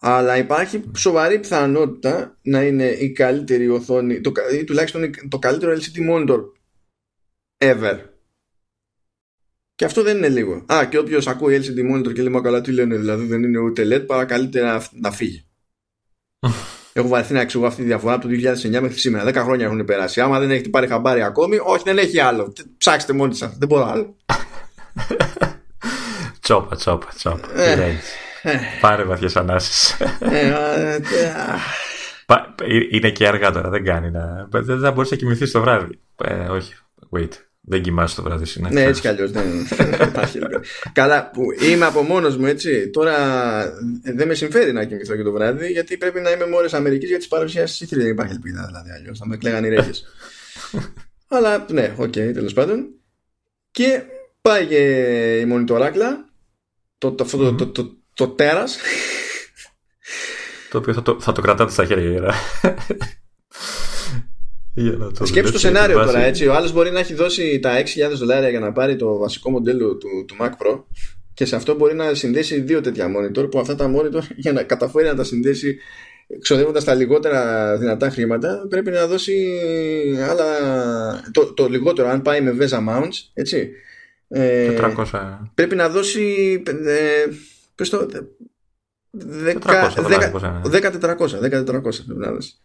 [0.00, 6.10] Αλλά υπάρχει σοβαρή πιθανότητα να είναι η καλύτερη οθόνη, το, ή τουλάχιστον το καλύτερο LCD
[6.10, 6.40] monitor
[7.58, 7.98] ever.
[9.74, 10.64] Και αυτό δεν είναι λίγο.
[10.72, 13.58] Α, και όποιος ακούει LCD monitor και λέει Μα καλά, τι λένε, δηλαδή δεν είναι
[13.58, 15.44] ούτε LED, παρακαλείται να, να φύγει.
[16.92, 19.30] Έχω βαρεθεί να εξηγώ αυτή τη διαφορά από το 2009 μέχρι σήμερα.
[19.30, 20.20] 10 χρόνια έχουν περάσει.
[20.20, 22.52] Άμα δεν έχετε πάρει χαμπάρι ακόμη, όχι, δεν έχει άλλο.
[22.78, 23.56] Ψάξτε μόνοι σας.
[23.58, 24.16] Δεν μπορώ άλλο.
[26.42, 27.60] τσόπα, τσόπα, τσόπα.
[27.60, 27.98] Ε,
[28.42, 28.58] ε.
[28.80, 29.96] Πάρε βαθιές ανάσεις.
[30.20, 30.98] Ε,
[32.90, 34.48] είναι και αργά τώρα, δεν κάνει να.
[34.50, 35.98] Δεν θα μπορείς να κοιμηθεί το βράδυ.
[36.50, 36.74] όχι,
[37.10, 37.30] wait.
[37.64, 38.80] Δεν κοιμάσαι το βράδυ συνέχεια.
[38.80, 39.30] Ναι, έτσι κι αλλιώς.
[39.30, 39.66] Δεν
[40.08, 40.38] υπάρχει.
[40.92, 42.90] Καλά, που είμαι από μόνος μου, έτσι.
[42.90, 43.14] Τώρα
[44.02, 47.08] δεν με συμφέρει να κοιμηθώ και το βράδυ, γιατί πρέπει να είμαι με ώρα Αμερικής
[47.08, 49.18] για τις παρουσιάσεις Δεν υπάρχει ελπίδα δηλαδή αλλιώς.
[49.18, 49.90] Θα με κλαίγαν οι ρέγγες.
[51.34, 52.88] Αλλά ναι, OK, okay, τέλος πάντων.
[53.70, 54.02] Και
[54.40, 56.28] πάει και η μονιτοράκλα.
[56.98, 58.78] Το, το, το, το, το, το, το τέρας.
[60.70, 62.34] Το οποίο θα το, θα το κρατάτε στα χέρια.
[65.22, 66.46] Σκέψτε το σενάριο τώρα έτσι.
[66.46, 67.84] Ο άλλος μπορεί να έχει δώσει τα 6.000
[68.14, 70.82] δολάρια για να πάρει το βασικό μοντέλο του, του Mac Pro
[71.34, 74.62] και σε αυτό μπορεί να συνδέσει δύο τέτοια monitor που αυτά τα monitor για να
[74.62, 75.78] καταφέρει να τα συνδέσει
[76.40, 79.58] ξοδεύοντας τα λιγότερα δυνατά χρήματα πρέπει να δώσει
[80.28, 80.44] άλλα
[81.30, 83.70] το, το λιγότερο αν πάει με VESA mounts έτσι.
[84.34, 84.76] 400 ε,
[85.54, 87.26] πρέπει να δώσει ε,
[87.74, 88.08] πες το
[89.44, 89.56] 10
[91.12, 92.56] 400 πρέπει να δώσει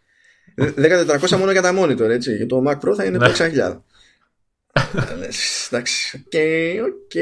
[0.58, 2.36] 1400 μόνο για τα monitor, έτσι.
[2.36, 3.80] Για το Mac Pro θα είναι το 6000.
[5.18, 5.26] Ναι.
[5.70, 6.32] Εντάξει, OK,
[6.86, 7.12] OK.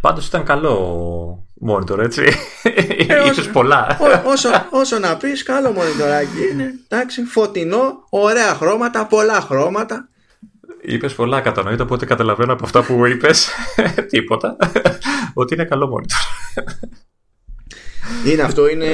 [0.00, 2.22] Πάντως ήταν καλό monitor, έτσι.
[2.62, 3.98] Ε, ίσως πολλά.
[4.00, 6.74] Ό, όσο, όσο να πεις, καλό monitorάκι είναι.
[6.88, 10.08] Εντάξει, φωτεινό, ωραία χρώματα, πολλά χρώματα.
[10.80, 13.48] Είπες πολλά κατανοητά, οπότε καταλαβαίνω από αυτά που είπες
[14.10, 14.56] τίποτα.
[15.34, 16.62] ότι είναι καλό monitor.
[18.26, 18.86] Είναι αυτό, είναι.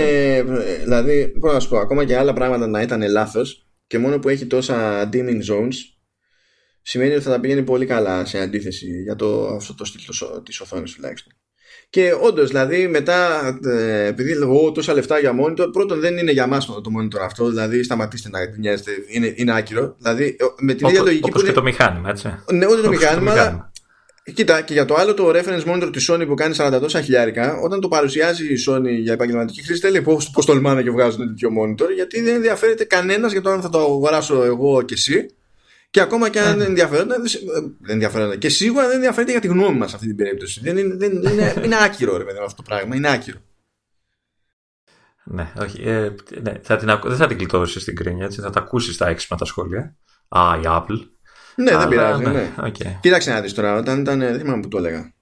[0.83, 4.29] Δηλαδή, πώς να σου πω, ακόμα και άλλα πράγματα να ήταν λάθος και μόνο που
[4.29, 5.75] έχει τόσα dimming zones
[6.83, 10.01] σημαίνει ότι θα τα πηγαίνει πολύ καλά σε αντίθεση για το, αυτό το στυλ
[10.43, 11.33] της οθόνης τουλάχιστον.
[11.91, 16.47] Και όντως, δηλαδή, μετά, ε, επειδή λέω τόσα λεφτά για monitor, πρώτον δεν είναι για
[16.47, 19.95] μας το, το monitor αυτό, δηλαδή σταματήστε να νοιάζετε, είναι, είναι άκυρο.
[19.99, 21.29] Δηλαδή, με την ίδια λογική.
[21.29, 22.29] Όπως και το μηχάνημα, έτσι.
[22.53, 23.73] Ναι, ούτε το μηχάνημα, αλλά
[24.33, 27.61] Κοίτα, και για το άλλο το reference monitor της Sony που κάνει 40 τόσα χιλιάρικα,
[27.61, 31.51] όταν το παρουσιάζει η Sony για επαγγελματική χρήση, λέει πώς πώς τολμάνε και βγάζουν τέτοιο
[31.61, 35.27] monitor, γιατί δεν ενδιαφέρεται κανένας για το αν θα το αγοράσω εγώ και εσύ.
[35.91, 38.37] Και ακόμα και αν δεν ενδιαφέρεται, δεν ενδιαφέρεται.
[38.37, 40.61] Και σίγουρα δεν ενδιαφέρεται για τη γνώμη μας αυτή την περίπτωση.
[40.61, 42.97] Δεν είναι, δεν, είναι, είναι άκυρο, ρε παιδί, αυτό το πράγμα.
[42.97, 43.39] Είναι άκυρο.
[45.25, 45.83] Ναι, όχι.
[45.83, 48.41] Ε, ναι, θα την, δεν θα την κλειτώσεις στην κρίνια, έτσι.
[48.41, 49.97] Θα τα ακούσεις τα έξυπνα τα σχόλια.
[50.29, 51.14] Α, η Apple.
[51.55, 52.23] Ναι, δεν πειράζει.
[52.23, 52.31] Ναι.
[52.31, 52.53] ναι.
[52.63, 52.99] Okay.
[53.01, 54.19] Κοίταξε να δεις τώρα, όταν ήταν.
[54.19, 55.13] Δεν θυμάμαι που το έλεγα.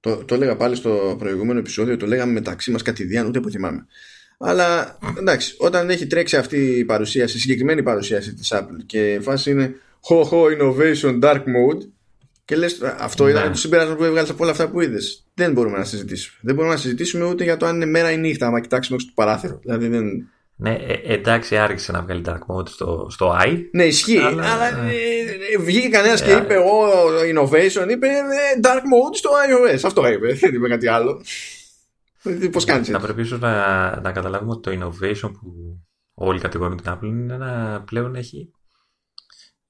[0.00, 3.86] Το, το έλεγα πάλι στο προηγούμενο επεισόδιο, το λέγαμε μεταξύ μας κατηδίαν, ούτε που θυμάμαι.
[4.38, 9.20] Αλλά εντάξει, όταν έχει τρέξει αυτή η παρουσίαση, η συγκεκριμένη παρουσίαση της Apple και η
[9.20, 9.74] φάση είναι
[10.08, 11.88] ho ho innovation dark mode
[12.44, 13.30] και λες, αυτό ναι.
[13.30, 15.26] ήταν το συμπέρασμα που έβγαλες από όλα αυτά που είδες.
[15.34, 16.38] Δεν μπορούμε να συζητήσουμε.
[16.42, 19.06] Δεν μπορούμε να συζητήσουμε ούτε για το αν είναι μέρα ή νύχτα, άμα κοιτάξουμε έξω
[19.06, 19.58] το παράθυρο.
[19.62, 20.28] Δηλαδή δεν,
[20.62, 23.60] ναι, ε, εντάξει, άρχισε να βγάλει dark mode στο, στο i.
[23.72, 24.18] Ναι, ισχύει.
[24.18, 24.94] Αλλά, αλλά ε,
[25.54, 26.86] ε, βγήκε κανένας και είπε: Ο
[27.32, 28.08] innovation είπε
[28.62, 29.80] dark mode στο iOS.
[29.84, 30.32] Αυτό είπε.
[30.40, 31.22] Δεν είπε κάτι άλλο.
[32.52, 33.54] Πώς κάνεις Να πρέπει ίσως να,
[34.00, 35.80] να καταλάβουμε ότι το innovation που
[36.14, 38.50] όλοι κατηγορούν την Apple είναι ένα πλέον έχει.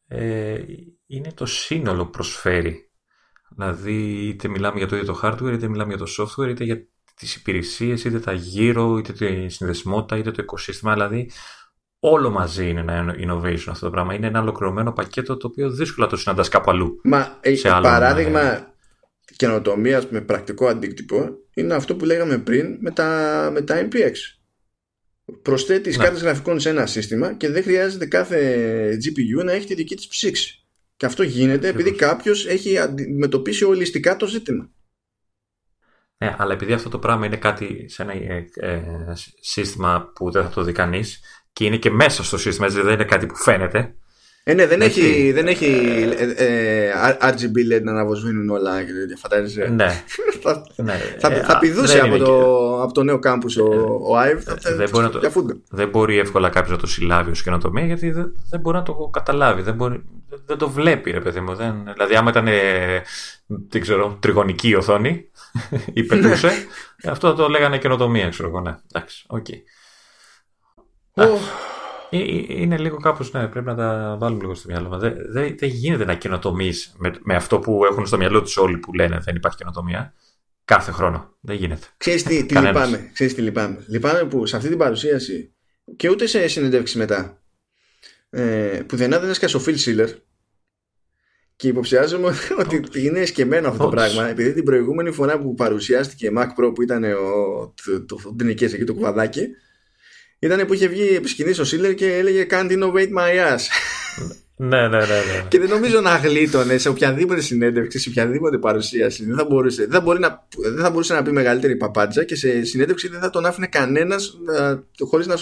[0.06, 0.58] Ε,
[1.06, 2.90] είναι το σύνολο προσφέρει.
[3.56, 6.86] Δηλαδή, είτε μιλάμε για το ίδιο το hardware, είτε μιλάμε για το software, είτε για
[7.20, 10.92] τις υπηρεσίες, είτε τα γύρω, είτε τη συνδεσιμότητα, είτε το οικοσύστημα.
[10.92, 11.30] Δηλαδή,
[11.98, 14.14] όλο μαζί είναι ένα innovation αυτό το πράγμα.
[14.14, 17.00] Είναι ένα ολοκληρωμένο πακέτο το οποίο δύσκολα το συναντάς κάπου αλλού.
[17.04, 18.66] Μα ε, σε άλλο παράδειγμα ε...
[19.36, 24.12] καινοτομίας με πρακτικό αντίκτυπο είναι αυτό που λέγαμε πριν με τα, με τα MPX.
[25.42, 26.04] Προσθέτεις ναι.
[26.04, 30.06] κάρτες γραφικών σε ένα σύστημα και δεν χρειάζεται κάθε GPU να έχει τη δική της
[30.06, 30.64] ψήξη.
[30.96, 34.70] Και αυτό γίνεται επειδή κάποιος έχει αντιμετωπίσει ολιστικά το ζήτημα.
[36.24, 38.82] Ναι, αλλά επειδή αυτό το πράγμα είναι κάτι σε ένα ε, ε,
[39.40, 41.20] σύστημα που δεν θα το δει κανείς
[41.52, 43.94] και είναι και μέσα στο σύστημα, δηλαδή δεν είναι κάτι που φαίνεται.
[44.44, 45.66] Ε, ναι, δεν έχει, δεν έχει
[46.36, 49.16] ε, ε RGB LED να αναβοσβήνουν όλα και τέτοια.
[49.16, 49.68] Φαντάζεσαι.
[49.68, 50.04] Ναι.
[50.42, 51.00] θα, ναι.
[51.18, 53.64] θα, θα πηδούσε από, το, από το νέο κάμπους ο,
[54.02, 54.56] ο Ive.
[54.76, 55.20] δεν, μπορεί να το,
[55.70, 58.94] δεν μπορεί εύκολα κάποιος να το συλλάβει ως καινοτομία γιατί δεν, δεν μπορεί να το
[59.12, 59.62] καταλάβει.
[59.62, 60.04] Δεν, μπορεί,
[60.46, 61.54] δεν το βλέπει, ρε παιδί μου.
[61.54, 62.48] Δεν, δηλαδή, άμα ήταν
[63.46, 65.30] δεν ξέρω, τριγωνική οθόνη,
[65.92, 66.50] ή πετούσε.
[67.12, 68.60] Αυτό θα το λέγανε καινοτομία, ξέρω εγώ.
[68.60, 69.46] Ναι, εντάξει, οκ.
[72.10, 75.00] Είναι λίγο κάπως, ναι, πρέπει να τα βάλουμε λίγο στο μυαλό μας.
[75.00, 78.78] Δεν, δεν, δεν γίνεται να καινοτομείς με, με αυτό που έχουν στο μυαλό τους όλοι
[78.78, 80.14] που λένε δεν υπάρχει καινοτομία.
[80.64, 81.36] Κάθε χρόνο.
[81.40, 81.86] Δεν γίνεται.
[81.96, 83.10] Ξέρεις τι, τι λυπάμαι.
[83.12, 83.84] Ξέρεις τι λυπάμαι.
[83.88, 85.54] Λυπάμαι που σε αυτή την παρουσίαση
[85.96, 87.42] και ούτε σε συνεντεύξεις μετά
[88.30, 90.08] ε, που δεν έδινε και στο Phil Schiller
[91.56, 96.46] και υποψιάζομαι ότι είναι σκεμμένο αυτό το πράγμα επειδή την προηγούμενη φορά που παρουσιάστηκε Mac
[96.46, 99.48] Pro που ήταν ο, το, το, το, εκεί το κουβαδάκι
[100.40, 103.60] ήταν που είχε βγει επισκηνής ο Σίλερ και έλεγε Can't innovate my ass
[104.62, 105.46] ναι, ναι, ναι, ναι.
[105.48, 109.24] Και δεν νομίζω να γλίτωνε σε οποιαδήποτε συνέντευξη, σε οποιαδήποτε παρουσίαση.
[109.24, 112.64] Δεν θα μπορούσε, δεν μπορεί να, δεν θα μπορούσε να πει μεγαλύτερη παπάντζα και σε
[112.64, 114.38] συνέντευξη δεν θα τον άφηνε κανένας
[114.98, 115.34] χωρίς να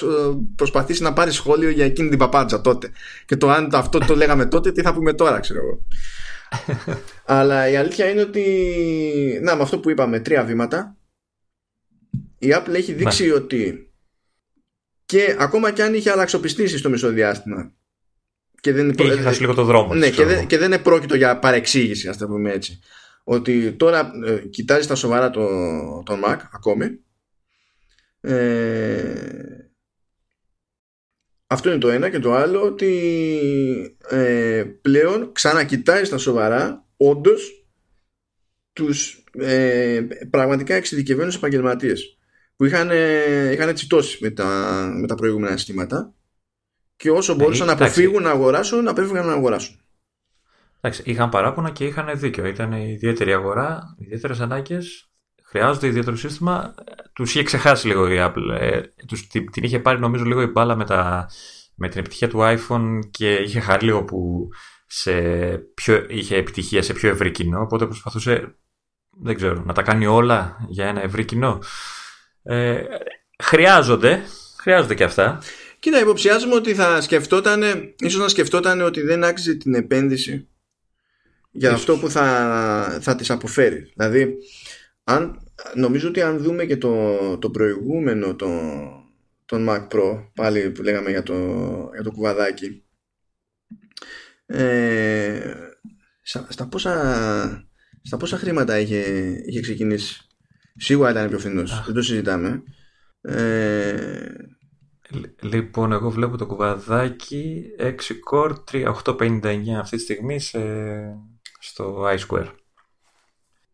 [0.57, 2.91] προσπαθήσει να πάρει σχόλιο για εκείνη την παπάντζα τότε.
[3.27, 5.81] Και το αν αυτό το λέγαμε τότε, τι θα πούμε τώρα, ξέρω εγώ.
[7.37, 8.45] Αλλά η αλήθεια είναι ότι.
[9.43, 10.97] Να, με αυτό που είπαμε, τρία βήματα.
[12.39, 13.33] Η Apple έχει δείξει ναι.
[13.33, 13.88] ότι
[15.09, 17.73] και ακόμα κι αν είχε αλλαξοπιστήσει στο μισοδιάστημα
[18.61, 21.17] και δεν και είχε χάσει λίγο το δρόμο ναι, και, δεν, και δεν είναι πρόκειτο
[21.17, 22.81] για παρεξήγηση, ας το πούμε έτσι.
[23.25, 25.49] Ότι τώρα ε, κοιτάζει τα σοβαρά το,
[26.03, 26.99] τον Mac ακόμη.
[28.21, 29.15] Ε,
[31.47, 37.67] αυτό είναι το ένα και το άλλο ότι ε, πλέον ξανακοιτάει στα σοβαρά όντως
[38.73, 42.18] τους ε, πραγματικά εξειδικευμένους επαγγελματίες
[42.59, 42.91] που είχαν,
[43.53, 44.47] είχαν τσιτώσει με τα,
[45.01, 46.15] με τα προηγούμενα συστήματα
[46.97, 49.81] και όσο ναι, μπορούσαν να αποφύγουν να αγοράσουν, απέφυγαν να αγοράσουν.
[50.81, 52.47] Εντάξει, είχαν παράπονα και είχαν δίκιο.
[52.47, 55.11] Ήταν ιδιαίτερη αγορά, ιδιαίτερες ανάγκες.
[55.45, 56.75] Χρειάζονται ιδιαίτερο σύστημα.
[57.13, 58.59] Τους είχε ξεχάσει λίγο η Apple.
[58.61, 61.31] Ε, τους, την, την, είχε πάρει νομίζω λίγο η μπάλα με, τα,
[61.75, 64.49] με την επιτυχία του iPhone και είχε χάρη λίγο που
[64.87, 65.13] σε
[65.75, 67.61] πιο, είχε επιτυχία σε πιο ευρύ κοινό.
[67.61, 68.59] Οπότε προσπαθούσε
[69.21, 71.59] δεν ξέρω, να τα κάνει όλα για ένα ευρύ κοινό.
[72.51, 72.83] Ε,
[73.43, 74.23] χρειάζονται,
[74.59, 75.43] χρειάζονται και αυτά.
[75.79, 77.63] Κοίτα, υποψιάζομαι ότι θα σκεφτόταν,
[77.99, 80.49] ίσως να σκεφτόταν ότι δεν άξιζε την επένδυση
[81.51, 83.93] για αυτό που θα, θα τις αποφέρει.
[83.97, 84.35] Δηλαδή,
[85.05, 85.41] αν,
[85.75, 88.49] νομίζω ότι αν δούμε και το, το προηγούμενο το,
[89.45, 91.35] τον Mac Pro, πάλι που λέγαμε για το,
[91.93, 92.85] για το κουβαδάκι,
[94.47, 95.55] ε,
[96.49, 97.69] στα, πόσα,
[98.03, 99.01] στα πόσα χρήματα είχε,
[99.47, 100.28] είχε ξεκινήσει;
[100.79, 102.63] Σίγουρα ήταν πιο φθηνός, δεν το συζητάμε.
[103.21, 104.17] Ε,
[105.41, 107.93] Λοιπόν, εγώ βλέπω το κουβαδάκι 6
[108.33, 110.59] core 3859 αυτή τη στιγμή σε,
[111.59, 112.47] στο iSquare.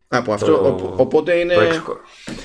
[0.07, 1.55] Από αυτό, οπότε είναι.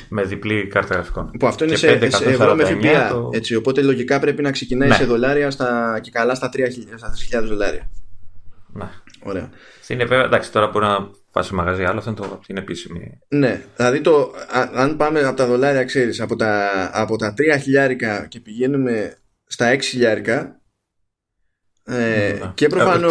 [0.08, 1.30] με διπλή κάρτα γραφικών.
[1.38, 3.28] Που αυτό είναι σε, ευρώ με ΦΠΑ.
[3.32, 4.94] Έτσι, οπότε λογικά πρέπει να ξεκινάει ναι.
[4.94, 6.62] σε δολάρια στα, και καλά στα 3.000
[7.44, 7.90] δολάρια.
[8.72, 8.88] Ναι.
[9.22, 9.50] Ωραία.
[9.88, 13.18] Είναι βέβαια, εντάξει, τώρα μπορεί να πα σε μαγαζί, άλλο αυτό είναι το, την επίσημη.
[13.28, 14.34] Ναι, δηλαδή το,
[14.74, 19.16] αν πάμε από τα δολάρια, ξέρεις, από τα, από τα 3 χιλιάρικα και πηγαίνουμε
[19.46, 20.60] στα 6 χιλιάρικα.
[21.84, 21.92] Ε,
[22.40, 22.52] ναι.
[22.54, 23.08] Και προφανώ.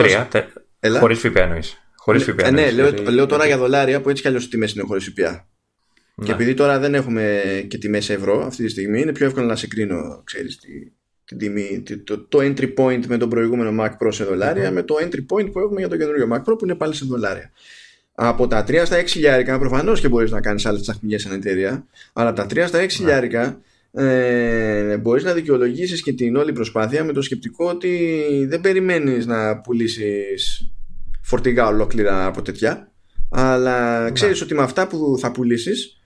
[0.99, 1.77] Χωρίς ΦΠΑ εννοείς.
[1.95, 2.47] Χωρίς ΦΠΑ.
[2.47, 5.05] Ε, ναι, λέω, λέω τώρα για δολάρια που έτσι κι αλλιώς οι τιμές είναι χωρίς
[5.05, 5.47] ΦΠΑ.
[6.15, 6.25] Ναι.
[6.25, 9.55] Και επειδή τώρα δεν έχουμε και τιμές ευρώ αυτή τη στιγμή, είναι πιο εύκολο να
[9.55, 10.59] σε κρίνω, ξέρεις,
[11.25, 14.95] την τιμή, το, το entry point με τον προηγούμενο Mac Pro σε δολάρια, με το
[14.99, 17.51] entry point που έχουμε για το καινούριο Mac Pro που είναι πάλι σε δολάρια.
[18.21, 21.85] Από τα 3 στα 6 χιλιάρικα, προφανώς και μπορείς να κάνεις άλλες τσαχμιέ σαν εταιρεία,
[22.13, 27.03] αλλά από τα 3 στα 6 χιλιάρικα ε, μπορείς να δικαιολογήσεις και την όλη προσπάθεια
[27.03, 30.71] με το σκεπτικό ότι δεν περιμένεις να πουλήσεις
[31.21, 32.91] φορτηγά ολόκληρα από τέτοια,
[33.29, 36.01] αλλά ξέρεις ότι με αυτά που θα πουλήσεις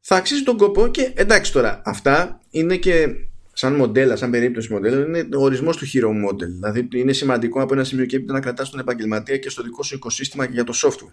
[0.00, 3.08] θα αξίζει τον κόπο και εντάξει τώρα, αυτά είναι και
[3.54, 6.48] σαν μοντέλα, σαν περίπτωση μοντέλα, είναι ο ορισμός του hero model.
[6.48, 9.82] Δηλαδή είναι σημαντικό από ένα σημείο και έπειτα να κρατάς τον επαγγελματία και στο δικό
[9.82, 11.12] σου οικοσύστημα και για το software.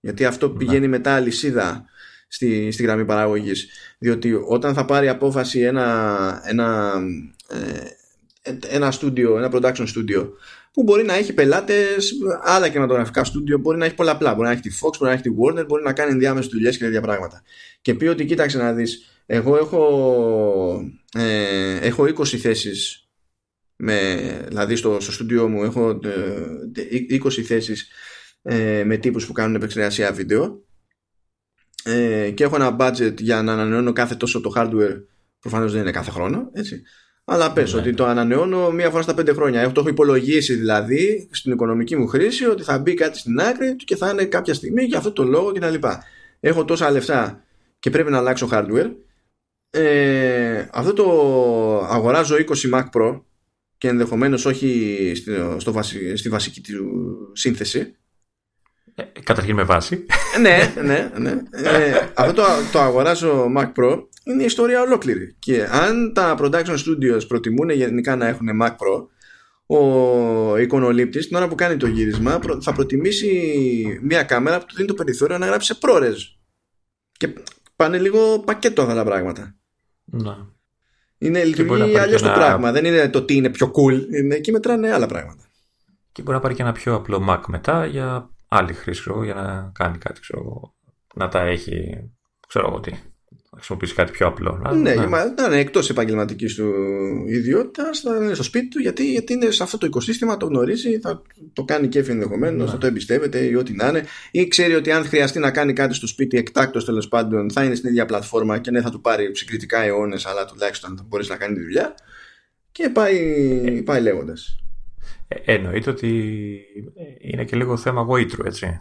[0.00, 0.56] Γιατί αυτό ναι.
[0.56, 1.84] πηγαίνει μετά αλυσίδα
[2.28, 3.68] στη, στη γραμμή παραγωγής.
[3.98, 6.92] Διότι όταν θα πάρει απόφαση ένα, ένα,
[7.48, 10.28] ε, ένα studio, ένα production studio,
[10.72, 12.12] που μπορεί να έχει πελάτες,
[12.42, 14.34] άλλα κινηματογραφικά στούντιο, μπορεί να έχει πολλαπλά.
[14.34, 16.76] Μπορεί να έχει τη Fox, μπορεί να έχει τη Warner, μπορεί να κάνει ενδιάμεσες δουλειές
[16.76, 17.42] και τέτοια πράγματα.
[17.80, 23.08] Και πει ότι κοίταξε να δεις, εγώ έχω, ε, έχω 20 θέσεις
[23.76, 23.94] με,
[24.48, 27.88] δηλαδή στο, στο στούντιό μου έχω ε, 20 θέσεις
[28.42, 30.64] ε, με τύπους που κάνουν επεξεργασία βίντεο
[31.84, 35.02] ε, και έχω ένα budget για να ανανεώνω κάθε τόσο το hardware
[35.40, 36.82] προφανώς δεν είναι κάθε χρόνο έτσι.
[37.24, 37.80] αλλά πες ναι.
[37.80, 41.96] ότι το ανανεώνω μία φορά στα πέντε χρόνια έχω, το έχω υπολογίσει δηλαδή στην οικονομική
[41.96, 45.12] μου χρήση ότι θα μπει κάτι στην άκρη και θα είναι κάποια στιγμή για αυτό
[45.12, 45.74] το λόγο κτλ.
[46.40, 47.44] Έχω τόσα λεφτά
[47.78, 48.90] και πρέπει να αλλάξω hardware
[49.74, 51.04] ε, αυτό το
[51.84, 53.20] αγοράζω 20 Mac Pro
[53.78, 55.82] και ενδεχομένως όχι στη, στο
[56.14, 57.96] στη βασική του σύνθεση.
[58.94, 60.06] Ε, καταρχήν με βάση.
[60.40, 61.30] Ναι, ναι, ναι.
[61.50, 62.42] Ε, αυτό το,
[62.72, 64.02] το αγοράζω Mac Pro.
[64.24, 65.36] Είναι ιστορία ολόκληρη.
[65.38, 69.06] Και αν τα production studios προτιμούν γενικά να έχουν Mac Pro
[69.66, 74.88] ο εικονολήπτης την ώρα που κάνει το γύρισμα θα προτιμήσει μια κάμερα που του δίνει
[74.88, 76.16] το περιθώριο να γράψει σε ProRes.
[77.12, 77.28] Και
[77.76, 79.56] πάνε λίγο πακέτο αυτά τα πράγματα
[80.12, 80.50] να.
[81.18, 82.72] Είναι λειτουργεί αλλιώς το πράγμα.
[82.72, 84.14] Δεν είναι το τι είναι πιο cool.
[84.14, 85.44] Είναι, εκεί μετράνε άλλα πράγματα.
[86.12, 89.70] Και μπορεί να πάρει και ένα πιο απλό Mac μετά για άλλη χρήση, για να
[89.74, 90.74] κάνει κάτι, ξέρω,
[91.14, 92.10] να τα έχει,
[92.48, 92.92] ξέρω εγώ τι
[93.56, 94.62] χρησιμοποιήσει κάτι πιο απλό.
[94.74, 95.06] Ναι, ναι.
[95.06, 96.72] Μα, να είναι εκτός επαγγελματική του
[97.26, 100.98] ιδιότητα, θα είναι στο σπίτι του, γιατί, γιατί είναι σε αυτό το οικοσύστημα, το γνωρίζει,
[100.98, 101.22] θα
[101.52, 102.72] το κάνει κέφι ενδεχομένως, ναι.
[102.72, 105.94] θα το εμπιστεύεται ή ό,τι να είναι, ή ξέρει ότι αν χρειαστεί να κάνει κάτι
[105.94, 109.36] στο σπίτι εκτάκτο τέλος πάντων, θα είναι στην ίδια πλατφόρμα και ναι, θα του πάρει
[109.36, 111.94] συγκριτικά αιώνες, αλλά τουλάχιστον θα μπορείς να κάνει τη δουλειά.
[112.72, 113.16] Και πάει,
[113.64, 114.56] ε, πάει λέγοντας.
[115.28, 116.08] Ε, εννοείται ότι
[117.20, 118.80] είναι και λίγο θέμα γοήτρου, έτσι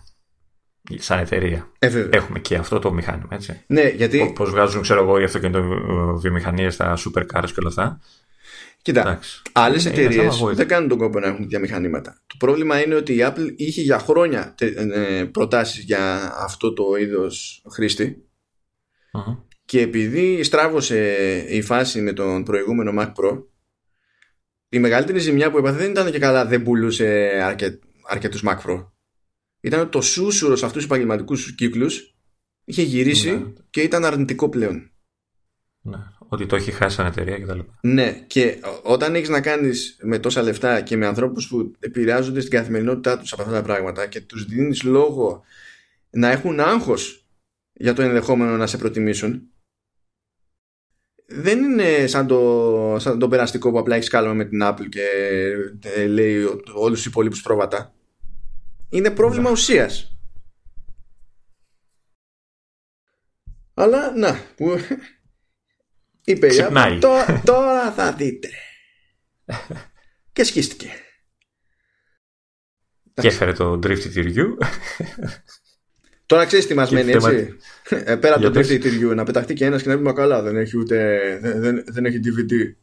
[0.96, 1.72] σαν εταιρεία.
[1.80, 3.62] Ε, Έχουμε και αυτό το μηχάνημα, έτσι.
[3.68, 4.32] Ναι, γιατί.
[4.36, 8.00] Πώς βγάζουν, ξέρω εγώ, οι αυτοκινητοβιομηχανίες στα supercars και όλα αυτά.
[8.82, 9.20] Κοίτα,
[9.52, 12.22] άλλες εταιρείες δεν κάνουν τον κόπο να έχουν τέτοια μηχανήματα.
[12.28, 17.64] Το πρόβλημα είναι ότι η Apple είχε για χρόνια ε, προτάσεις για αυτό το είδος
[19.66, 21.16] και επειδή στράβωσε
[21.50, 23.44] η φάση με τον προηγούμενο Mac Pro,
[24.70, 27.80] η μεγαλύτερη ζημιά που έπαθε δεν ήταν και καλά δεν πουλούσε αρκε...
[28.08, 28.86] αρκετούς Mac Pro
[29.62, 32.16] ήταν το σούσουρο σε αυτούς τους επαγγελματικούς κύκλους
[32.64, 33.54] είχε γυρίσει ναι.
[33.70, 34.92] και ήταν αρνητικό πλέον.
[35.82, 35.98] Ναι,
[36.28, 37.60] ότι το έχει χάσει σαν εταιρεία κτλ.
[37.82, 42.52] Ναι, και όταν έχεις να κάνεις με τόσα λεφτά και με ανθρώπους που επηρεάζονται στην
[42.52, 45.44] καθημερινότητά τους από αυτά τα πράγματα και τους δίνεις λόγο
[46.10, 47.26] να έχουν άγχος
[47.74, 49.52] για το ενδεχόμενο να σε προτιμήσουν,
[51.26, 55.08] δεν είναι σαν το, σαν το περαστικό που απλά έχεις κάλμα με την Apple και
[55.82, 56.44] ε, λέει
[56.74, 57.94] όλους τους υπόλοιπους πρόβατα.
[58.92, 60.16] Είναι πρόβλημα ουσίας.
[63.74, 64.76] Αλλά να, που
[66.26, 66.98] είπε η Ξυπνάει.
[66.98, 68.50] Apple, «Τω- τώρα θα δείτε.
[70.34, 70.90] και σκίστηκε.
[73.14, 74.58] Και έφερε το drift τυριού.
[76.26, 77.58] Τώρα ξέρεις τι μας Και μένει, θέμα- έτσι.
[77.90, 78.68] Ε, πέρα από Για το πες.
[78.68, 81.20] τρίφτη τυριού, να πεταχτεί και ένας και να πει Μα καλά, δεν έχει ούτε.
[81.42, 82.76] Δεν, δεν, δεν έχει DVD.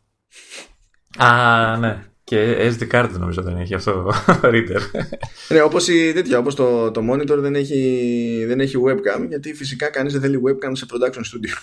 [1.24, 2.04] Α, ναι.
[2.28, 4.80] Και SD card νομίζω δεν έχει αυτό reader.
[5.48, 9.88] Ναι, όπως η τέτοια, όπως το, το monitor δεν έχει, δεν έχει webcam, γιατί φυσικά
[9.90, 11.56] κανείς δεν θέλει webcam σε production studio.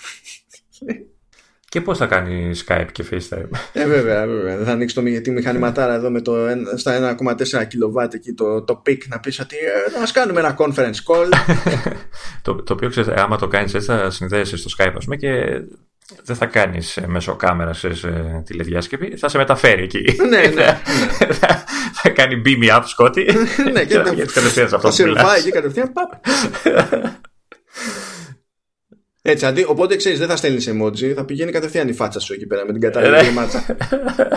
[1.70, 3.50] Και πώς θα κάνει Skype και FaceTime.
[3.74, 4.58] Ε, βέβαια, βέβαια.
[4.58, 7.18] Δεν θα ανοίξει το, μη- τη μηχανηματάρα εδώ με το, ένα- στα
[7.62, 10.96] 1,4 κιλοβάτ εκεί το, το pic να πεις ότι ε, να μας κάνουμε ένα conference
[11.08, 11.30] call.
[12.42, 15.62] το, το οποίο ξέρεις, άμα το κάνεις έτσι θα συνδέεσαι στο Skype ας πούμε και
[16.24, 18.12] δεν θα κάνεις ε, μέσω κάμερας σε
[18.46, 20.04] τηλεδιάσκεπη, θα σε μεταφέρει εκεί.
[20.30, 20.82] ναι, ναι.
[21.34, 21.64] θα,
[21.94, 23.24] θα κάνει beam me up σκότη
[23.74, 25.22] ναι, και και θα θα, πηγαίνεις κατευθείαν σε αυτό θα που μιλάς.
[25.22, 25.94] σερβάει εκεί κατευθείαν.
[25.94, 26.12] Παπ.
[29.28, 32.46] Έτσι, αντί, οπότε ξέρεις, δεν θα στέλνεις emoji, θα πηγαίνει κατευθείαν η φάτσα σου εκεί
[32.46, 33.66] πέρα με την κατάλληλη μάτσα.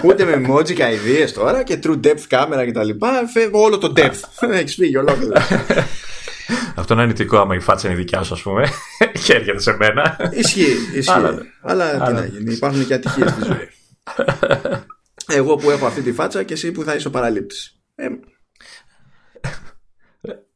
[0.05, 3.27] Ούτε με emoji καηδίε τώρα και true depth κάμερα και τα λοιπά.
[3.33, 4.49] Φεύγει όλο το depth.
[4.61, 5.33] Έχεις φύγει ολόκληρο.
[6.75, 8.69] Αυτό είναι αρνητικό άμα η φάτσα είναι δικιά σου ας πούμε
[9.25, 10.17] και έρχεται σε μένα.
[10.33, 11.11] Ισχύει, ισχύει.
[11.11, 13.69] Αλλά- Αλλά, τι αλλά- να γίνει, υπάρχουν και ατυχίες στη ζωή.
[15.39, 17.81] Εγώ που έχω αυτή τη φάτσα και εσύ που θα είσαι ο παραλήπτης.
[17.95, 18.07] Ε,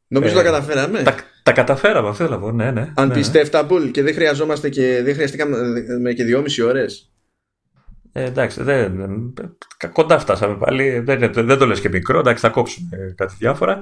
[0.09, 1.03] νομίζω Ε, τα καταφέραμε.
[1.03, 2.93] τα, τα καταφέραμε αυτό θέλω να πω, ναι, ναι.
[2.95, 3.15] Αν ναι.
[3.15, 7.11] πιστεύτable και δεν χρειαζόμαστε και δεν χρειαστήκαμε και δυόμιση ώρες.
[8.13, 9.57] Ε, εντάξει, δεν, δεν-
[9.93, 10.99] κοντά φτάσαμε πάλι.
[10.99, 13.81] Δεν, δεν το λες και μικρό, εντάξει, θα κόψουμε κάτι διάφορα.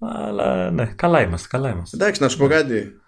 [0.00, 1.96] Αλλά ναι, καλά είμαστε, καλά είμαστε.
[1.96, 3.00] Εντάξει, να σου πω κάτι.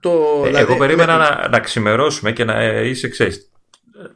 [0.00, 0.10] Το,
[0.44, 4.06] Ε, δηλαδή, εγώ περίμενα με- να, να ξημερώσουμε και να ε, είσαι, ξέρεις, ε,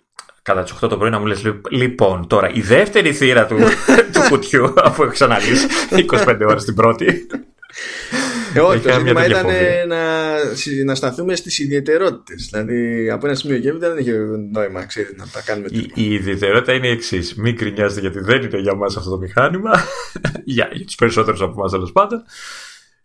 [0.42, 3.56] κατά τις 8 το πρωί να μου λες λοιπόν τώρα η δεύτερη θύρα του,
[4.12, 5.66] του κουτιού αφού έχω ξαναλύσει
[6.26, 7.16] 25 ώρες την πρώτη Ε,
[8.60, 9.84] όχι, το Είχα μια ζήτημα τέτοια ήταν φοβία.
[9.86, 12.48] να, συ- να σταθούμε στις ιδιαιτερότητες.
[12.52, 14.12] Δηλαδή, από ένα σημείο και έπειτα δεν είχε
[14.52, 16.04] νόημα, ξέρει, να τα κάνουμε η, τέτοια.
[16.04, 17.34] η ιδιαιτερότητα είναι η εξής.
[17.34, 19.70] Μην κρινιάζετε γιατί δεν είναι για μας αυτό το μηχάνημα
[20.44, 22.22] για, για τους περισσότερους από εμάς τέλος πάντων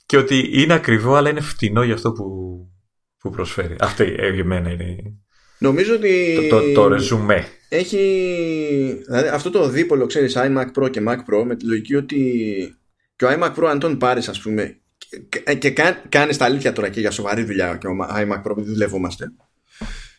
[0.06, 2.26] και ότι είναι ακριβό αλλά είναι φτηνό για αυτό που,
[3.20, 4.96] που προσφέρει αυτή ε, για μένα είναι
[5.60, 7.98] Νομίζω ότι το, το, το ρεζουμέ έχει.
[9.06, 12.22] Δηλαδή, αυτό το δίπολο, ξέρεις, iMac Pro και Mac Pro, με τη λογική ότι
[13.16, 14.78] και ο iMac Pro, αν τον πάρεις, ας πούμε,
[15.30, 18.52] και, και κα, κάνεις τα αλήθεια τώρα και για σοβαρή δουλειά και ο iMac Pro,
[18.52, 19.32] επειδή δουλεύομαστε.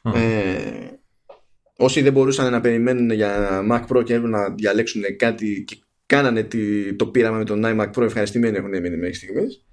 [0.03, 0.13] Μμ.
[0.15, 1.01] Ε,
[1.77, 6.43] όσοι δεν μπορούσαν να περιμένουν για Mac Pro και έπρεπε να διαλέξουν κάτι και κάνανε
[6.43, 9.67] τη- το πείραμα με τον iMac Pro ευχαριστημένοι έχουν μείνει μέχρι στιγμής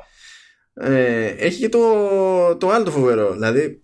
[0.73, 1.79] ε, έχει και το,
[2.55, 3.81] το άλλο το φοβερό δηλαδή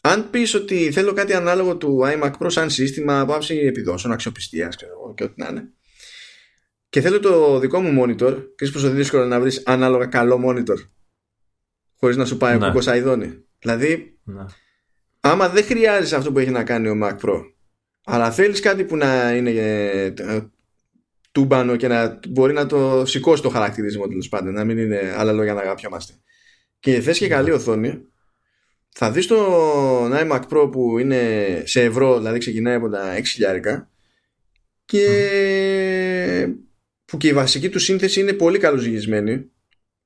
[0.00, 4.76] αν πεις ότι θέλω κάτι ανάλογο του iMac Pro σαν σύστημα από άψη επιδόσεων, αξιοπιστίας
[4.76, 5.72] ξέρω εγώ, και ό,τι να είναι
[6.94, 10.76] και θέλω το δικό μου monitor ξέρεις πόσο δύσκολο να βρεις ανάλογα καλό monitor
[11.96, 12.64] χωρίς να σου πάει Ναι.
[12.64, 14.44] ο κουκος αηδόνι δηλαδή Ναι.
[15.20, 17.42] άμα δεν χρειάζεσαι αυτό που έχει να κάνει ο Mac Pro
[18.04, 20.40] αλλά θέλεις κάτι που να είναι ε, ε,
[21.32, 25.32] τούμπανο και να μπορεί να το σηκώσει το χαρακτηρισμό τέλος πάντων να μην είναι άλλα
[25.32, 26.14] λόγια να αγαπιόμαστε
[26.78, 28.00] και θες και καλή οθόνη
[28.88, 33.90] θα δεις το iMac Pro που είναι σε ευρώ δηλαδή ξεκινάει από τα 6 χιλιάρικα
[34.84, 35.08] και
[37.04, 39.50] που και η βασική του σύνθεση είναι πολύ καλοζυγισμένη.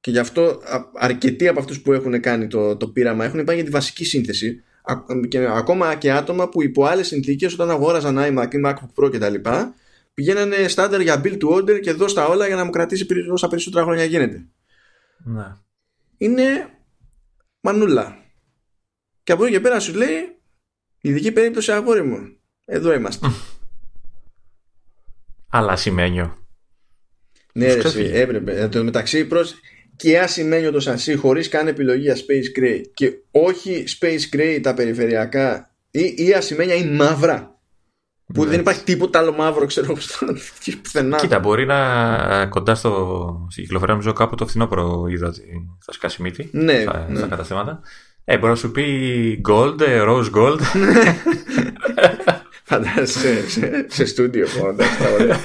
[0.00, 3.56] Και γι' αυτό α- αρκετοί από αυτούς που έχουν κάνει το, το πείραμα έχουν πάει
[3.56, 4.62] για τη βασική σύνθεση.
[4.82, 9.10] Α- και ακόμα και άτομα που υπό άλλες συνθήκες όταν αγόραζαν iMac ή MacBook Pro
[9.12, 9.34] κτλ
[10.14, 13.30] πηγαίνανε στάνταρ για build to order και δώσ' τα όλα για να μου κρατήσει περι-
[13.30, 14.46] όσα περισσότερα χρόνια γίνεται.
[15.24, 15.56] Ναι.
[16.16, 16.44] είναι
[17.60, 18.16] μανούλα.
[19.22, 20.36] Και από εκεί και πέρα σου λέει
[21.00, 22.36] ειδική περίπτωση αγόρι μου.
[22.64, 23.28] Εδώ είμαστε.
[25.50, 26.47] Αλλά σημαίνιο.
[27.58, 28.20] Ναι Τους ρε, εσύ, ξέφυγε.
[28.20, 29.54] έπρεπε εν τω μεταξύ προς
[29.96, 34.74] και ασημένιο το σασί χωρίς καν επιλογή για space gray και όχι space gray τα
[34.74, 37.52] περιφερειακά ή, ή ασημένια ή μαύρα
[38.34, 38.50] που Ναι.
[38.50, 40.26] δεν υπάρχει τίποτα άλλο μαύρο ξέρω εγώ στο-
[40.82, 45.42] πουθενά Κοίτα, μπορεί να κοντά στο, στην κυκλοφορία νομίζω κάπου το φθινόπωρο είδα ότι
[45.84, 47.16] θα σκάσει μύτη Ναι, στα, ναι.
[47.18, 47.80] στα καταστήματα.
[48.24, 48.84] Ε, μπορεί να σου πει
[49.48, 50.58] gold, ε, rose gold.
[52.64, 55.40] φαντάζεσαι σε, σε, σε στούντιο μόνο εντάξει, τραγωδία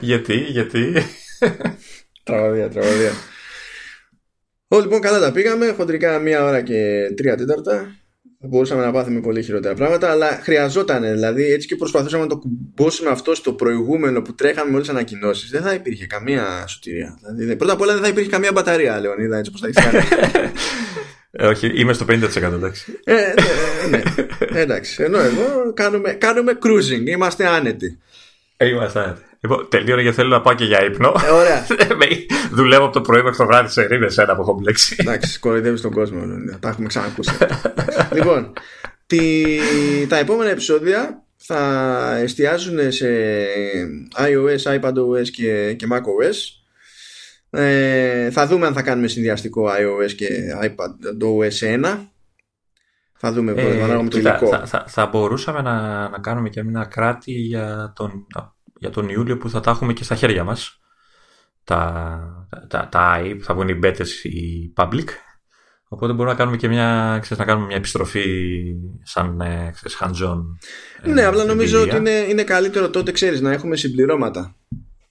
[0.00, 0.92] γιατί, γιατί;
[2.24, 3.12] Τραγωδία, τραγωδία.
[4.68, 5.74] Ω, λοιπόν, καλά τα πήγαμε.
[5.76, 7.96] Χοντρικά μία ώρα και τρία τέταρτα.
[8.40, 11.02] Μπορούσαμε να πάθουμε πολύ χειρότερα πράγματα, αλλά χρειαζόταν.
[11.02, 14.96] Δηλαδή, έτσι και προσπαθούσαμε να το κουμπώσουμε αυτό στο προηγούμενο που τρέχαμε με όλες τις
[14.96, 15.50] ανακοινώσεις.
[15.50, 17.18] Δεν θα υπήρχε καμία σωτηρία.
[17.36, 20.06] Δηλαδή, πρώτα απ' όλα δεν θα υπήρχε καμία μπαταρία, Λεωνίδα, έτσι όπως τα έχεις κάνει.
[21.38, 23.00] Ε, όχι, είμαι στο 50% εντάξει.
[23.04, 23.14] ε,
[23.90, 24.02] ναι,
[24.50, 24.60] ναι.
[24.60, 25.02] Εντάξει.
[25.02, 27.06] Ενώ εδώ κάνουμε, κάνουμε cruising.
[27.06, 27.98] Είμαστε άνετοι.
[28.56, 29.22] Ε, Είμαστε άνετοι.
[29.40, 31.14] Λοιπόν, τελείωνε γιατί θέλω να πάω και για ύπνο.
[31.26, 31.66] Ε, ωραία.
[32.52, 34.96] Δουλεύω από το πρωί μέχρι το βράδυ σε ρίδες ένα που έχω μπλέξει.
[34.98, 36.20] Εντάξει, κοροϊδεύεις τον κόσμο.
[36.60, 37.32] Τα έχουμε ξανακούσει.
[38.12, 38.52] λοιπόν,
[39.06, 39.56] τη,
[40.08, 43.06] τα επόμενα επεισόδια θα εστιάζουν σε
[44.16, 46.36] iOS, iPadOS και, και macOS.
[47.50, 50.28] Ε, θα δούμε αν θα κάνουμε συνδυαστικό iOS και
[50.62, 51.98] iPadOS 1.
[53.18, 54.48] Θα δούμε ε, με το υλικό.
[54.48, 58.26] Θα, θα, θα, μπορούσαμε να, να κάνουμε και μια κράτη για τον,
[58.78, 60.80] για τον Ιούλιο που θα τα έχουμε και στα χέρια μας.
[61.64, 65.08] Τα, τα, τα, που θα βγουν οι betas οι public
[65.88, 68.26] Οπότε μπορούμε να κάνουμε και μια, ξέρεις, να κάνουμε μια επιστροφή
[69.02, 70.38] σαν ε, ξέρεις, hands-on.
[71.02, 74.56] Ε, ναι, απλά νομίζω ότι είναι, είναι καλύτερο τότε, ξέρεις, να έχουμε συμπληρώματα.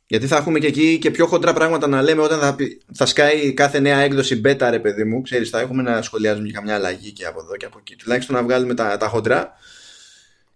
[0.07, 2.55] Γιατί θα έχουμε και εκεί και πιο χοντρά πράγματα να λέμε όταν θα,
[2.93, 5.21] θα σκάει κάθε νέα έκδοση beta, ρε παιδί μου.
[5.21, 7.95] Ξέρεις, θα έχουμε να σχολιάζουμε και καμιά αλλαγή και από εδώ και από εκεί.
[7.95, 9.53] Τουλάχιστον να βγάλουμε τα, τα χοντρά.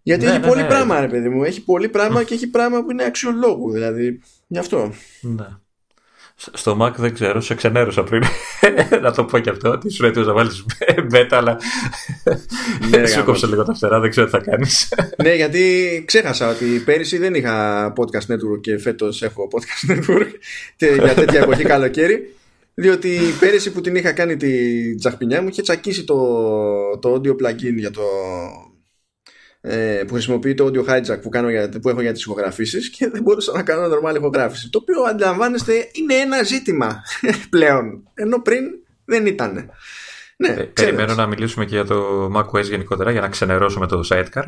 [0.10, 0.68] Γιατί ναι, έχει ναι, πολύ ναι.
[0.68, 1.44] πράγμα, ρε παιδί μου.
[1.44, 3.72] Έχει πολύ πράγμα και έχει πράγμα που είναι αξιολόγου.
[3.72, 4.94] Δηλαδή, γι' αυτό.
[5.22, 5.46] Ναι.
[6.36, 8.24] Στο Mac δεν ξέρω, σε ξενέρωσα πριν
[9.04, 9.78] να το πω και αυτό.
[9.78, 10.66] Τι σου έτοιμο να βάλεις
[11.14, 11.60] beta, αλλά
[12.90, 14.94] ναι, σου κόψε λίγο τα φτερά, δεν ξέρω τι θα κάνεις.
[15.24, 20.32] ναι, γιατί ξέχασα ότι πέρυσι δεν είχα podcast network και φέτος έχω podcast network
[20.78, 22.34] για τέτοια εποχή καλοκαίρι.
[22.74, 26.18] Διότι πέρυσι που την είχα κάνει τη τσαχπινιά μου είχε τσακίσει το,
[27.00, 28.02] το audio plugin για το
[29.62, 33.10] ε, που χρησιμοποιεί το audio hijack που, κάνω για, που έχω για τις ηχογραφήσεις και
[33.10, 34.70] δεν μπορούσα να κάνω normal ηχογράφηση.
[34.70, 37.02] Το οποίο αντιλαμβάνεστε είναι ένα ζήτημα
[37.50, 38.66] πλέον ενώ πριν
[39.06, 39.72] δεν ήταν
[40.42, 44.44] ναι, ε, περιμένω να μιλήσουμε και για το macOS γενικότερα για να ξενερώσουμε το sidecar.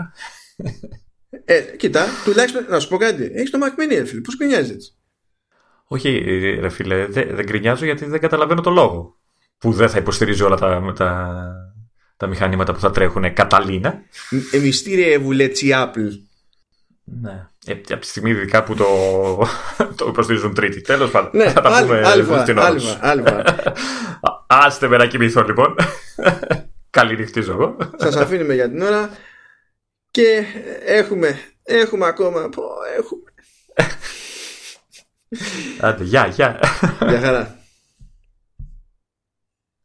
[1.45, 3.31] Ε, κοίτα, τουλάχιστον να σου πω κάτι.
[3.33, 4.97] Έχεις το Mac Mini ρε φίλε, πώς γκρινιάζει έτσι;
[5.85, 6.09] Όχι
[6.59, 9.19] ρε φίλε, δεν, δεν γκρινιάζω γιατί δεν καταλαβαίνω το λόγο
[9.57, 11.51] που δεν θα υποστηρίζει όλα τα, τα
[12.21, 14.01] τα μηχανήματα που θα τρέχουν καταλήνα.
[14.51, 16.19] Ε, μυστήρια βουλέτσι Apple.
[17.03, 17.47] Ναι.
[17.65, 18.85] Ε, από τη στιγμή ειδικά που το,
[19.97, 20.81] το υποστηρίζουν τρίτη.
[20.81, 21.29] Τέλος πάντων.
[21.33, 21.83] Ναι, θα τα
[22.25, 23.43] πούμε στην ώρα.
[24.47, 25.75] Άστε με να κοιμηθώ λοιπόν.
[26.97, 27.77] Καλή νυχτίζω εγώ.
[27.95, 29.09] Σας αφήνουμε για την ώρα.
[30.11, 30.43] Και
[30.85, 32.49] έχουμε, έχουμε ακόμα.
[32.49, 32.63] Πω,
[32.97, 33.31] έχουμε.
[35.79, 36.59] Άντε, γεια, γεια.
[37.07, 37.60] Γεια χαρά.